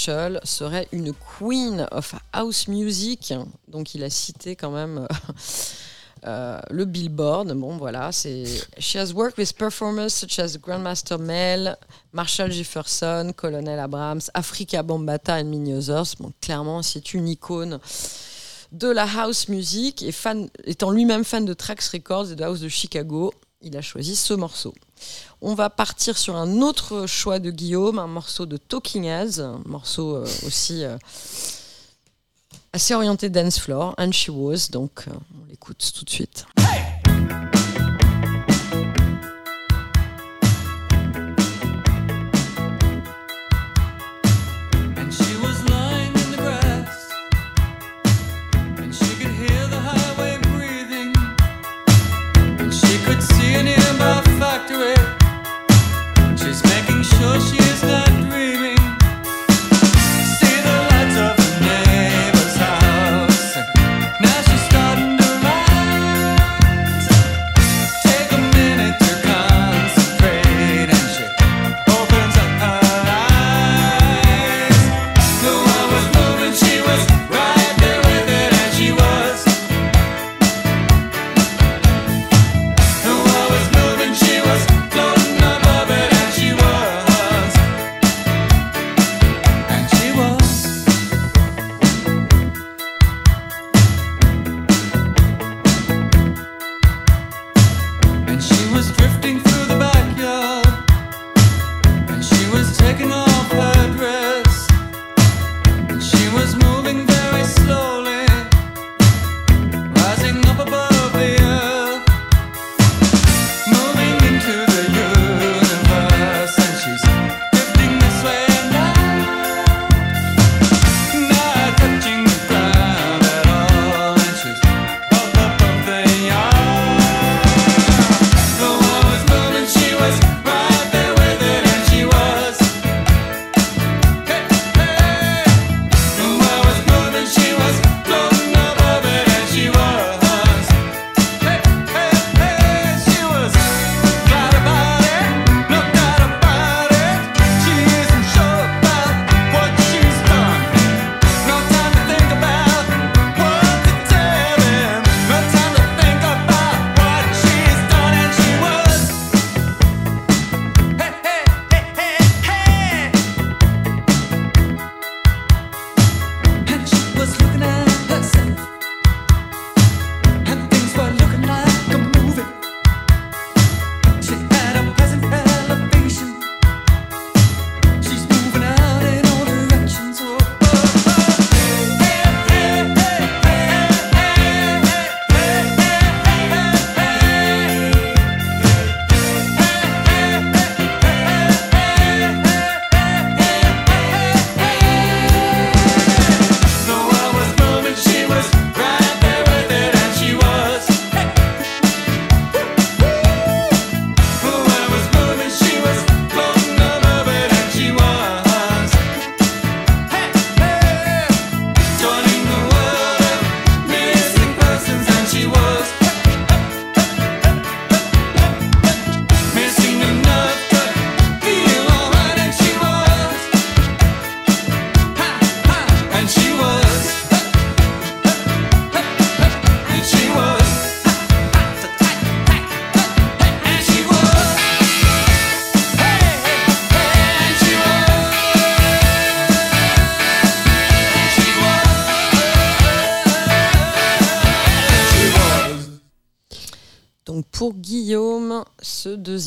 Mitchell 0.03 0.41
serait 0.43 0.87
une 0.91 1.13
queen 1.13 1.87
of 1.91 2.15
house 2.33 2.67
music. 2.67 3.33
Donc 3.69 3.95
il 3.95 4.03
a 4.03 4.09
cité 4.09 4.57
quand 4.57 4.71
même 4.71 4.97
euh, 4.97 5.07
euh, 6.27 6.59
le 6.71 6.83
Billboard. 6.83 7.53
Bon 7.53 7.77
voilà, 7.77 8.11
c'est 8.11 8.43
She 8.79 8.97
has 8.97 9.13
worked 9.13 9.37
with 9.37 9.53
performers 9.53 10.09
such 10.09 10.39
as 10.39 10.57
Grandmaster 10.57 11.17
Mel, 11.17 11.77
Marshall 12.11 12.51
Jefferson, 12.51 13.31
Colonel 13.33 13.79
Abrams, 13.79 14.29
Africa 14.33 14.83
Bambata 14.83 15.39
et 15.39 15.45
Mini 15.45 15.73
Others. 15.73 16.15
Bon, 16.19 16.33
clairement, 16.41 16.81
c'est 16.81 17.13
une 17.13 17.29
icône 17.29 17.79
de 18.73 18.89
la 18.89 19.05
house 19.05 19.47
music 19.47 20.03
et 20.03 20.11
fan, 20.11 20.49
étant 20.65 20.91
lui-même 20.91 21.23
fan 21.23 21.45
de 21.45 21.53
Trax 21.53 21.87
Records 21.89 22.31
et 22.31 22.35
de 22.35 22.43
House 22.43 22.59
de 22.59 22.67
Chicago, 22.67 23.31
il 23.61 23.77
a 23.77 23.81
choisi 23.81 24.17
ce 24.17 24.33
morceau. 24.33 24.73
On 25.41 25.55
va 25.55 25.69
partir 25.69 26.17
sur 26.17 26.35
un 26.35 26.61
autre 26.61 27.05
choix 27.05 27.39
de 27.39 27.51
Guillaume, 27.51 27.99
un 27.99 28.07
morceau 28.07 28.45
de 28.45 28.57
Talking 28.57 29.09
As, 29.09 29.39
un 29.39 29.61
morceau 29.65 30.15
euh, 30.15 30.27
aussi 30.47 30.85
euh, 30.85 30.97
assez 32.71 32.93
orienté 32.93 33.29
dance 33.29 33.59
floor, 33.59 33.93
and 33.97 34.13
she 34.13 34.29
was, 34.29 34.69
donc 34.71 35.05
euh, 35.07 35.11
on 35.35 35.45
l'écoute 35.49 35.91
tout 35.93 36.05
de 36.05 36.09
suite. 36.09 36.45
me. 54.83 55.12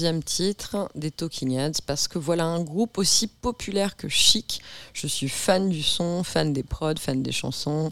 deuxième 0.07 0.23
titre 0.23 0.89
des 0.95 1.11
Talking 1.11 1.51
Heads 1.51 1.81
parce 1.85 2.07
que 2.07 2.21
voilà 2.21 2.45
un 2.45 2.63
groupe 2.63 2.97
aussi 2.97 3.27
populaire 3.27 3.97
que 3.97 4.09
chic. 4.09 4.63
Je 4.93 5.09
suis 5.09 5.29
fan 5.29 5.69
du 5.69 5.83
son, 5.83 6.23
fan 6.23 6.53
des 6.53 6.63
prods, 6.63 6.95
fan 7.01 7.25
des 7.25 7.33
chansons. 7.33 7.91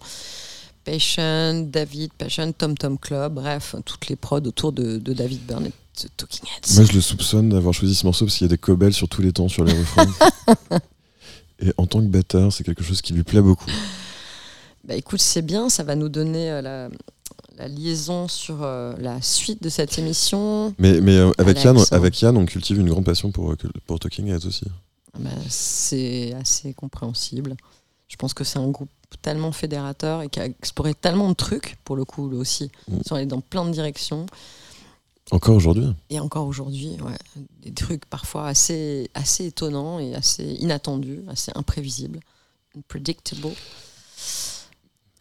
Passion, 0.84 1.62
David, 1.62 2.12
Passion, 2.12 2.52
Tom 2.52 2.78
Tom 2.78 2.98
Club, 2.98 3.34
bref, 3.34 3.74
toutes 3.84 4.06
les 4.06 4.14
prods 4.14 4.46
autour 4.46 4.70
de, 4.72 4.98
David 4.98 5.44
Burnett. 5.44 5.74
Talking 6.16 6.44
Heads. 6.44 6.74
Moi, 6.76 6.84
je 6.84 6.92
le 6.92 7.00
soupçonne 7.00 7.48
d'avoir 7.48 7.74
choisi 7.74 7.96
ce 7.96 8.06
morceau 8.06 8.26
parce 8.26 8.36
qu'il 8.36 8.44
y 8.44 8.50
a 8.50 8.54
des 8.54 8.58
cobelles 8.58 8.94
sur 8.94 9.08
tous 9.08 9.22
les 9.22 9.32
temps 9.32 9.48
sur 9.48 9.64
les 9.64 9.72
refrains. 9.72 10.06
Et 11.58 11.72
en 11.78 11.86
tant 11.86 12.00
que 12.00 12.06
batteur, 12.06 12.52
c'est 12.52 12.62
quelque 12.62 12.84
chose 12.84 13.02
qui 13.02 13.12
lui 13.12 13.24
plaît 13.24 13.40
beaucoup. 13.40 13.70
Bah 14.84 14.94
écoute, 14.94 15.20
c'est 15.20 15.42
bien, 15.42 15.68
ça 15.68 15.82
va 15.82 15.96
nous 15.96 16.08
donner 16.08 16.50
euh, 16.50 16.62
la, 16.62 16.88
la 17.56 17.68
liaison 17.68 18.28
sur 18.28 18.62
euh, 18.62 18.94
la 18.98 19.20
suite 19.22 19.62
de 19.62 19.68
cette 19.68 19.98
émission. 19.98 20.74
Mais, 20.78 21.00
mais 21.00 21.16
euh, 21.16 21.30
avec, 21.38 21.62
Yann, 21.62 21.76
Alex, 21.76 21.92
hein. 21.92 21.96
avec 21.96 22.20
Yann, 22.20 22.36
on 22.36 22.46
cultive 22.46 22.78
une 22.78 22.88
grande 22.88 23.04
passion 23.04 23.30
pour, 23.30 23.52
euh, 23.52 23.56
pour 23.86 23.98
Talking 23.98 24.28
Heads 24.28 24.46
aussi. 24.46 24.64
Bah, 25.18 25.30
c'est 25.48 26.34
assez 26.34 26.74
compréhensible. 26.74 27.56
Je 28.08 28.16
pense 28.16 28.34
que 28.34 28.44
c'est 28.44 28.58
un 28.58 28.68
groupe 28.68 28.90
tellement 29.22 29.52
fédérateur 29.52 30.22
et 30.22 30.28
qui 30.28 30.40
a 30.40 30.46
exploré 30.46 30.94
tellement 30.94 31.28
de 31.28 31.34
trucs, 31.34 31.76
pour 31.84 31.96
le 31.96 32.04
coup, 32.04 32.28
lui 32.28 32.36
aussi. 32.36 32.70
Mm. 32.88 32.96
Ils 32.98 33.08
sont 33.08 33.14
allés 33.14 33.26
dans 33.26 33.40
plein 33.40 33.64
de 33.64 33.70
directions. 33.70 34.26
Encore 35.30 35.56
aujourd'hui. 35.56 35.86
Et 36.10 36.20
encore 36.20 36.46
aujourd'hui, 36.46 36.96
ouais, 37.00 37.42
des 37.62 37.72
trucs 37.72 38.04
parfois 38.04 38.46
assez, 38.46 39.10
assez 39.14 39.46
étonnants 39.46 39.98
et 39.98 40.14
assez 40.14 40.44
inattendus, 40.44 41.22
assez 41.28 41.50
imprévisibles, 41.54 42.20
unpredictable. 42.76 43.48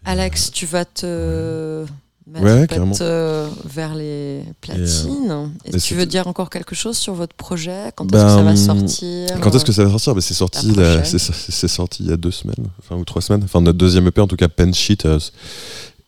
Alex, 0.04 0.52
tu 0.52 0.66
vas 0.66 0.84
te 0.84 1.86
Ouais, 2.26 2.68
euh, 3.02 3.50
vers 3.66 3.94
les 3.96 4.44
platines. 4.62 5.52
Est-ce 5.66 5.68
et 5.68 5.72
que 5.72 5.76
tu 5.76 5.80
c'est- 5.80 5.96
veux 5.96 6.06
dire 6.06 6.26
encore 6.28 6.50
quelque 6.50 6.74
chose 6.74 6.98
sur 6.98 7.14
votre 7.14 7.36
projet? 7.36 7.92
Quand 7.96 8.06
est-ce 8.06 8.12
Ben, 8.14 8.24
que 8.24 8.30
ça 8.32 8.44
va 8.44 8.56
sortir 8.56 9.40
Quand 9.42 9.54
est-ce 9.54 9.66
que 9.66 9.72
ça 9.74 9.84
va 9.84 9.90
sortir? 9.90 10.16
Ben, 10.16 10.22
C'est 10.22 10.34
sorti, 10.34 10.72
La 10.74 11.04
c'est 11.04 11.18
c'est 11.20 11.68
sorti 11.68 12.04
il 12.04 12.10
y 12.10 12.14
a 12.14 12.18
deux 12.18 12.32
semaines, 12.32 12.66
enfin 12.80 12.96
ou 12.96 13.04
trois 13.04 13.22
semaines. 13.22 13.44
Enfin 13.44 13.60
notre 13.60 13.78
deuxième 13.78 14.08
EP 14.08 14.22
en 14.22 14.28
tout 14.28 14.38
cas, 14.38 14.48
Pen 14.48 14.74
Cheaters, 14.74 15.32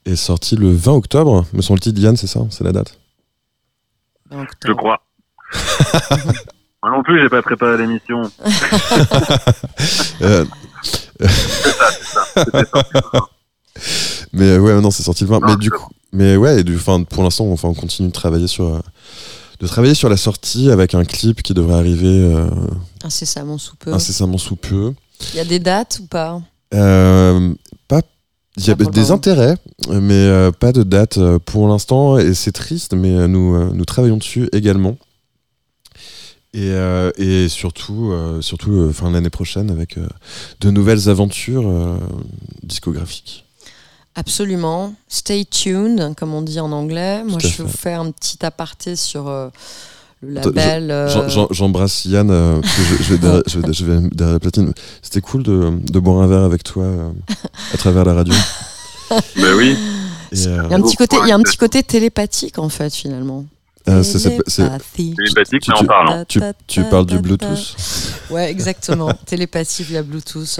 est 0.05 0.15
sorti 0.15 0.55
le 0.55 0.71
20 0.73 0.93
octobre. 0.93 1.45
Me 1.51 1.61
semble-t-il, 1.61 1.99
Yann, 1.99 2.15
c'est 2.15 2.27
ça, 2.27 2.39
c'est 2.49 2.63
la 2.63 2.71
date. 2.71 2.97
Ben, 4.29 4.45
Je 4.65 4.71
crois. 4.71 5.01
Moi 6.81 6.91
non 6.95 7.03
plus, 7.03 7.19
j'ai 7.21 7.29
pas 7.29 7.41
préparé 7.41 7.77
l'émission. 7.77 8.21
Euh, 10.21 10.45
C'était 11.21 12.65
sorti. 12.65 13.09
mais 14.33 14.51
euh, 14.51 14.59
ouais, 14.59 14.81
non, 14.81 14.91
c'est 14.91 15.03
sorti 15.03 15.23
le 15.23 15.29
20. 15.29 15.39
Non, 15.39 15.47
mais 15.47 15.55
du 15.57 15.65
c'est 15.71 15.75
coup, 15.77 15.89
mais 16.11 16.37
ouais, 16.37 16.63
du, 16.63 16.77
pour 17.09 17.23
l'instant, 17.23 17.51
enfin, 17.51 17.67
on 17.69 17.73
continue 17.73 18.07
de 18.07 18.13
travailler 18.13 18.47
sur, 18.47 18.65
euh, 18.65 18.79
de 19.59 19.67
travailler 19.67 19.93
sur 19.95 20.09
la 20.09 20.17
sortie 20.17 20.69
avec 20.69 20.93
un 20.95 21.03
clip 21.05 21.41
qui 21.41 21.53
devrait 21.53 21.75
arriver 21.75 22.07
euh, 22.07 22.49
Incessamment 23.03 23.57
sous 23.57 23.75
peu. 23.75 23.93
incessamment 23.93 24.37
sous 24.37 24.55
peu. 24.55 24.93
Il 25.33 25.37
y 25.37 25.39
a 25.39 25.45
des 25.45 25.59
dates 25.59 25.99
ou 26.01 26.07
pas? 26.07 26.41
Euh, 26.73 27.53
pas. 27.87 28.01
Il 28.57 28.65
y 28.65 28.71
a 28.71 28.75
des 28.75 29.11
intérêts, 29.11 29.55
mais 29.89 30.13
euh, 30.13 30.51
pas 30.51 30.71
de 30.71 30.83
date 30.83 31.19
pour 31.45 31.67
l'instant, 31.67 32.17
et 32.17 32.33
c'est 32.33 32.53
triste, 32.53 32.93
mais 32.93 33.27
nous, 33.27 33.73
nous 33.73 33.85
travaillons 33.85 34.17
dessus 34.17 34.47
également. 34.53 34.97
Et, 36.53 36.71
et 37.17 37.49
surtout, 37.49 38.13
surtout 38.39 38.93
fin 38.93 39.11
l'année 39.11 39.29
prochaine 39.29 39.69
avec 39.69 39.99
de 40.61 40.71
nouvelles 40.71 41.09
aventures 41.09 41.69
discographiques. 42.63 43.44
Absolument. 44.15 44.93
Stay 45.07 45.45
tuned, 45.45 46.15
comme 46.15 46.33
on 46.33 46.41
dit 46.41 46.59
en 46.59 46.71
anglais. 46.71 47.23
Moi, 47.23 47.39
je 47.39 47.47
vais 47.49 47.63
vous 47.63 47.69
faire 47.77 47.99
un 48.01 48.11
petit 48.11 48.43
aparté 48.45 48.95
sur 48.95 49.27
euh, 49.27 49.49
le 50.21 50.35
label. 50.35 50.89
euh, 50.91 51.47
J'embrasse 51.51 52.05
Yann, 52.05 52.29
euh, 52.31 52.61
je, 52.63 53.03
je 53.03 53.13
vais 53.13 53.17
derrière, 53.17 53.43
je 53.47 53.59
vais- 53.59 53.73
je 53.73 53.85
vais 53.85 54.09
derrière 54.11 54.33
la 54.33 54.39
platine. 54.39 54.73
C'était 55.01 55.21
cool 55.21 55.43
de, 55.43 55.71
de 55.81 55.99
boire 55.99 56.23
un 56.23 56.27
verre 56.27 56.43
avec 56.43 56.63
toi 56.63 56.83
euh, 56.83 57.09
à 57.73 57.77
travers 57.77 58.05
la 58.05 58.13
radio. 58.13 58.33
Ben 59.35 59.53
oui. 59.55 59.77
Et, 60.31 60.47
euh, 60.47 60.63
Il 60.65 60.71
y 60.71 60.73
a 60.73 60.77
un 60.77 60.81
petit 60.81 60.95
côté, 60.95 61.15
il 61.23 61.27
y 61.27 61.31
a 61.31 61.35
un 61.35 61.41
petit 61.41 61.57
côté 61.57 61.83
télépathique 61.83 62.57
en 62.57 62.69
fait 62.69 62.93
finalement. 62.95 63.45
Télépathie. 63.85 65.13
Télépathique, 65.15 65.61
tu- 65.61 65.71
mais 65.71 65.77
en 65.77 65.85
parlant. 65.85 66.25
tu, 66.27 66.39
tu 66.65 66.83
parles 66.85 67.05
du. 67.05 67.19
Bluetooth 67.19 67.75
Ouais, 68.31 68.49
exactement. 68.49 69.11
Télépathie 69.27 69.83
via 69.83 70.01
Bluetooth. 70.01 70.59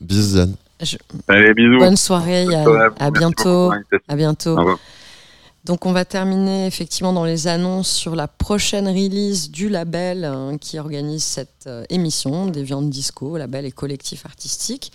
Bis 0.00 0.32
Yann. 0.36 0.54
Allez, 1.28 1.54
bisous. 1.54 1.78
Bonne 1.78 1.96
soirée, 1.96 2.46
À 2.98 3.10
bientôt. 3.10 3.72
À 4.08 4.16
bientôt. 4.16 4.58
Au. 4.58 4.78
Donc 5.64 5.84
on 5.84 5.92
va 5.92 6.06
terminer 6.06 6.66
effectivement 6.66 7.12
dans 7.12 7.26
les 7.26 7.46
annonces 7.46 7.90
sur 7.90 8.16
la 8.16 8.28
prochaine 8.28 8.88
release 8.88 9.50
du 9.50 9.68
label 9.68 10.24
hein, 10.24 10.56
qui 10.58 10.78
organise 10.78 11.22
cette 11.22 11.66
euh, 11.66 11.84
émission 11.90 12.46
des 12.46 12.62
viandes 12.62 12.88
disco, 12.88 13.36
label 13.36 13.66
et 13.66 13.70
collectif 13.70 14.24
artistique. 14.24 14.90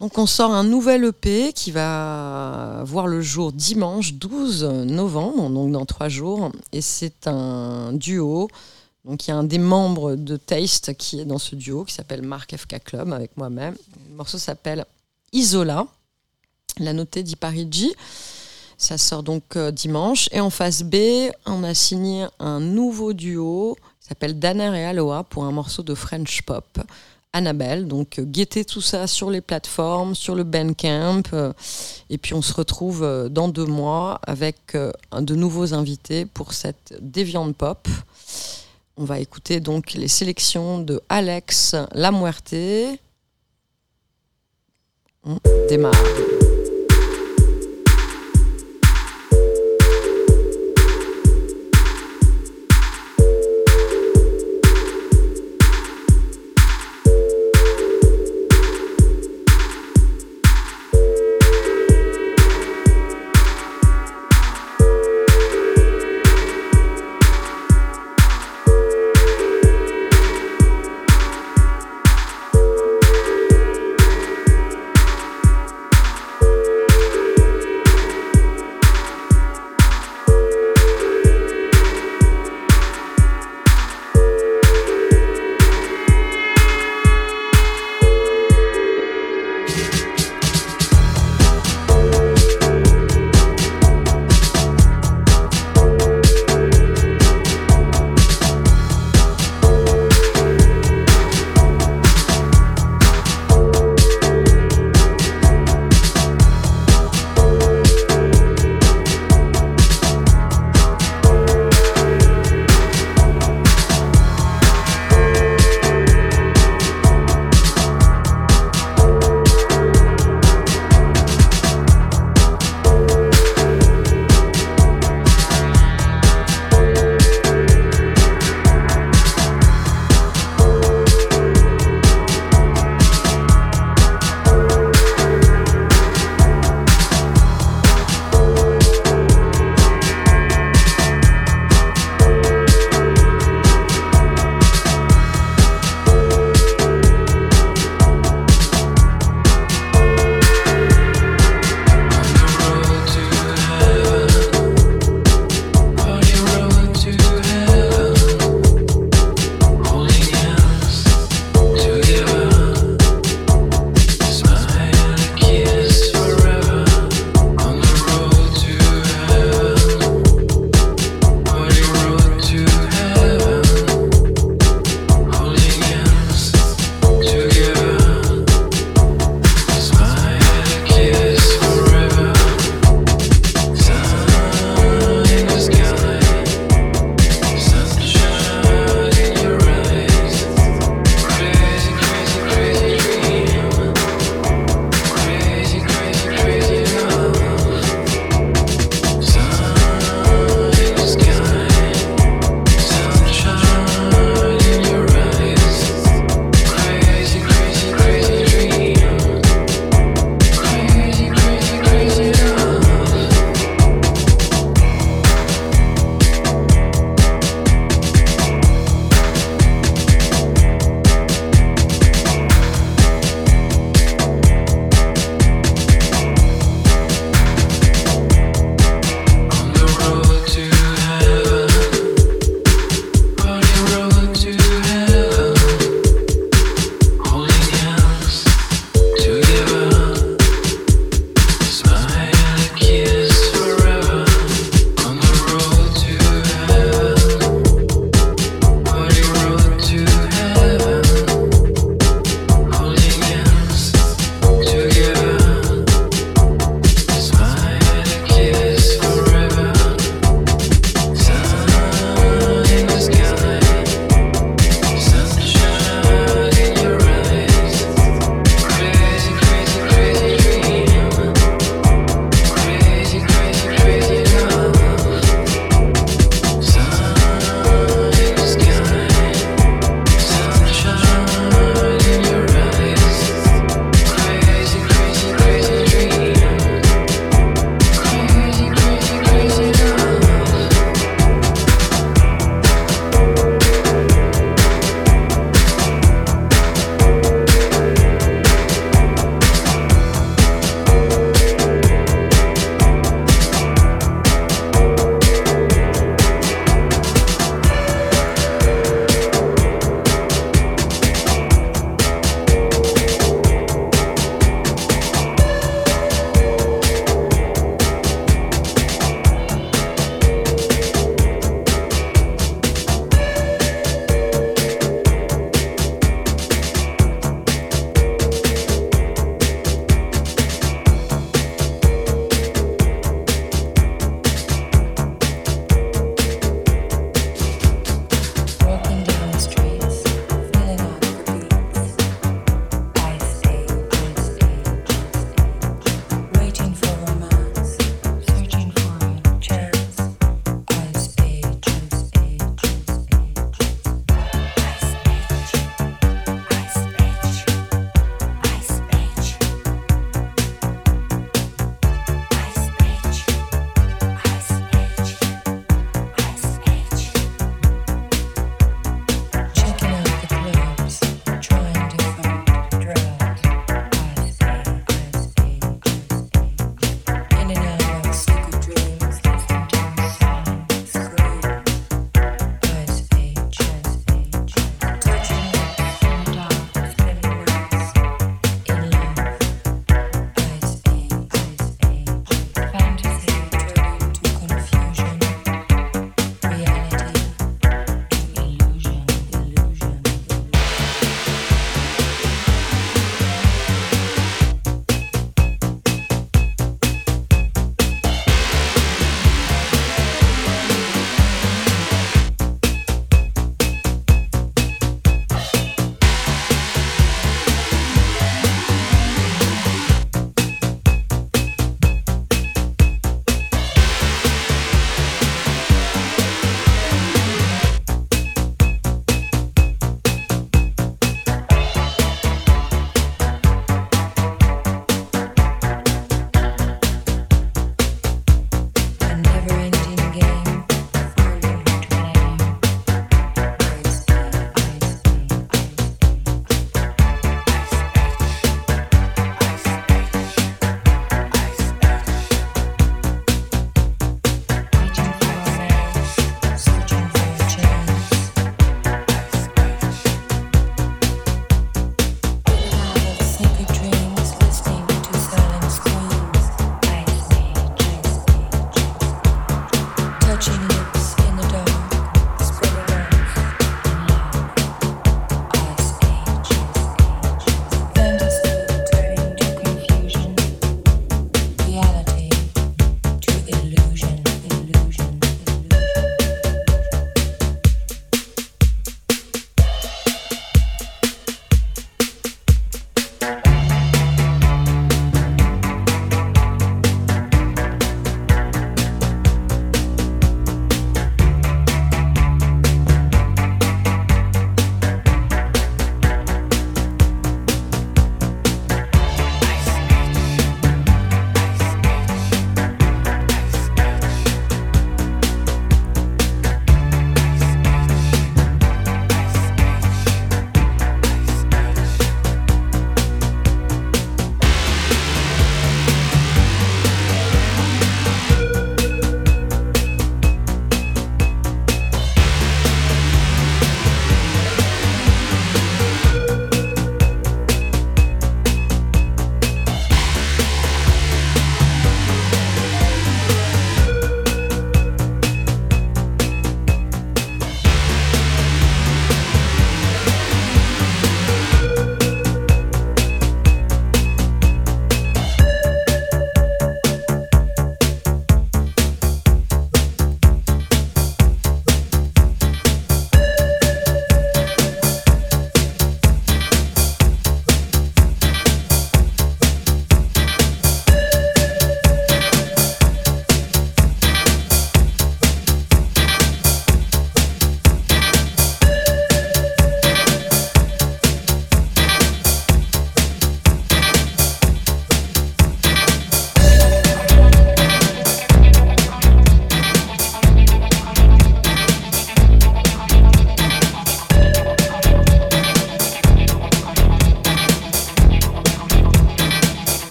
Donc 0.00 0.16
on 0.16 0.26
sort 0.26 0.52
un 0.52 0.64
nouvel 0.64 1.04
EP 1.04 1.52
qui 1.52 1.70
va 1.70 2.82
voir 2.86 3.06
le 3.08 3.20
jour 3.20 3.52
dimanche 3.52 4.14
12 4.14 4.64
novembre, 4.86 5.50
donc 5.50 5.72
dans 5.72 5.84
trois 5.84 6.08
jours, 6.08 6.50
et 6.72 6.80
c'est 6.80 7.26
un 7.26 7.92
duo. 7.92 8.48
Donc 9.08 9.26
il 9.26 9.30
y 9.30 9.32
a 9.32 9.36
un 9.36 9.44
des 9.44 9.58
membres 9.58 10.14
de 10.14 10.36
Taste 10.36 10.94
qui 10.96 11.20
est 11.20 11.24
dans 11.24 11.38
ce 11.38 11.56
duo 11.56 11.84
qui 11.84 11.94
s'appelle 11.94 12.22
Marc 12.22 12.54
FK 12.54 12.84
Club 12.84 13.12
avec 13.12 13.36
moi-même. 13.36 13.74
Le 14.10 14.16
morceau 14.16 14.38
s'appelle 14.38 14.84
Isola. 15.32 15.86
La 16.78 16.92
notée 16.92 17.22
dit 17.22 17.36
Parigi. 17.36 17.92
Ça 18.76 18.98
sort 18.98 19.22
donc 19.22 19.56
euh, 19.56 19.70
dimanche. 19.70 20.28
Et 20.30 20.40
en 20.40 20.50
face 20.50 20.82
B, 20.82 21.30
on 21.46 21.64
a 21.64 21.74
signé 21.74 22.26
un 22.38 22.60
nouveau 22.60 23.14
duo 23.14 23.76
qui 24.00 24.08
s'appelle 24.08 24.38
Danner 24.38 24.78
et 24.78 24.84
Aloha 24.84 25.24
pour 25.24 25.44
un 25.44 25.52
morceau 25.52 25.82
de 25.82 25.94
French 25.94 26.42
pop. 26.42 26.78
Annabelle, 27.32 27.86
donc 27.86 28.18
euh, 28.18 28.24
guettez 28.24 28.64
tout 28.64 28.80
ça 28.80 29.06
sur 29.06 29.30
les 29.30 29.40
plateformes, 29.40 30.14
sur 30.14 30.34
le 30.34 30.44
Bandcamp. 30.44 31.22
euh, 31.34 31.52
et 32.08 32.16
puis 32.16 32.34
on 32.34 32.42
se 32.42 32.54
retrouve 32.54 33.02
euh, 33.02 33.28
dans 33.28 33.48
deux 33.48 33.66
mois 33.66 34.20
avec 34.26 34.76
de 34.76 35.34
nouveaux 35.34 35.74
invités 35.74 36.24
pour 36.24 36.52
cette 36.52 36.94
déviante 37.00 37.54
pop. 37.54 37.86
On 39.00 39.04
va 39.04 39.20
écouter 39.20 39.60
donc 39.60 39.92
les 39.92 40.08
sélections 40.08 40.80
de 40.80 41.00
Alex 41.08 41.76
La 41.92 42.10
Muerte. 42.10 42.52
On 45.22 45.38
démarre. 45.68 45.94